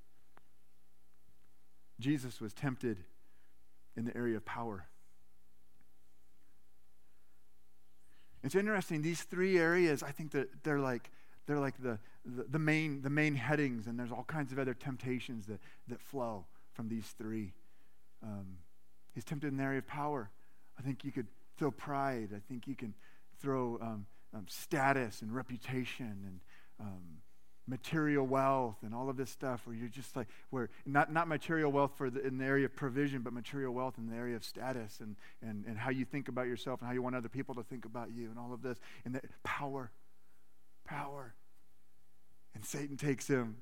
Jesus 2.00 2.42
was 2.42 2.54
tempted 2.54 2.98
in 3.96 4.06
the 4.06 4.18
area 4.18 4.38
of 4.38 4.46
power. 4.46 4.88
It's 8.44 8.56
interesting, 8.56 9.04
these 9.04 9.22
three 9.22 9.60
areas, 9.60 10.02
I 10.02 10.10
think 10.12 10.32
that 10.32 10.64
they're 10.64 10.80
like 10.80 11.12
they're 11.46 11.60
like 11.60 11.82
the, 11.82 12.00
the, 12.26 12.44
the, 12.44 12.60
main, 12.60 13.02
the 13.02 13.10
main 13.10 13.36
headings, 13.36 13.88
and 13.88 14.00
there's 14.00 14.12
all 14.12 14.24
kinds 14.24 14.52
of 14.52 14.60
other 14.60 14.74
temptations 14.74 15.46
that, 15.48 15.60
that 15.88 16.00
flow 16.00 16.46
from 16.74 16.90
these 16.90 17.14
three. 17.18 17.54
Um, 18.24 18.58
he's 19.14 19.24
tempted 19.24 19.48
in 19.48 19.58
the 19.58 19.64
area 19.64 19.80
of 19.80 19.88
power. 19.88 20.30
I 20.78 20.82
think 20.82 21.04
you 21.04 21.12
could 21.12 21.28
throw 21.58 21.72
pride. 21.72 22.30
I 22.36 22.40
think 22.48 22.68
you 22.68 22.76
can 22.76 22.94
throw 23.40 23.80
um, 23.82 24.06
um, 24.34 24.46
status 24.48 25.22
and 25.22 25.34
reputation 25.34 26.06
and 26.26 26.40
um, 26.80 27.02
material 27.68 28.26
wealth 28.26 28.78
and 28.84 28.94
all 28.94 29.10
of 29.10 29.18
this 29.18 29.30
stuff 29.30 29.62
where 29.66 29.76
you're 29.76 29.88
just 29.88 30.16
like 30.16 30.28
where 30.50 30.70
not, 30.86 31.14
not 31.14 31.28
material 31.28 31.72
wealth 31.72 31.92
for 31.96 32.10
the, 32.10 32.26
in 32.26 32.38
the 32.38 32.46
area 32.46 32.66
of 32.66 32.76
provision 32.76 33.22
but 33.22 33.34
material 33.34 33.74
wealth 33.74 33.94
in 33.98 34.10
the 34.10 34.16
area 34.16 34.36
of 34.36 34.44
status 34.44 35.00
and, 35.00 35.16
and, 35.42 35.66
and 35.66 35.78
how 35.78 35.90
you 35.90 36.04
think 36.04 36.28
about 36.28 36.48
yourself 36.48 36.82
and 36.82 36.88
how 36.88 36.94
you 36.94 37.02
want 37.02 37.16
other 37.16 37.30
people 37.30 37.54
to 37.54 37.64
think 37.64 37.86
about 37.86 38.10
you 38.12 38.30
and 38.30 38.40
all 38.40 38.52
of 38.52 38.62
this 38.62 38.80
and 39.06 39.14
the 39.14 39.22
power 39.44 39.92
power. 40.86 41.34
And 42.54 42.66
Satan 42.66 42.98
takes 42.98 43.28
him 43.28 43.58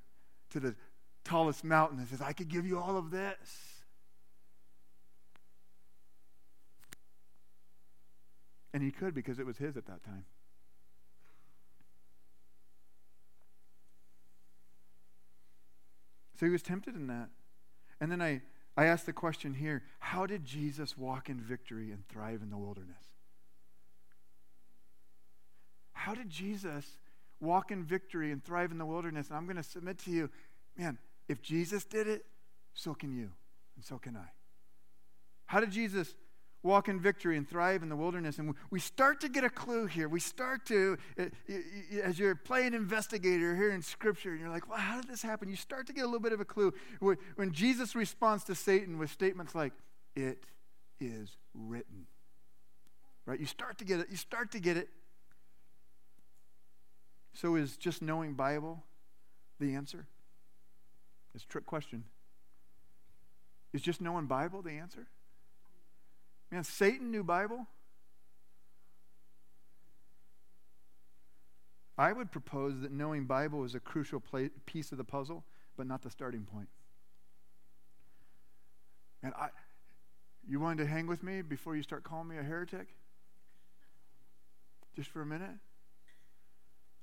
to 0.52 0.60
the 0.60 0.76
tallest 1.24 1.64
mountain 1.64 2.00
and 2.00 2.08
says, 2.08 2.22
I 2.22 2.34
could 2.34 2.50
give 2.50 2.66
you 2.66 2.80
all 2.80 2.98
of 2.98 3.12
this. 3.12 3.80
And 8.74 8.84
he 8.84 8.92
could 8.92 9.14
because 9.14 9.40
it 9.40 9.46
was 9.46 9.58
his 9.58 9.78
at 9.78 9.86
that 9.88 10.04
time. 10.04 10.26
So 16.40 16.46
he 16.46 16.52
was 16.52 16.62
tempted 16.62 16.96
in 16.96 17.08
that. 17.08 17.30
And 18.00 18.10
then 18.10 18.22
I, 18.22 18.42
I 18.78 18.86
asked 18.86 19.06
the 19.06 19.14
question 19.14 19.54
here 19.54 19.84
how 20.00 20.26
did 20.26 20.46
Jesus 20.46 20.98
walk 20.98 21.30
in 21.30 21.40
victory 21.40 21.92
and 21.92 22.08
thrive 22.08 22.42
in 22.42 22.50
the 22.50 22.58
wilderness? 22.58 23.04
How 25.92 26.16
did 26.16 26.30
Jesus 26.30 26.86
walk 27.40 27.72
in 27.72 27.84
victory 27.84 28.32
and 28.32 28.44
thrive 28.44 28.72
in 28.72 28.78
the 28.78 28.86
wilderness. 28.86 29.28
And 29.30 29.38
I'm 29.38 29.46
going 29.46 29.58
to 29.58 29.64
submit 29.64 29.98
to 30.00 30.12
you, 30.12 30.30
man, 30.78 30.98
if 31.28 31.42
Jesus 31.42 31.86
did 31.86 32.08
it, 32.08 32.26
so 32.74 32.94
can 32.94 33.14
you, 33.14 33.32
and 33.76 33.86
so 33.86 33.98
can 33.98 34.16
I. 34.16 34.30
How 35.46 35.60
did 35.60 35.72
Jesus 35.72 36.16
walk 36.62 36.90
in 36.90 37.00
victory 37.00 37.38
and 37.38 37.48
thrive 37.48 37.82
in 37.82 37.90
the 37.90 37.96
wilderness? 37.96 38.38
And 38.38 38.54
we 38.70 38.80
start 38.80 39.22
to 39.22 39.30
get 39.30 39.44
a 39.44 39.50
clue 39.50 39.86
here. 39.86 40.08
We 40.10 40.20
start 40.20 40.66
to, 40.68 40.98
uh, 41.18 41.26
as 42.04 42.20
you're 42.20 42.36
playing 42.36 42.74
investigator 42.74 43.56
here 43.56 43.72
in 43.72 43.82
Scripture, 43.82 44.32
and 44.32 44.40
you're 44.40 44.50
like, 44.50 44.70
well, 44.70 44.78
how 44.78 45.00
did 45.00 45.10
this 45.10 45.22
happen? 45.22 45.50
You 45.50 45.56
start 45.56 45.88
to 45.88 45.94
get 45.94 46.04
a 46.04 46.06
little 46.06 46.20
bit 46.20 46.34
of 46.34 46.40
a 46.40 46.46
clue. 46.46 46.74
When 47.00 47.52
Jesus 47.52 47.96
responds 47.96 48.44
to 48.46 48.56
Satan 48.56 48.98
with 48.98 49.10
statements 49.10 49.56
like, 49.56 49.74
it 50.16 50.44
is 51.00 51.38
written. 51.54 52.06
Right? 53.26 53.40
You 53.40 53.46
start 53.46 53.78
to 53.78 53.86
get 53.86 54.02
it. 54.02 54.08
You 54.10 54.18
start 54.18 54.52
to 54.52 54.60
get 54.60 54.76
it. 54.76 54.90
So 57.40 57.56
is 57.56 57.78
just 57.78 58.02
knowing 58.02 58.34
Bible 58.34 58.84
the 59.62 59.74
answer? 59.74 60.08
It's 61.34 61.46
a 61.46 61.48
trick 61.48 61.66
question. 61.66 62.04
Is 63.72 63.82
just 63.82 64.02
knowing 64.02 64.26
Bible 64.26 64.62
the 64.62 64.72
answer? 64.72 65.08
Man, 66.52 66.66
Satan 66.66 67.12
knew 67.12 67.24
Bible. 67.24 67.66
I 71.98 72.12
would 72.12 72.30
propose 72.30 72.82
that 72.82 72.92
knowing 72.92 73.24
Bible 73.24 73.64
is 73.64 73.74
a 73.74 73.80
crucial 73.80 74.22
piece 74.66 74.92
of 74.92 74.98
the 74.98 75.06
puzzle, 75.06 75.46
but 75.78 75.88
not 75.88 76.02
the 76.02 76.10
starting 76.10 76.44
point. 76.44 76.68
And 79.24 79.34
I, 79.36 79.48
you 80.46 80.60
willing 80.60 80.78
to 80.80 80.86
hang 80.86 81.08
with 81.08 81.24
me 81.24 81.42
before 81.42 81.78
you 81.78 81.84
start 81.84 82.04
calling 82.04 82.28
me 82.28 82.38
a 82.38 82.44
heretic? 82.44 82.90
Just 84.94 85.10
for 85.10 85.22
a 85.22 85.26
minute? 85.26 85.52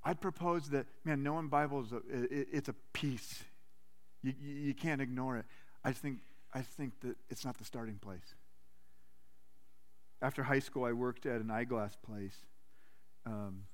I'd 0.06 0.20
propose 0.20 0.68
that, 0.68 0.86
man, 1.04 1.24
knowing 1.24 1.48
Bible 1.48 1.82
is 1.82 1.90
a, 1.90 1.96
it, 1.96 2.48
it's 2.52 2.68
a 2.68 2.74
piece. 2.92 3.42
You, 4.22 4.32
you, 4.40 4.54
you 4.54 4.74
can't 4.74 5.00
ignore 5.00 5.36
it. 5.36 5.46
I 5.82 5.90
think, 5.90 6.18
I 6.54 6.60
think 6.62 7.00
that 7.00 7.16
it's 7.28 7.44
not 7.44 7.58
the 7.58 7.64
starting 7.64 7.96
place. 7.96 8.34
After 10.22 10.44
high 10.44 10.60
school, 10.60 10.84
I 10.84 10.92
worked 10.92 11.26
at 11.26 11.40
an 11.40 11.50
eyeglass 11.50 11.96
place. 11.96 12.36
Um, 13.26 13.64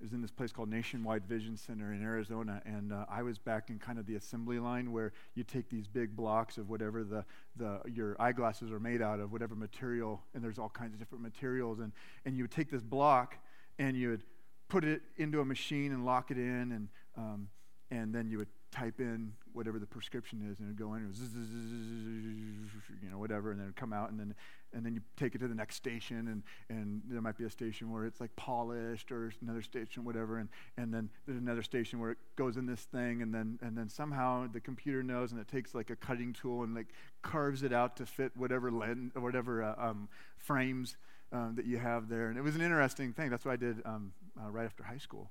it 0.00 0.04
was 0.04 0.14
in 0.14 0.22
this 0.22 0.30
place 0.30 0.52
called 0.52 0.70
Nationwide 0.70 1.26
Vision 1.26 1.58
Center 1.58 1.92
in 1.92 2.02
Arizona, 2.02 2.62
and 2.64 2.90
uh, 2.90 3.04
I 3.06 3.22
was 3.22 3.36
back 3.36 3.68
in 3.68 3.78
kind 3.78 3.98
of 3.98 4.06
the 4.06 4.14
assembly 4.14 4.58
line 4.58 4.90
where 4.90 5.12
you 5.34 5.44
take 5.44 5.68
these 5.68 5.86
big 5.86 6.16
blocks 6.16 6.56
of 6.56 6.70
whatever 6.70 7.04
the, 7.04 7.26
the 7.56 7.82
your 7.92 8.16
eyeglasses 8.18 8.72
are 8.72 8.80
made 8.80 9.02
out 9.02 9.20
of, 9.20 9.32
whatever 9.32 9.54
material, 9.54 10.22
and 10.32 10.42
there's 10.42 10.58
all 10.58 10.70
kinds 10.70 10.94
of 10.94 10.98
different 10.98 11.22
materials, 11.22 11.80
and, 11.80 11.92
and 12.24 12.38
you 12.38 12.44
would 12.44 12.50
take 12.50 12.70
this 12.70 12.82
block 12.82 13.36
and 13.78 13.98
you 13.98 14.08
would 14.08 14.22
put 14.70 14.84
it 14.84 15.02
into 15.16 15.40
a 15.40 15.44
machine 15.44 15.92
and 15.92 16.06
lock 16.06 16.30
it 16.30 16.38
in, 16.38 16.72
and, 16.72 16.88
um, 17.16 17.48
and 17.90 18.14
then 18.14 18.30
you 18.30 18.38
would 18.38 18.48
type 18.70 19.00
in 19.00 19.32
whatever 19.52 19.78
the 19.80 19.86
prescription 19.86 20.48
is, 20.50 20.60
and 20.60 20.68
it'd 20.68 20.78
go 20.78 20.94
in, 20.94 21.02
and 21.02 21.14
you 23.02 23.10
know, 23.10 23.18
whatever, 23.18 23.50
and 23.50 23.58
then 23.58 23.66
it'd 23.66 23.76
come 23.76 23.92
out, 23.92 24.10
and 24.10 24.18
then 24.18 24.34
and 24.72 24.86
then 24.86 24.94
you 24.94 25.00
take 25.16 25.34
it 25.34 25.38
to 25.38 25.48
the 25.48 25.54
next 25.54 25.74
station, 25.74 26.28
and 26.28 26.42
and 26.68 27.02
there 27.08 27.20
might 27.20 27.36
be 27.36 27.44
a 27.44 27.50
station 27.50 27.90
where 27.90 28.04
it's 28.06 28.20
like 28.20 28.34
polished, 28.36 29.10
or 29.10 29.32
another 29.42 29.62
station, 29.62 30.04
whatever, 30.04 30.38
and 30.38 30.48
and 30.76 30.94
then 30.94 31.10
there's 31.26 31.38
another 31.38 31.62
station 31.62 31.98
where 31.98 32.12
it 32.12 32.18
goes 32.36 32.56
in 32.56 32.66
this 32.66 32.82
thing, 32.82 33.22
and 33.22 33.34
then 33.34 33.58
and 33.62 33.76
then 33.76 33.88
somehow 33.88 34.46
the 34.46 34.60
computer 34.60 35.02
knows, 35.02 35.32
and 35.32 35.40
it 35.40 35.48
takes 35.48 35.74
like 35.74 35.90
a 35.90 35.96
cutting 35.96 36.32
tool 36.32 36.62
and 36.62 36.74
like 36.74 36.88
carves 37.22 37.64
it 37.64 37.72
out 37.72 37.96
to 37.96 38.06
fit 38.06 38.36
whatever 38.36 38.70
lens, 38.70 39.12
or 39.16 39.22
whatever 39.22 39.64
uh, 39.64 39.74
um, 39.78 40.08
frames 40.38 40.96
um, 41.32 41.54
that 41.56 41.66
you 41.66 41.78
have 41.78 42.08
there, 42.08 42.28
and 42.28 42.38
it 42.38 42.42
was 42.42 42.54
an 42.54 42.62
interesting 42.62 43.12
thing. 43.12 43.30
That's 43.30 43.44
what 43.44 43.52
I 43.52 43.56
did 43.56 43.82
um, 43.84 44.12
uh, 44.40 44.50
right 44.50 44.64
after 44.64 44.82
high 44.82 44.98
school 44.98 45.30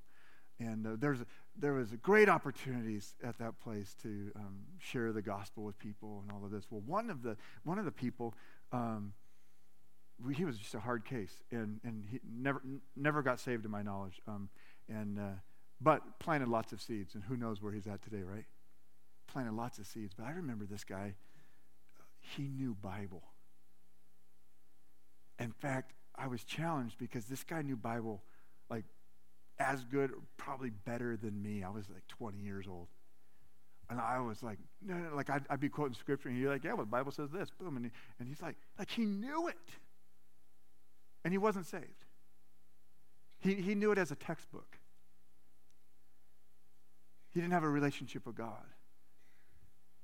and 0.60 0.86
uh, 0.86 0.90
there's 0.98 1.18
there 1.58 1.72
was 1.72 1.88
great 2.02 2.28
opportunities 2.28 3.14
at 3.24 3.38
that 3.38 3.58
place 3.60 3.94
to 4.02 4.30
um, 4.36 4.60
share 4.78 5.12
the 5.12 5.22
gospel 5.22 5.64
with 5.64 5.78
people 5.78 6.22
and 6.22 6.30
all 6.30 6.44
of 6.44 6.50
this. 6.50 6.66
Well, 6.70 6.82
one 6.86 7.10
of 7.10 7.22
the 7.22 7.36
one 7.64 7.78
of 7.78 7.84
the 7.84 7.90
people, 7.90 8.34
um, 8.72 9.14
he 10.34 10.44
was 10.44 10.58
just 10.58 10.74
a 10.74 10.80
hard 10.80 11.04
case, 11.04 11.42
and 11.50 11.80
and 11.82 12.04
he 12.10 12.20
never 12.30 12.62
never 12.94 13.22
got 13.22 13.40
saved 13.40 13.64
to 13.64 13.68
my 13.68 13.82
knowledge, 13.82 14.20
um, 14.28 14.48
and 14.88 15.18
uh, 15.18 15.38
but 15.80 16.18
planted 16.20 16.48
lots 16.48 16.72
of 16.72 16.80
seeds, 16.80 17.14
and 17.14 17.24
who 17.24 17.36
knows 17.36 17.60
where 17.62 17.72
he's 17.72 17.86
at 17.86 18.02
today, 18.02 18.22
right? 18.22 18.44
Planted 19.26 19.54
lots 19.54 19.78
of 19.78 19.86
seeds, 19.86 20.14
but 20.16 20.26
I 20.26 20.32
remember 20.32 20.66
this 20.66 20.84
guy. 20.84 21.14
He 22.18 22.48
knew 22.48 22.76
Bible. 22.80 23.22
In 25.40 25.52
fact, 25.52 25.94
I 26.14 26.26
was 26.26 26.44
challenged 26.44 26.98
because 26.98 27.24
this 27.24 27.42
guy 27.42 27.62
knew 27.62 27.76
Bible 27.76 28.22
like 28.68 28.84
as 29.58 29.84
good, 29.84 30.12
probably 30.36 30.70
better 30.70 31.16
than 31.16 31.42
me. 31.42 31.62
I 31.62 31.70
was 31.70 31.88
like 31.90 32.06
20 32.08 32.38
years 32.38 32.66
old. 32.68 32.88
And 33.88 34.00
I 34.00 34.20
was 34.20 34.42
like, 34.42 34.58
no, 34.80 34.94
no, 34.94 35.16
like 35.16 35.28
I'd, 35.30 35.44
I'd 35.50 35.58
be 35.58 35.68
quoting 35.68 35.94
scripture, 35.94 36.28
and 36.28 36.38
he's 36.38 36.46
like, 36.46 36.62
yeah, 36.62 36.74
well, 36.74 36.84
the 36.84 36.90
Bible 36.90 37.10
says 37.10 37.30
this, 37.30 37.48
boom. 37.50 37.76
And, 37.76 37.86
he, 37.86 37.90
and 38.20 38.28
he's 38.28 38.40
like, 38.40 38.54
like 38.78 38.88
he 38.88 39.04
knew 39.04 39.48
it. 39.48 39.56
And 41.24 41.32
he 41.32 41.38
wasn't 41.38 41.66
saved. 41.66 42.04
He, 43.40 43.54
he 43.54 43.74
knew 43.74 43.90
it 43.90 43.98
as 43.98 44.10
a 44.10 44.14
textbook. 44.14 44.78
He 47.30 47.40
didn't 47.40 47.52
have 47.52 47.64
a 47.64 47.68
relationship 47.68 48.26
with 48.26 48.36
God. 48.36 48.64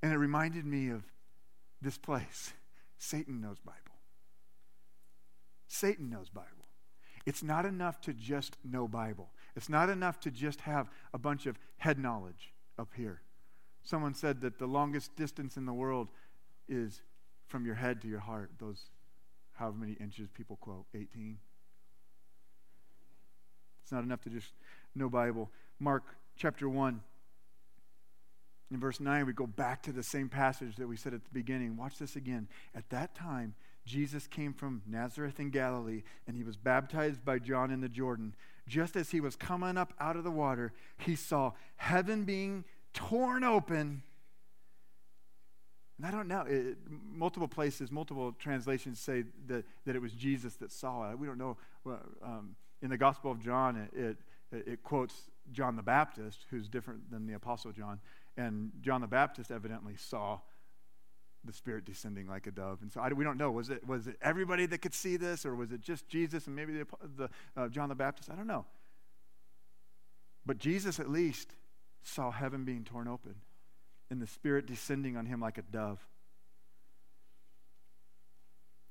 And 0.03 0.12
it 0.12 0.16
reminded 0.16 0.64
me 0.64 0.91
of 0.91 1.03
this 1.80 1.97
place. 1.97 2.53
Satan 2.99 3.41
knows 3.41 3.59
Bible. 3.64 3.95
Satan 5.68 6.10
knows 6.10 6.28
Bible. 6.28 6.50
It's 7.24 7.42
not 7.42 7.66
enough 7.66 8.00
to 8.02 8.12
just 8.12 8.56
know 8.64 8.86
Bible. 8.86 9.30
It's 9.56 9.68
not 9.68 9.88
enough 9.90 10.20
to 10.20 10.30
just 10.30 10.60
have 10.60 10.88
a 11.12 11.18
bunch 11.18 11.46
of 11.46 11.58
head 11.78 11.98
knowledge 11.98 12.52
up 12.78 12.90
here. 12.96 13.20
Someone 13.82 14.14
said 14.14 14.40
that 14.42 14.58
the 14.58 14.66
longest 14.66 15.16
distance 15.16 15.56
in 15.56 15.66
the 15.66 15.72
world 15.72 16.08
is 16.68 17.02
from 17.48 17.64
your 17.64 17.74
head 17.74 18.00
to 18.02 18.08
your 18.08 18.20
heart, 18.20 18.50
those 18.58 18.90
however 19.54 19.76
many 19.76 19.92
inches 19.94 20.28
people 20.28 20.56
quote, 20.56 20.86
18. 20.94 21.38
It's 23.82 23.92
not 23.92 24.04
enough 24.04 24.22
to 24.22 24.30
just 24.30 24.52
know 24.94 25.08
Bible. 25.08 25.50
Mark 25.78 26.02
chapter 26.36 26.68
1. 26.68 27.00
In 28.72 28.80
verse 28.80 28.98
9, 28.98 29.26
we 29.26 29.32
go 29.32 29.46
back 29.46 29.82
to 29.84 29.92
the 29.92 30.02
same 30.02 30.28
passage 30.28 30.74
that 30.76 30.88
we 30.88 30.96
said 30.96 31.14
at 31.14 31.22
the 31.22 31.30
beginning. 31.32 31.76
Watch 31.76 31.98
this 31.98 32.16
again. 32.16 32.48
At 32.74 32.90
that 32.90 33.14
time, 33.14 33.54
Jesus 33.87 34.26
came 34.26 34.53
from 34.53 34.82
Nazareth 34.87 35.41
in 35.41 35.51
Galilee, 35.51 36.03
and 36.26 36.37
he 36.37 36.43
was 36.43 36.57
baptized 36.57 37.24
by 37.24 37.39
John 37.39 37.70
in 37.70 37.80
the 37.80 37.89
Jordan 37.89 38.34
just 38.66 38.97
as 38.97 39.11
he 39.11 39.20
was 39.20 39.37
coming 39.37 39.76
up 39.76 39.93
out 40.01 40.16
of 40.16 40.24
the 40.24 40.30
water, 40.30 40.72
he 40.99 41.14
saw 41.14 41.53
heaven 41.76 42.24
being 42.24 42.64
torn 42.93 43.45
open. 43.45 44.03
And 45.99 46.07
I 46.07 46.11
don't 46.11 46.28
know, 46.28 46.45
it, 46.47 46.76
multiple 46.89 47.49
places, 47.49 47.91
multiple 47.91 48.32
translations 48.32 48.99
say 48.99 49.24
that, 49.47 49.64
that 49.87 49.97
it 49.97 50.03
was 50.03 50.12
Jesus 50.12 50.55
that 50.57 50.72
saw 50.72 51.11
it. 51.11 51.18
We 51.18 51.26
don't 51.26 51.39
know. 51.39 51.57
Um, 52.22 52.57
in 52.82 52.91
the 52.91 52.99
Gospel 52.99 53.30
of 53.30 53.41
John, 53.41 53.89
it, 53.95 54.18
it, 54.53 54.68
it 54.68 54.82
quotes 54.82 55.14
John 55.53 55.76
the 55.76 55.82
Baptist, 55.82 56.47
who's 56.51 56.68
different 56.68 57.11
than 57.11 57.26
the 57.26 57.34
Apostle 57.34 57.72
John. 57.72 58.01
And 58.37 58.72
John 58.82 59.01
the 59.01 59.07
Baptist 59.07 59.51
evidently 59.51 59.95
saw 59.97 60.41
the 61.47 61.53
Spirit 61.53 61.84
descending 61.84 62.26
like 62.28 62.47
a 62.47 62.51
dove. 62.51 62.78
And 62.82 62.92
so 62.92 63.01
I, 63.01 63.09
we 63.09 63.24
don't 63.24 63.38
know. 63.38 63.51
Was 63.51 63.70
it, 63.70 63.86
was 63.86 64.07
it 64.07 64.16
everybody 64.20 64.66
that 64.66 64.78
could 64.78 64.94
see 64.94 65.16
this, 65.16 65.47
or 65.47 65.55
was 65.55 65.72
it 65.72 65.80
just 65.80 66.09
Jesus 66.09 66.47
and 66.47 66.57
maybe 66.57 66.72
the, 66.72 66.86
the 67.16 67.30
uh, 67.57 67.68
John 67.68 67.88
the 67.88 67.94
Baptist? 67.94 68.30
I 68.30 68.34
don't 68.34 68.47
know. 68.47 68.64
But 70.44 70.59
Jesus 70.59 71.01
at 71.01 71.11
least 71.11 71.53
saw 72.03 72.30
heaven 72.30 72.64
being 72.64 72.84
torn 72.84 73.09
open 73.09 73.34
and 74.11 74.20
the 74.20 74.26
Spirit 74.26 74.66
descending 74.66 75.16
on 75.16 75.26
him 75.26 75.40
like 75.40 75.59
a 75.59 75.62
dove. 75.62 76.07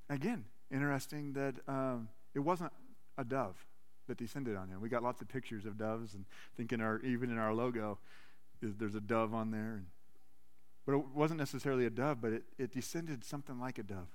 Again, 0.09 0.45
interesting 0.71 1.33
that 1.33 1.55
um, 1.67 2.09
it 2.33 2.39
wasn't 2.39 2.71
a 3.17 3.23
dove 3.23 3.55
that 4.07 4.17
descended 4.17 4.55
on 4.55 4.69
him. 4.69 4.81
We 4.81 4.89
got 4.89 5.01
lots 5.01 5.21
of 5.21 5.27
pictures 5.27 5.65
of 5.65 5.77
doves, 5.77 6.13
and 6.13 6.25
thinking 6.55 6.81
our 6.81 6.99
even 6.99 7.31
in 7.31 7.37
our 7.37 7.53
logo, 7.53 7.97
there's 8.61 8.95
a 8.95 8.99
dove 8.99 9.33
on 9.33 9.51
there. 9.51 9.75
And 9.77 9.85
but 10.85 10.93
it 10.93 11.05
wasn't 11.13 11.39
necessarily 11.39 11.85
a 11.85 11.89
dove, 11.89 12.21
but 12.21 12.33
it, 12.33 12.43
it 12.57 12.71
descended 12.71 13.23
something 13.23 13.59
like 13.59 13.77
a 13.77 13.83
dove. 13.83 14.07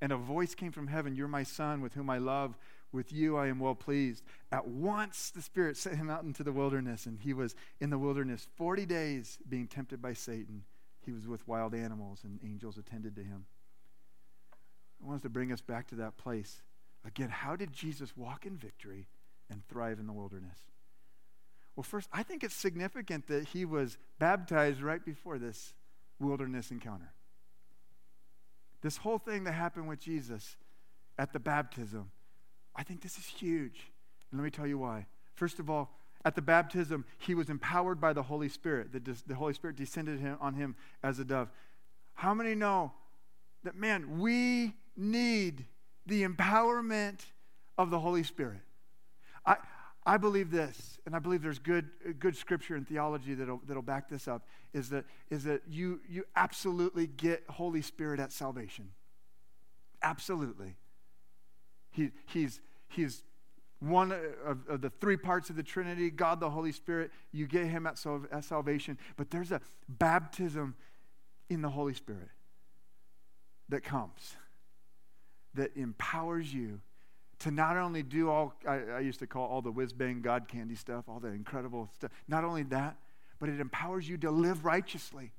And 0.00 0.12
a 0.12 0.16
voice 0.16 0.54
came 0.54 0.72
from 0.72 0.88
heaven 0.88 1.14
You're 1.14 1.28
my 1.28 1.44
son, 1.44 1.80
with 1.80 1.94
whom 1.94 2.10
I 2.10 2.18
love. 2.18 2.56
With 2.92 3.12
you 3.12 3.36
I 3.36 3.48
am 3.48 3.58
well 3.58 3.74
pleased. 3.74 4.22
At 4.52 4.68
once 4.68 5.30
the 5.30 5.42
Spirit 5.42 5.76
sent 5.76 5.96
him 5.96 6.10
out 6.10 6.24
into 6.24 6.44
the 6.44 6.52
wilderness, 6.52 7.06
and 7.06 7.18
he 7.18 7.32
was 7.32 7.54
in 7.80 7.90
the 7.90 7.98
wilderness 7.98 8.46
40 8.56 8.86
days 8.86 9.38
being 9.48 9.66
tempted 9.66 10.02
by 10.02 10.12
Satan. 10.12 10.64
He 11.00 11.12
was 11.12 11.26
with 11.26 11.48
wild 11.48 11.74
animals, 11.74 12.20
and 12.24 12.38
angels 12.44 12.78
attended 12.78 13.16
to 13.16 13.22
him. 13.22 13.46
I 15.02 15.08
want 15.08 15.22
to 15.22 15.28
bring 15.28 15.52
us 15.52 15.60
back 15.60 15.88
to 15.88 15.96
that 15.96 16.16
place. 16.16 16.62
Again, 17.04 17.28
how 17.28 17.56
did 17.56 17.72
Jesus 17.72 18.16
walk 18.16 18.46
in 18.46 18.56
victory 18.56 19.08
and 19.50 19.66
thrive 19.66 19.98
in 19.98 20.06
the 20.06 20.12
wilderness? 20.12 20.58
Well, 21.76 21.84
first, 21.84 22.08
I 22.12 22.22
think 22.22 22.44
it's 22.44 22.54
significant 22.54 23.26
that 23.26 23.48
he 23.48 23.64
was 23.64 23.98
baptized 24.18 24.80
right 24.80 25.04
before 25.04 25.38
this 25.38 25.74
wilderness 26.20 26.70
encounter. 26.70 27.12
This 28.80 28.98
whole 28.98 29.18
thing 29.18 29.44
that 29.44 29.52
happened 29.52 29.88
with 29.88 29.98
Jesus 29.98 30.56
at 31.18 31.32
the 31.32 31.40
baptism, 31.40 32.10
I 32.76 32.82
think 32.82 33.02
this 33.02 33.18
is 33.18 33.26
huge. 33.26 33.90
And 34.30 34.40
let 34.40 34.44
me 34.44 34.50
tell 34.50 34.66
you 34.66 34.78
why. 34.78 35.06
First 35.34 35.58
of 35.58 35.68
all, 35.68 35.90
at 36.24 36.34
the 36.34 36.42
baptism, 36.42 37.04
he 37.18 37.34
was 37.34 37.50
empowered 37.50 38.00
by 38.00 38.12
the 38.12 38.22
Holy 38.22 38.48
Spirit. 38.48 38.92
The, 38.92 39.16
the 39.26 39.34
Holy 39.34 39.52
Spirit 39.52 39.76
descended 39.76 40.20
on 40.40 40.54
him 40.54 40.76
as 41.02 41.18
a 41.18 41.24
dove. 41.24 41.50
How 42.14 42.34
many 42.34 42.54
know 42.54 42.92
that, 43.64 43.74
man, 43.74 44.20
we 44.20 44.74
need 44.96 45.66
the 46.06 46.22
empowerment 46.22 47.20
of 47.76 47.90
the 47.90 47.98
Holy 47.98 48.22
Spirit? 48.22 48.60
I, 49.44 49.56
I 50.06 50.18
believe 50.18 50.50
this, 50.50 50.98
and 51.06 51.16
I 51.16 51.18
believe 51.18 51.42
there's 51.42 51.58
good, 51.58 51.88
good 52.18 52.36
scripture 52.36 52.74
and 52.74 52.86
theology 52.86 53.34
that'll, 53.34 53.62
that'll 53.66 53.82
back 53.82 54.08
this 54.08 54.28
up, 54.28 54.46
is 54.74 54.90
that, 54.90 55.06
is 55.30 55.44
that 55.44 55.62
you, 55.66 56.00
you 56.08 56.24
absolutely 56.36 57.06
get 57.06 57.42
Holy 57.48 57.80
Spirit 57.80 58.20
at 58.20 58.30
salvation. 58.30 58.90
Absolutely. 60.02 60.76
He, 61.90 62.10
he's, 62.26 62.60
he's 62.88 63.22
one 63.80 64.12
of, 64.12 64.68
of, 64.68 64.82
the 64.82 64.90
three 64.90 65.16
parts 65.16 65.48
of 65.48 65.56
the 65.56 65.62
Trinity 65.62 66.10
God, 66.10 66.38
the 66.38 66.50
Holy 66.50 66.72
Spirit. 66.72 67.10
You 67.32 67.46
get 67.46 67.66
him 67.66 67.86
at, 67.86 68.04
at 68.30 68.44
salvation. 68.44 68.98
But 69.16 69.30
there's 69.30 69.52
a 69.52 69.62
baptism 69.88 70.74
in 71.48 71.62
the 71.62 71.70
Holy 71.70 71.94
Spirit 71.94 72.28
that 73.70 73.82
comes, 73.82 74.36
that 75.54 75.74
empowers 75.76 76.52
you 76.52 76.80
to 77.44 77.50
not 77.50 77.76
only 77.76 78.02
do 78.02 78.30
all, 78.30 78.54
I, 78.66 78.80
I 78.96 79.00
used 79.00 79.18
to 79.18 79.26
call 79.26 79.46
all 79.46 79.60
the 79.60 79.70
whiz 79.70 79.92
bang 79.92 80.22
God 80.22 80.48
candy 80.48 80.74
stuff, 80.74 81.04
all 81.10 81.20
the 81.20 81.28
incredible 81.28 81.90
stuff, 81.94 82.10
not 82.26 82.42
only 82.42 82.62
that, 82.64 82.96
but 83.38 83.50
it 83.50 83.60
empowers 83.60 84.08
you 84.08 84.16
to 84.18 84.30
live 84.30 84.64
righteously. 84.64 85.30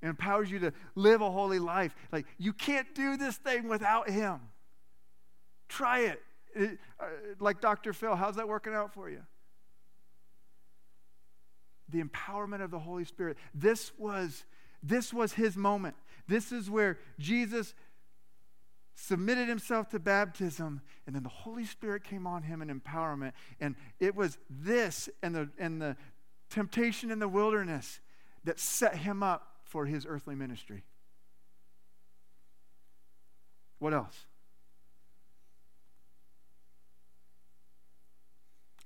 It 0.00 0.06
empowers 0.06 0.48
you 0.48 0.60
to 0.60 0.72
live 0.94 1.20
a 1.20 1.28
holy 1.28 1.58
life. 1.58 1.92
Like, 2.12 2.26
you 2.38 2.52
can't 2.52 2.86
do 2.94 3.16
this 3.16 3.36
thing 3.36 3.68
without 3.68 4.08
Him. 4.08 4.38
Try 5.68 6.02
it. 6.02 6.22
it 6.54 6.78
uh, 7.00 7.06
like 7.40 7.60
Dr. 7.60 7.92
Phil, 7.92 8.14
how's 8.14 8.36
that 8.36 8.46
working 8.46 8.72
out 8.72 8.94
for 8.94 9.10
you? 9.10 9.22
The 11.88 12.00
empowerment 12.00 12.62
of 12.62 12.70
the 12.70 12.78
Holy 12.78 13.04
Spirit. 13.04 13.38
This 13.52 13.90
was, 13.98 14.44
this 14.84 15.12
was 15.12 15.32
His 15.32 15.56
moment. 15.56 15.96
This 16.28 16.52
is 16.52 16.70
where 16.70 17.00
Jesus 17.18 17.74
submitted 19.00 19.48
himself 19.48 19.88
to 19.90 20.00
baptism, 20.00 20.80
and 21.06 21.14
then 21.14 21.22
the 21.22 21.28
Holy 21.28 21.64
Spirit 21.64 22.02
came 22.02 22.26
on 22.26 22.42
him 22.42 22.60
in 22.60 22.68
empowerment. 22.68 23.32
And 23.60 23.76
it 24.00 24.16
was 24.16 24.38
this 24.50 25.08
and 25.22 25.34
the, 25.34 25.48
and 25.56 25.80
the 25.80 25.96
temptation 26.50 27.12
in 27.12 27.20
the 27.20 27.28
wilderness 27.28 28.00
that 28.42 28.58
set 28.58 28.96
him 28.96 29.22
up 29.22 29.58
for 29.62 29.86
his 29.86 30.04
earthly 30.04 30.34
ministry. 30.34 30.82
What 33.78 33.94
else? 33.94 34.26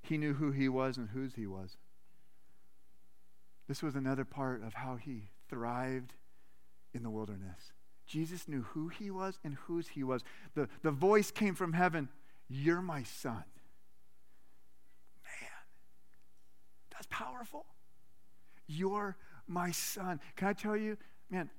He 0.03 0.19
knew 0.19 0.33
who 0.33 0.51
he 0.51 0.69
was 0.69 0.97
and 0.97 1.09
whose 1.09 1.33
he 1.33 1.47
was. 1.47 1.77
This 3.67 3.81
was 3.81 3.95
another 3.95 4.25
part 4.25 4.61
of 4.61 4.75
how 4.75 4.97
he 4.97 5.29
thrived 5.49 6.13
in 6.93 7.01
the 7.01 7.09
wilderness. 7.09 7.71
Jesus 8.05 8.47
knew 8.47 8.61
who 8.61 8.89
he 8.89 9.11
was 9.11 9.39
and 9.43 9.55
whose 9.65 9.87
he 9.87 10.03
was. 10.03 10.23
The, 10.55 10.67
the 10.81 10.91
voice 10.91 11.31
came 11.31 11.55
from 11.55 11.73
heaven 11.73 12.09
You're 12.49 12.81
my 12.81 13.03
son. 13.03 13.43
Man, 15.23 15.51
that's 16.91 17.07
powerful. 17.09 17.65
You're 18.67 19.17
my 19.47 19.71
son. 19.71 20.19
Can 20.35 20.47
I 20.47 20.53
tell 20.53 20.77
you, 20.77 20.97
man, 21.29 21.49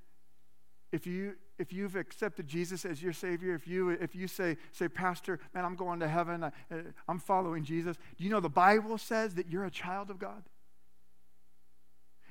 if 0.93 1.07
you 1.07 1.35
if 1.57 1.73
you've 1.73 1.95
accepted 1.95 2.47
Jesus 2.49 2.85
as 2.85 3.03
your 3.03 3.13
Savior, 3.13 3.55
if 3.55 3.67
you 3.67 3.91
if 3.91 4.15
you 4.15 4.29
say 4.29 4.57
say 4.73 4.89
Pastor, 4.89 5.41
man, 5.55 5.65
I'm 5.65 5.77
going 5.77 6.01
to 6.01 6.09
heaven, 6.09 6.45
I, 6.45 6.49
eh, 6.71 6.83
I'm 7.09 7.19
following 7.19 7.65
Jesus. 7.65 7.97
Do 8.17 8.25
you 8.25 8.31
know 8.31 8.41
the 8.41 8.49
Bible 8.49 8.99
says 8.99 9.35
that 9.35 9.49
you're 9.49 9.65
a 9.65 9.71
child 9.71 10.11
of 10.11 10.19
God? 10.19 10.43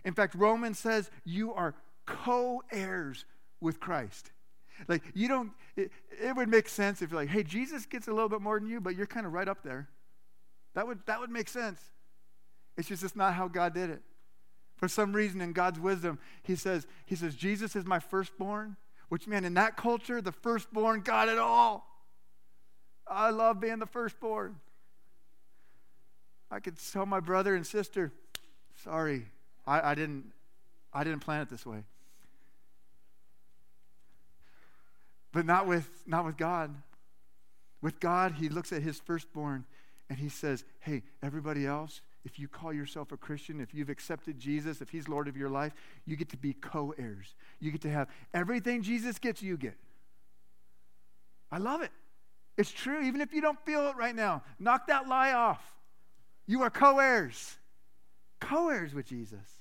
In 0.06 0.14
fact, 0.14 0.36
Romans 0.36 0.80
says 0.80 1.10
you 1.24 1.54
are 1.54 1.76
co-heirs 2.06 3.26
with 3.64 3.80
Christ. 3.80 4.32
Like, 4.88 5.04
you 5.14 5.28
don't, 5.28 5.52
it, 5.76 5.92
it 6.22 6.36
would 6.36 6.50
make 6.50 6.68
sense 6.68 7.02
if 7.02 7.12
you're 7.12 7.20
like, 7.20 7.30
hey, 7.30 7.44
Jesus 7.44 7.86
gets 7.86 8.08
a 8.08 8.12
little 8.12 8.30
bit 8.30 8.42
more 8.42 8.60
than 8.60 8.68
you, 8.68 8.82
but 8.82 8.96
you're 8.96 9.08
kind 9.08 9.26
of 9.26 9.34
right 9.34 9.48
up 9.48 9.64
there. 9.64 9.88
That 10.76 10.86
would, 10.86 11.00
that 11.06 11.20
would 11.20 11.30
make 11.30 11.48
sense. 11.48 11.80
It's 12.78 12.88
just 12.88 13.04
it's 13.04 13.16
not 13.16 13.34
how 13.34 13.48
God 13.48 13.74
did 13.74 13.90
it. 13.90 14.02
For 14.76 14.88
some 14.88 15.14
reason, 15.14 15.40
in 15.42 15.54
God's 15.54 15.80
wisdom, 15.80 16.20
He 16.42 16.56
says, 16.56 16.88
He 17.06 17.16
says, 17.16 17.36
Jesus 17.36 17.76
is 17.76 17.86
my 17.86 18.00
firstborn, 18.00 18.76
which, 19.10 19.28
man, 19.28 19.46
in 19.46 19.54
that 19.54 19.78
culture, 19.78 20.22
the 20.22 20.32
firstborn 20.32 21.02
got 21.02 21.30
it 21.30 21.38
all. 21.38 21.88
I 23.08 23.30
love 23.30 23.62
being 23.62 23.80
the 23.80 23.86
firstborn. 23.86 24.56
I 26.50 26.60
could 26.60 26.78
tell 26.92 27.06
my 27.06 27.20
brother 27.20 27.56
and 27.56 27.66
sister, 27.66 28.12
sorry, 28.84 29.28
I, 29.66 29.92
I 29.92 29.96
didn't 29.96 30.32
I 30.94 31.04
didn't 31.04 31.22
plan 31.22 31.42
it 31.42 31.50
this 31.50 31.66
way. 31.66 31.84
But 35.34 35.46
not 35.46 35.68
with, 35.68 35.90
not 36.06 36.24
with 36.24 36.38
God. 36.38 36.74
With 37.82 38.00
God, 38.00 38.36
he 38.40 38.48
looks 38.48 38.72
at 38.72 38.82
his 38.82 39.00
firstborn 39.00 39.66
and 40.10 40.18
he 40.18 40.30
says, 40.30 40.64
Hey, 40.80 41.04
everybody 41.22 41.66
else, 41.66 42.02
if 42.24 42.40
you 42.40 42.48
call 42.48 42.72
yourself 42.72 43.12
a 43.12 43.18
Christian, 43.18 43.60
if 43.60 43.74
you've 43.74 43.90
accepted 43.90 44.40
Jesus, 44.40 44.80
if 44.80 44.90
he's 44.90 45.10
Lord 45.10 45.28
of 45.28 45.36
your 45.36 45.50
life, 45.50 45.74
you 46.06 46.16
get 46.16 46.30
to 46.30 46.38
be 46.38 46.54
co 46.54 46.94
heirs. 46.98 47.36
You 47.60 47.72
get 47.72 47.82
to 47.82 47.90
have 47.90 48.08
everything 48.34 48.82
Jesus 48.84 49.20
gets, 49.20 49.42
you 49.42 49.58
get. 49.58 49.76
I 51.52 51.58
love 51.58 51.82
it. 51.82 51.92
It's 52.58 52.72
true, 52.72 53.02
even 53.02 53.20
if 53.20 53.34
you 53.34 53.42
don't 53.42 53.60
feel 53.66 53.88
it 53.88 53.98
right 53.98 54.16
now. 54.16 54.44
Knock 54.60 54.88
that 54.88 55.08
lie 55.08 55.34
off. 55.34 55.62
You 56.46 56.62
are 56.62 56.70
co 56.70 57.00
heirs, 57.00 57.58
co 58.40 58.70
heirs 58.70 58.94
with 58.94 59.08
Jesus. 59.08 59.60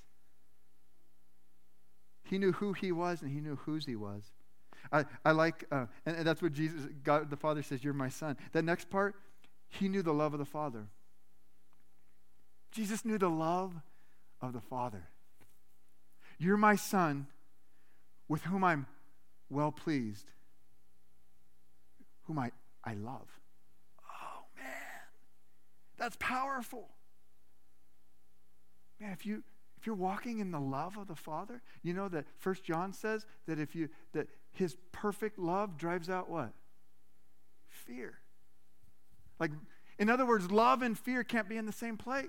He 2.23 2.37
knew 2.37 2.51
who 2.53 2.73
he 2.73 2.91
was 2.91 3.21
and 3.21 3.31
he 3.31 3.41
knew 3.41 3.57
whose 3.57 3.85
he 3.85 3.95
was. 3.95 4.31
I, 4.91 5.05
I 5.25 5.31
like, 5.31 5.65
uh, 5.71 5.85
and, 6.05 6.17
and 6.17 6.27
that's 6.27 6.41
what 6.41 6.53
Jesus, 6.53 6.87
God 7.03 7.29
the 7.29 7.37
Father 7.37 7.63
says, 7.63 7.83
You're 7.83 7.93
my 7.93 8.09
son. 8.09 8.37
That 8.51 8.63
next 8.63 8.89
part, 8.89 9.15
he 9.69 9.87
knew 9.87 10.01
the 10.01 10.13
love 10.13 10.33
of 10.33 10.39
the 10.39 10.45
Father. 10.45 10.87
Jesus 12.71 13.05
knew 13.05 13.17
the 13.17 13.29
love 13.29 13.73
of 14.41 14.53
the 14.53 14.61
Father. 14.61 15.09
You're 16.37 16.57
my 16.57 16.75
son 16.75 17.27
with 18.27 18.43
whom 18.43 18.63
I'm 18.63 18.87
well 19.49 19.71
pleased, 19.71 20.31
whom 22.23 22.39
I, 22.39 22.51
I 22.83 22.95
love. 22.95 23.27
Oh, 24.09 24.43
man. 24.57 24.65
That's 25.97 26.17
powerful. 26.19 26.89
Man, 28.99 29.11
if 29.11 29.25
you 29.25 29.43
if 29.79 29.87
you're 29.87 29.95
walking 29.97 30.39
in 30.39 30.51
the 30.51 30.61
love 30.61 30.97
of 30.97 31.07
the 31.07 31.15
Father, 31.15 31.61
you 31.81 31.93
know 31.93 32.07
that 32.07 32.25
First 32.39 32.63
John 32.63 32.93
says 32.93 33.25
that 33.47 33.59
if 33.59 33.75
you 33.75 33.89
that 34.13 34.29
his 34.53 34.77
perfect 34.91 35.37
love 35.37 35.77
drives 35.77 36.09
out 36.09 36.29
what? 36.29 36.53
Fear. 37.67 38.19
Like, 39.39 39.51
in 39.99 40.09
other 40.09 40.25
words, 40.25 40.51
love 40.51 40.81
and 40.81 40.97
fear 40.97 41.23
can't 41.23 41.49
be 41.49 41.57
in 41.57 41.65
the 41.65 41.71
same 41.71 41.97
place. 41.97 42.27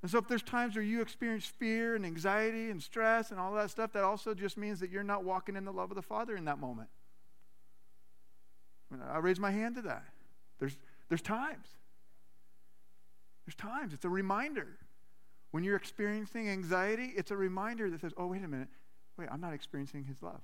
And 0.00 0.10
so, 0.10 0.18
if 0.18 0.28
there's 0.28 0.42
times 0.42 0.76
where 0.76 0.84
you 0.84 1.00
experience 1.00 1.46
fear 1.46 1.96
and 1.96 2.06
anxiety 2.06 2.70
and 2.70 2.80
stress 2.80 3.30
and 3.30 3.40
all 3.40 3.52
that 3.54 3.70
stuff, 3.70 3.92
that 3.94 4.04
also 4.04 4.32
just 4.32 4.56
means 4.56 4.78
that 4.80 4.90
you're 4.90 5.02
not 5.02 5.24
walking 5.24 5.56
in 5.56 5.64
the 5.64 5.72
love 5.72 5.90
of 5.90 5.96
the 5.96 6.02
Father 6.02 6.36
in 6.36 6.44
that 6.44 6.58
moment. 6.58 6.88
I 9.10 9.18
raise 9.18 9.40
my 9.40 9.50
hand 9.50 9.74
to 9.74 9.82
that. 9.82 10.04
There's, 10.60 10.76
there's 11.08 11.22
times. 11.22 11.68
There's 13.44 13.56
times. 13.56 13.92
It's 13.92 14.04
a 14.04 14.08
reminder. 14.08 14.78
When 15.50 15.64
you're 15.64 15.76
experiencing 15.76 16.48
anxiety, 16.48 17.12
it's 17.16 17.30
a 17.30 17.36
reminder 17.36 17.90
that 17.90 18.00
says, 18.00 18.12
oh, 18.16 18.28
wait 18.28 18.44
a 18.44 18.48
minute. 18.48 18.68
Wait, 19.16 19.28
I'm 19.30 19.40
not 19.40 19.52
experiencing 19.52 20.04
his 20.04 20.22
love. 20.22 20.40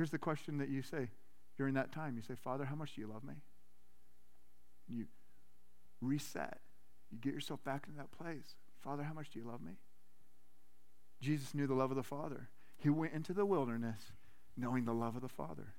Here's 0.00 0.08
the 0.08 0.16
question 0.16 0.56
that 0.56 0.70
you 0.70 0.80
say 0.80 1.10
during 1.58 1.74
that 1.74 1.92
time. 1.92 2.16
You 2.16 2.22
say, 2.22 2.32
Father, 2.34 2.64
how 2.64 2.74
much 2.74 2.94
do 2.94 3.02
you 3.02 3.06
love 3.06 3.22
me? 3.22 3.34
You 4.88 5.04
reset. 6.00 6.58
You 7.12 7.18
get 7.18 7.34
yourself 7.34 7.62
back 7.64 7.84
into 7.86 7.98
that 7.98 8.10
place. 8.10 8.54
Father, 8.82 9.02
how 9.02 9.12
much 9.12 9.28
do 9.28 9.38
you 9.38 9.44
love 9.46 9.60
me? 9.60 9.72
Jesus 11.20 11.52
knew 11.52 11.66
the 11.66 11.74
love 11.74 11.90
of 11.90 11.98
the 11.98 12.02
Father. 12.02 12.48
He 12.78 12.88
went 12.88 13.12
into 13.12 13.34
the 13.34 13.44
wilderness 13.44 14.00
knowing 14.56 14.86
the 14.86 14.94
love 14.94 15.16
of 15.16 15.20
the 15.20 15.28
Father. 15.28 15.74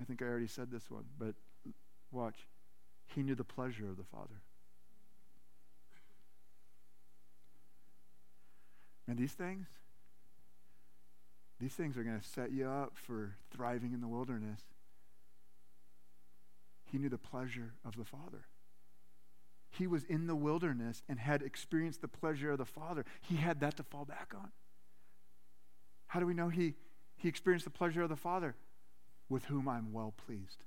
I 0.00 0.04
think 0.04 0.22
I 0.22 0.26
already 0.26 0.46
said 0.46 0.70
this 0.70 0.88
one, 0.88 1.06
but 1.18 1.34
watch. 2.12 2.46
He 3.08 3.24
knew 3.24 3.34
the 3.34 3.42
pleasure 3.42 3.88
of 3.88 3.96
the 3.96 4.04
Father. 4.04 4.40
And 9.08 9.18
these 9.18 9.32
things, 9.32 9.66
these 11.58 11.72
things 11.72 11.96
are 11.96 12.02
going 12.02 12.20
to 12.20 12.26
set 12.26 12.52
you 12.52 12.68
up 12.68 12.92
for 12.94 13.36
thriving 13.50 13.92
in 13.92 14.00
the 14.00 14.08
wilderness. 14.08 14.60
He 16.84 16.98
knew 16.98 17.08
the 17.08 17.18
pleasure 17.18 17.72
of 17.84 17.96
the 17.96 18.04
Father. 18.04 18.46
He 19.70 19.86
was 19.86 20.04
in 20.04 20.26
the 20.26 20.36
wilderness 20.36 21.02
and 21.08 21.18
had 21.18 21.42
experienced 21.42 22.00
the 22.00 22.08
pleasure 22.08 22.52
of 22.52 22.58
the 22.58 22.64
Father. 22.64 23.04
He 23.22 23.36
had 23.36 23.60
that 23.60 23.76
to 23.78 23.82
fall 23.82 24.04
back 24.04 24.32
on. 24.34 24.50
How 26.08 26.20
do 26.20 26.26
we 26.26 26.34
know 26.34 26.48
he, 26.48 26.74
he 27.16 27.28
experienced 27.28 27.64
the 27.64 27.70
pleasure 27.70 28.02
of 28.02 28.08
the 28.08 28.16
Father? 28.16 28.54
With 29.28 29.46
whom 29.46 29.68
I'm 29.68 29.92
well 29.92 30.14
pleased. 30.26 30.62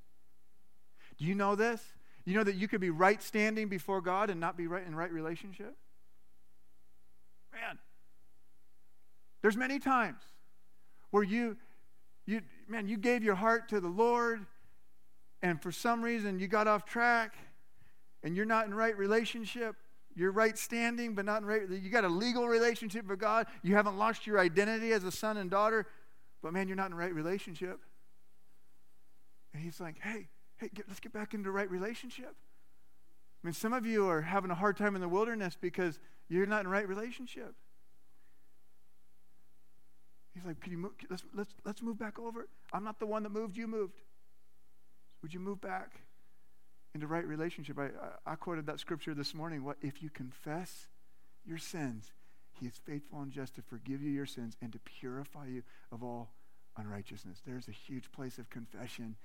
Do 1.18 1.26
you 1.26 1.34
know 1.34 1.56
this? 1.56 1.82
You 2.26 2.36
know 2.36 2.44
that 2.44 2.56
you 2.56 2.68
could 2.68 2.82
be 2.82 2.90
right 2.90 3.24
standing 3.24 3.70
before 3.70 4.02
God 4.02 4.30
and 4.30 4.40
not 4.40 4.58
be 4.58 4.68
right 4.68 4.86
in 4.86 4.94
right 4.94 5.12
relationship? 5.12 5.76
Man, 7.54 7.80
there's 9.42 9.58
many 9.58 9.80
times 9.80 10.22
where 11.12 11.24
you, 11.24 11.58
you, 12.26 12.42
man, 12.68 12.88
you 12.88 12.98
gave 12.98 13.24
your 13.24 13.36
heart 13.36 13.70
to 13.70 13.80
the 13.80 13.88
Lord, 13.88 14.46
and 15.42 15.62
for 15.62 15.72
some 15.72 16.02
reason 16.02 16.40
you 16.40 16.48
got 16.48 16.68
off 16.68 16.86
track, 16.86 17.36
and 18.24 18.36
you're 18.36 18.46
not 18.46 18.66
in 18.66 18.74
right 18.74 18.98
relationship. 18.98 19.76
You're 20.16 20.32
right 20.32 20.58
standing, 20.58 21.16
but 21.16 21.26
not 21.26 21.42
in 21.42 21.48
right. 21.48 21.62
You 21.70 21.90
got 21.90 22.04
a 22.04 22.10
legal 22.10 22.48
relationship 22.48 23.08
with 23.08 23.20
God. 23.20 23.48
You 23.64 23.76
haven't 23.76 23.98
lost 23.98 24.28
your 24.28 24.40
identity 24.40 24.92
as 24.92 25.04
a 25.04 25.12
son 25.12 25.38
and 25.38 25.50
daughter, 25.50 25.88
but 26.42 26.52
man, 26.52 26.68
you're 26.68 26.76
not 26.78 26.90
in 26.90 26.98
right 26.98 27.14
relationship. 27.14 27.80
And 29.54 29.64
He's 29.64 29.80
like, 29.80 30.00
hey, 30.02 30.28
hey, 30.58 30.70
get, 30.74 30.88
let's 30.88 31.00
get 31.00 31.14
back 31.14 31.34
into 31.34 31.52
right 31.52 31.70
relationship. 31.70 32.36
I 33.42 33.48
mean, 33.48 33.54
some 33.54 33.72
of 33.72 33.86
you 33.86 34.08
are 34.10 34.22
having 34.22 34.52
a 34.52 34.56
hard 34.56 34.76
time 34.76 34.96
in 34.96 35.02
the 35.02 35.08
wilderness 35.08 35.58
because 35.60 36.00
you're 36.28 36.46
not 36.46 36.66
in 36.66 36.68
right 36.68 36.88
relationship. 36.88 37.56
He's 40.34 40.46
like, 40.46 40.60
Can 40.62 40.72
you 40.72 40.78
move? 40.78 40.92
Let's, 41.10 41.24
let's, 41.34 41.54
let's 41.66 41.82
move 41.82 41.98
back 41.98 42.20
over. 42.20 42.48
I'm 42.74 42.84
not 42.84 43.00
the 43.00 43.06
one 43.06 43.24
that 43.24 43.32
moved, 43.32 43.58
you 43.58 43.68
moved. 43.68 44.02
Would 45.22 45.34
you 45.34 45.40
move 45.40 45.60
back 45.60 46.02
into 46.96 47.08
right 47.08 47.26
relationship? 47.26 47.78
I, 47.78 47.86
I, 48.28 48.34
I 48.34 48.36
quoted 48.36 48.66
that 48.68 48.80
scripture 48.80 49.14
this 49.14 49.34
morning. 49.34 49.64
What 49.64 49.78
if 49.82 50.02
you 50.02 50.10
confess 50.10 50.88
your 51.46 51.58
sins? 51.58 52.12
He 52.60 52.68
is 52.68 52.74
faithful 52.86 53.22
and 53.22 53.32
just 53.32 53.56
to 53.56 53.62
forgive 53.62 54.02
you 54.02 54.12
your 54.12 54.26
sins 54.26 54.56
and 54.62 54.72
to 54.74 54.80
purify 54.80 55.48
you 55.48 55.64
of 55.92 56.04
all 56.04 56.32
unrighteousness. 56.78 57.42
There's 57.46 57.68
a 57.68 57.72
huge 57.72 58.12
place 58.12 58.38
of 58.38 58.50
confession, 58.50 59.16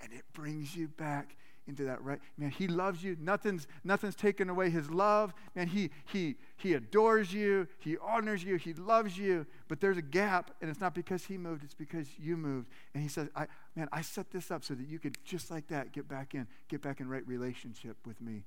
and 0.00 0.12
it 0.12 0.24
brings 0.32 0.76
you 0.76 0.88
back 0.88 1.36
into 1.68 1.84
that 1.84 2.02
right. 2.02 2.20
Man, 2.38 2.50
he 2.50 2.68
loves 2.68 3.02
you. 3.02 3.16
Nothing's 3.20 3.66
nothing's 3.82 4.14
taken 4.14 4.48
away 4.48 4.70
his 4.70 4.90
love. 4.90 5.34
Man, 5.54 5.66
he 5.66 5.90
he 6.04 6.36
he 6.56 6.74
adores 6.74 7.32
you. 7.32 7.66
He 7.78 7.96
honors 7.98 8.44
you. 8.44 8.56
He 8.56 8.72
loves 8.74 9.18
you. 9.18 9.46
But 9.68 9.80
there's 9.80 9.96
a 9.96 10.02
gap, 10.02 10.52
and 10.60 10.70
it's 10.70 10.80
not 10.80 10.94
because 10.94 11.24
he 11.24 11.36
moved, 11.36 11.64
it's 11.64 11.74
because 11.74 12.06
you 12.18 12.36
moved. 12.36 12.68
And 12.94 13.02
he 13.02 13.08
says, 13.08 13.28
I 13.34 13.46
man, 13.74 13.88
I 13.92 14.02
set 14.02 14.30
this 14.30 14.50
up 14.50 14.64
so 14.64 14.74
that 14.74 14.86
you 14.86 14.98
could 14.98 15.18
just 15.24 15.50
like 15.50 15.68
that 15.68 15.92
get 15.92 16.08
back 16.08 16.34
in, 16.34 16.46
get 16.68 16.82
back 16.82 17.00
in 17.00 17.08
right 17.08 17.26
relationship 17.26 17.96
with 18.06 18.20
me. 18.20 18.44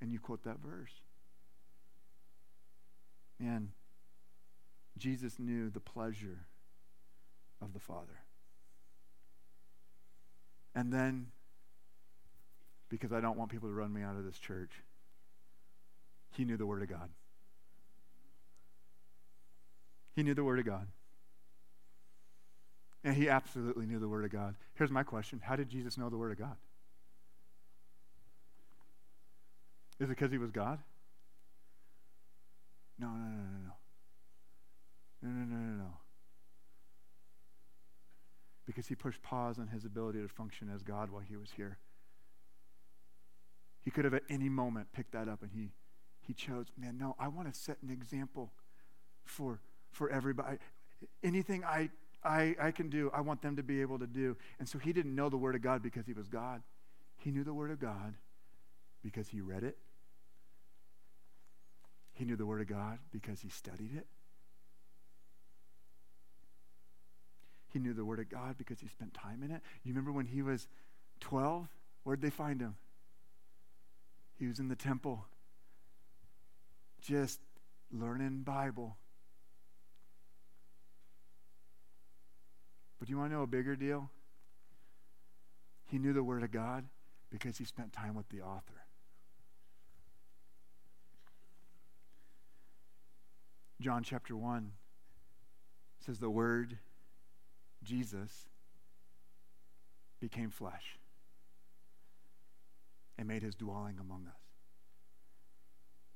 And 0.00 0.12
you 0.12 0.18
quote 0.18 0.44
that 0.44 0.60
verse. 0.60 0.92
Man, 3.38 3.70
Jesus 4.96 5.38
knew 5.38 5.70
the 5.70 5.80
pleasure 5.80 6.46
of 7.60 7.72
the 7.72 7.80
Father. 7.80 8.20
And 10.74 10.92
then 10.92 11.28
because 12.90 13.12
I 13.12 13.20
don't 13.20 13.38
want 13.38 13.50
people 13.50 13.68
to 13.68 13.74
run 13.74 13.92
me 13.92 14.02
out 14.02 14.16
of 14.16 14.24
this 14.24 14.38
church. 14.38 14.72
He 16.36 16.44
knew 16.44 16.56
the 16.56 16.66
Word 16.66 16.82
of 16.82 16.90
God. 16.90 17.08
He 20.14 20.22
knew 20.22 20.34
the 20.34 20.44
Word 20.44 20.58
of 20.58 20.66
God. 20.66 20.86
And 23.02 23.14
he 23.14 23.30
absolutely 23.30 23.86
knew 23.86 23.98
the 23.98 24.08
Word 24.08 24.24
of 24.24 24.30
God. 24.30 24.56
Here's 24.74 24.90
my 24.90 25.02
question 25.02 25.40
How 25.42 25.56
did 25.56 25.70
Jesus 25.70 25.96
know 25.96 26.10
the 26.10 26.18
Word 26.18 26.32
of 26.32 26.38
God? 26.38 26.56
Is 29.98 30.06
it 30.06 30.08
because 30.08 30.32
he 30.32 30.38
was 30.38 30.50
God? 30.50 30.78
No, 32.98 33.06
no, 33.08 33.14
no, 33.14 33.18
no, 33.18 33.66
no. 33.66 33.72
No, 35.22 35.28
no, 35.30 35.44
no, 35.44 35.56
no, 35.56 35.82
no. 35.84 35.90
Because 38.66 38.86
he 38.86 38.94
pushed 38.94 39.22
pause 39.22 39.58
on 39.58 39.68
his 39.68 39.84
ability 39.84 40.20
to 40.20 40.28
function 40.28 40.70
as 40.74 40.82
God 40.82 41.10
while 41.10 41.22
he 41.22 41.36
was 41.36 41.50
here. 41.56 41.78
He 43.82 43.90
could 43.90 44.04
have 44.04 44.14
at 44.14 44.22
any 44.28 44.48
moment 44.48 44.92
picked 44.92 45.12
that 45.12 45.28
up 45.28 45.42
and 45.42 45.50
he, 45.52 45.70
he 46.20 46.34
chose, 46.34 46.66
man, 46.78 46.98
no, 46.98 47.16
I 47.18 47.28
want 47.28 47.52
to 47.52 47.58
set 47.58 47.78
an 47.82 47.90
example 47.90 48.52
for, 49.24 49.60
for 49.90 50.10
everybody. 50.10 50.58
Anything 51.22 51.64
I, 51.64 51.90
I, 52.22 52.54
I 52.60 52.70
can 52.72 52.90
do, 52.90 53.10
I 53.14 53.22
want 53.22 53.40
them 53.42 53.56
to 53.56 53.62
be 53.62 53.80
able 53.80 53.98
to 53.98 54.06
do. 54.06 54.36
And 54.58 54.68
so 54.68 54.78
he 54.78 54.92
didn't 54.92 55.14
know 55.14 55.28
the 55.28 55.38
Word 55.38 55.54
of 55.54 55.62
God 55.62 55.82
because 55.82 56.06
he 56.06 56.12
was 56.12 56.28
God. 56.28 56.62
He 57.16 57.30
knew 57.30 57.44
the 57.44 57.54
Word 57.54 57.70
of 57.70 57.80
God 57.80 58.14
because 59.02 59.28
he 59.28 59.40
read 59.40 59.62
it. 59.62 59.76
He 62.12 62.24
knew 62.24 62.36
the 62.36 62.46
Word 62.46 62.60
of 62.60 62.66
God 62.66 62.98
because 63.12 63.40
he 63.40 63.48
studied 63.48 63.96
it. 63.96 64.06
He 67.72 67.78
knew 67.78 67.94
the 67.94 68.04
Word 68.04 68.18
of 68.18 68.28
God 68.28 68.56
because 68.58 68.80
he 68.80 68.88
spent 68.88 69.14
time 69.14 69.42
in 69.42 69.50
it. 69.50 69.62
You 69.84 69.92
remember 69.92 70.12
when 70.12 70.26
he 70.26 70.42
was 70.42 70.68
12? 71.20 71.68
Where'd 72.02 72.20
they 72.20 72.30
find 72.30 72.60
him? 72.60 72.74
He 74.40 74.46
was 74.46 74.58
in 74.58 74.68
the 74.68 74.76
temple 74.76 75.26
just 77.02 77.40
learning 77.92 78.40
Bible. 78.40 78.96
But 82.98 83.06
do 83.06 83.12
you 83.12 83.18
want 83.18 83.32
to 83.32 83.36
know 83.36 83.42
a 83.42 83.46
bigger 83.46 83.76
deal? 83.76 84.10
He 85.84 85.98
knew 85.98 86.14
the 86.14 86.22
Word 86.22 86.42
of 86.42 86.50
God 86.50 86.86
because 87.28 87.58
he 87.58 87.66
spent 87.66 87.92
time 87.92 88.14
with 88.14 88.30
the 88.30 88.40
author. 88.40 88.86
John 93.78 94.02
chapter 94.02 94.34
1 94.34 94.72
says, 95.98 96.18
The 96.18 96.30
Word, 96.30 96.78
Jesus, 97.82 98.48
became 100.18 100.48
flesh 100.48 100.99
and 103.20 103.28
made 103.28 103.42
his 103.42 103.54
dwelling 103.54 103.98
among 104.00 104.26
us. 104.26 104.40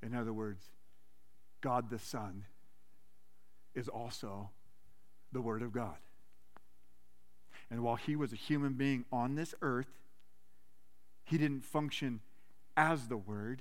In 0.03 0.15
other 0.15 0.33
words, 0.33 0.65
God 1.61 1.91
the 1.91 1.99
Son 1.99 2.47
is 3.75 3.89
also 3.89 4.49
the 5.31 5.43
Word 5.43 5.61
of 5.61 5.71
God. 5.71 5.99
And 7.71 7.83
while 7.83 7.97
he 7.97 8.17
was 8.17 8.33
a 8.33 8.37
human 8.37 8.73
being 8.73 9.05
on 9.13 9.35
this 9.35 9.55
earth, 9.61 9.91
he 11.25 11.37
didn't 11.37 11.65
function 11.65 12.21
as 12.75 13.09
the 13.09 13.19
Word. 13.19 13.61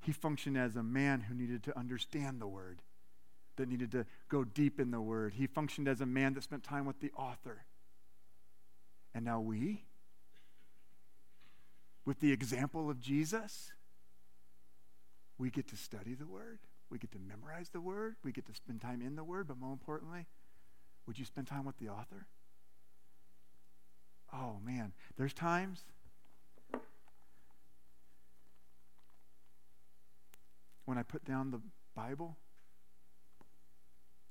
He 0.00 0.12
functioned 0.12 0.56
as 0.56 0.76
a 0.76 0.82
man 0.82 1.22
who 1.22 1.34
needed 1.34 1.64
to 1.64 1.76
understand 1.76 2.40
the 2.40 2.46
Word, 2.46 2.82
that 3.56 3.68
needed 3.68 3.90
to 3.92 4.06
go 4.28 4.44
deep 4.44 4.78
in 4.78 4.92
the 4.92 5.00
Word. 5.00 5.34
He 5.34 5.48
functioned 5.48 5.88
as 5.88 6.00
a 6.00 6.06
man 6.06 6.34
that 6.34 6.44
spent 6.44 6.62
time 6.62 6.86
with 6.86 7.00
the 7.00 7.10
author. 7.16 7.64
And 9.12 9.24
now 9.24 9.40
we, 9.40 9.82
with 12.04 12.20
the 12.20 12.32
example 12.32 12.90
of 12.90 13.00
Jesus, 13.00 13.72
we 15.38 15.50
get 15.50 15.68
to 15.68 15.76
study 15.76 16.14
the 16.14 16.26
Word. 16.26 16.60
We 16.90 16.98
get 16.98 17.12
to 17.12 17.18
memorize 17.18 17.70
the 17.70 17.80
Word. 17.80 18.16
We 18.22 18.32
get 18.32 18.46
to 18.46 18.54
spend 18.54 18.80
time 18.80 19.02
in 19.02 19.16
the 19.16 19.24
Word. 19.24 19.48
But 19.48 19.58
more 19.58 19.72
importantly, 19.72 20.26
would 21.06 21.18
you 21.18 21.24
spend 21.24 21.46
time 21.46 21.64
with 21.64 21.78
the 21.78 21.88
author? 21.88 22.26
Oh, 24.32 24.58
man. 24.64 24.92
There's 25.16 25.32
times 25.32 25.84
when 30.84 30.98
I 30.98 31.02
put 31.02 31.24
down 31.24 31.50
the 31.50 31.60
Bible 31.94 32.36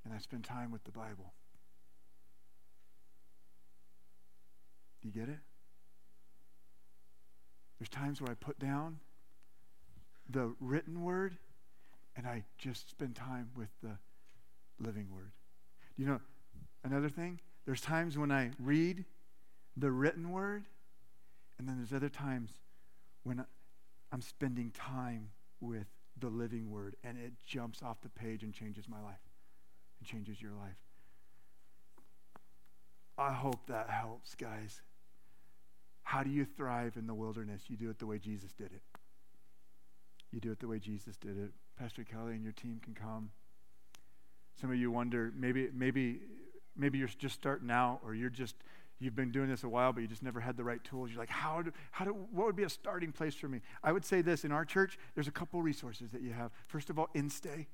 and 0.06 0.14
I 0.14 0.18
spend 0.20 0.44
time 0.44 0.72
with 0.72 0.84
the 0.84 0.92
Bible. 0.92 1.34
Do 5.02 5.08
you 5.08 5.14
get 5.14 5.30
it? 5.30 5.40
There's 7.84 7.90
times 7.90 8.22
where 8.22 8.32
I 8.32 8.36
put 8.36 8.60
down 8.60 9.00
the 10.30 10.56
written 10.62 11.04
word 11.04 11.36
and 12.16 12.26
I 12.26 12.46
just 12.58 12.90
spend 12.90 13.14
time 13.14 13.50
with 13.58 13.68
the 13.82 13.98
living 14.80 15.08
word. 15.14 15.34
You 15.98 16.06
know, 16.06 16.22
another 16.86 17.10
thing, 17.10 17.42
there's 17.66 17.82
times 17.82 18.18
when 18.18 18.32
I 18.32 18.52
read 18.58 19.04
the 19.76 19.92
written 19.92 20.32
word, 20.32 20.64
and 21.60 21.68
then 21.68 21.76
there's 21.76 21.92
other 21.92 22.08
times 22.08 22.52
when 23.24 23.44
I'm 24.14 24.22
spending 24.22 24.72
time 24.72 25.32
with 25.60 25.88
the 26.18 26.30
living 26.30 26.72
word, 26.72 26.96
and 27.04 27.18
it 27.18 27.34
jumps 27.46 27.84
off 27.84 28.00
the 28.00 28.08
page 28.08 28.44
and 28.44 28.54
changes 28.54 28.88
my 28.88 29.02
life 29.02 29.20
and 30.00 30.08
changes 30.08 30.42
your 30.42 30.54
life. 30.54 30.80
I 33.18 33.34
hope 33.34 33.68
that 33.68 33.90
helps, 33.90 34.36
guys. 34.36 34.82
How 36.04 36.24
do 36.24 36.30
you 36.30 36.46
thrive 36.46 36.98
in 36.98 37.08
the 37.08 37.14
wilderness? 37.14 37.64
You 37.68 37.78
do 37.78 37.90
it 37.90 38.00
the 38.00 38.06
way 38.06 38.20
Jesus 38.20 38.54
did 38.54 38.72
it. 38.72 38.82
You 40.32 40.40
do 40.40 40.52
it 40.52 40.60
the 40.60 40.68
way 40.68 40.80
Jesus 40.80 41.16
did 41.18 41.38
it. 41.38 41.52
Pastor 41.78 42.04
Kelly 42.04 42.34
and 42.34 42.44
your 42.44 42.54
team 42.54 42.80
can 42.84 42.94
come. 42.94 43.32
Some 44.60 44.72
of 44.72 44.78
you 44.78 44.92
wonder 44.92 45.32
maybe 45.36 45.70
maybe 45.74 46.22
maybe 46.76 46.98
you're 46.98 47.08
just 47.08 47.36
starting 47.36 47.72
out 47.72 48.00
or 48.04 48.14
you're 48.14 48.30
just 48.30 48.56
you've 49.00 49.16
been 49.16 49.32
doing 49.32 49.50
this 49.50 49.64
a 49.64 49.70
while 49.70 49.92
but 49.92 50.02
you 50.02 50.08
just 50.08 50.24
never 50.24 50.40
had 50.40 50.58
the 50.58 50.64
right 50.64 50.84
tools. 50.84 51.10
You're 51.10 51.20
like, 51.20 51.30
how 51.30 51.62
do, 51.62 51.72
how 51.92 52.06
do 52.06 52.12
what 52.32 52.46
would 52.46 52.56
be 52.56 52.64
a 52.64 52.70
starting 52.70 53.12
place 53.12 53.36
for 53.36 53.48
me? 53.48 53.62
I 53.84 53.92
would 53.92 54.06
say 54.06 54.22
this 54.22 54.44
in 54.44 54.52
our 54.52 54.66
church, 54.66 54.98
there's 55.16 55.28
a 55.28 55.32
couple 55.32 55.62
resources 55.62 56.12
that 56.12 56.22
you 56.22 56.32
have. 56.34 56.52
First 56.68 56.90
of 56.90 57.00
all, 57.00 57.10
InStay. 57.16 57.68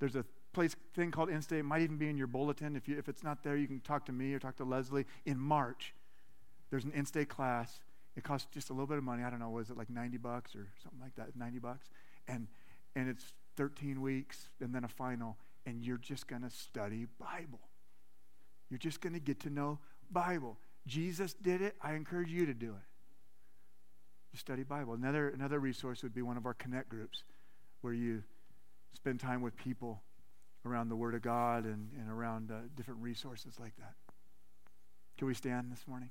There's 0.00 0.16
a 0.16 0.24
place 0.52 0.76
thing 0.94 1.10
called 1.10 1.30
InStay. 1.30 1.60
It 1.60 1.64
might 1.64 1.82
even 1.82 1.96
be 1.96 2.08
in 2.08 2.16
your 2.16 2.26
bulletin. 2.26 2.76
If 2.76 2.88
you 2.88 2.98
if 2.98 3.08
it's 3.08 3.22
not 3.22 3.42
there, 3.42 3.56
you 3.56 3.66
can 3.66 3.80
talk 3.80 4.06
to 4.06 4.12
me 4.12 4.34
or 4.34 4.38
talk 4.38 4.56
to 4.56 4.64
Leslie 4.64 5.06
in 5.24 5.38
March 5.38 5.94
there's 6.74 6.84
an 6.84 6.90
in-state 6.90 7.28
class. 7.28 7.78
It 8.16 8.24
costs 8.24 8.48
just 8.52 8.68
a 8.68 8.72
little 8.72 8.88
bit 8.88 8.98
of 8.98 9.04
money. 9.04 9.22
I 9.22 9.30
don't 9.30 9.38
know, 9.38 9.48
was 9.48 9.70
it 9.70 9.78
like 9.78 9.88
90 9.88 10.16
bucks 10.16 10.56
or 10.56 10.66
something 10.82 10.98
like 11.00 11.14
that? 11.14 11.36
90 11.36 11.60
bucks. 11.60 11.88
And 12.26 12.48
and 12.96 13.08
it's 13.08 13.32
13 13.56 14.02
weeks 14.02 14.48
and 14.60 14.74
then 14.74 14.82
a 14.82 14.88
final 14.88 15.36
and 15.66 15.84
you're 15.84 15.98
just 15.98 16.26
going 16.26 16.42
to 16.42 16.50
study 16.50 17.06
Bible. 17.20 17.60
You're 18.70 18.78
just 18.78 19.00
going 19.00 19.12
to 19.12 19.20
get 19.20 19.38
to 19.42 19.50
know 19.50 19.78
Bible. 20.10 20.58
Jesus 20.84 21.32
did 21.32 21.62
it. 21.62 21.76
I 21.80 21.94
encourage 21.94 22.32
you 22.32 22.44
to 22.44 22.54
do 22.54 22.70
it. 22.70 22.86
You 24.32 24.40
study 24.40 24.64
Bible. 24.64 24.94
Another 24.94 25.28
another 25.28 25.60
resource 25.60 26.02
would 26.02 26.12
be 26.12 26.22
one 26.22 26.36
of 26.36 26.44
our 26.44 26.54
connect 26.54 26.88
groups 26.88 27.22
where 27.82 27.92
you 27.92 28.24
spend 28.94 29.20
time 29.20 29.42
with 29.42 29.56
people 29.56 30.02
around 30.66 30.88
the 30.88 30.96
Word 30.96 31.14
of 31.14 31.22
God 31.22 31.66
and, 31.66 31.90
and 32.00 32.10
around 32.10 32.50
uh, 32.50 32.62
different 32.74 33.00
resources 33.00 33.60
like 33.60 33.76
that. 33.76 33.94
Can 35.16 35.28
we 35.28 35.34
stand 35.34 35.70
this 35.70 35.86
morning? 35.86 36.10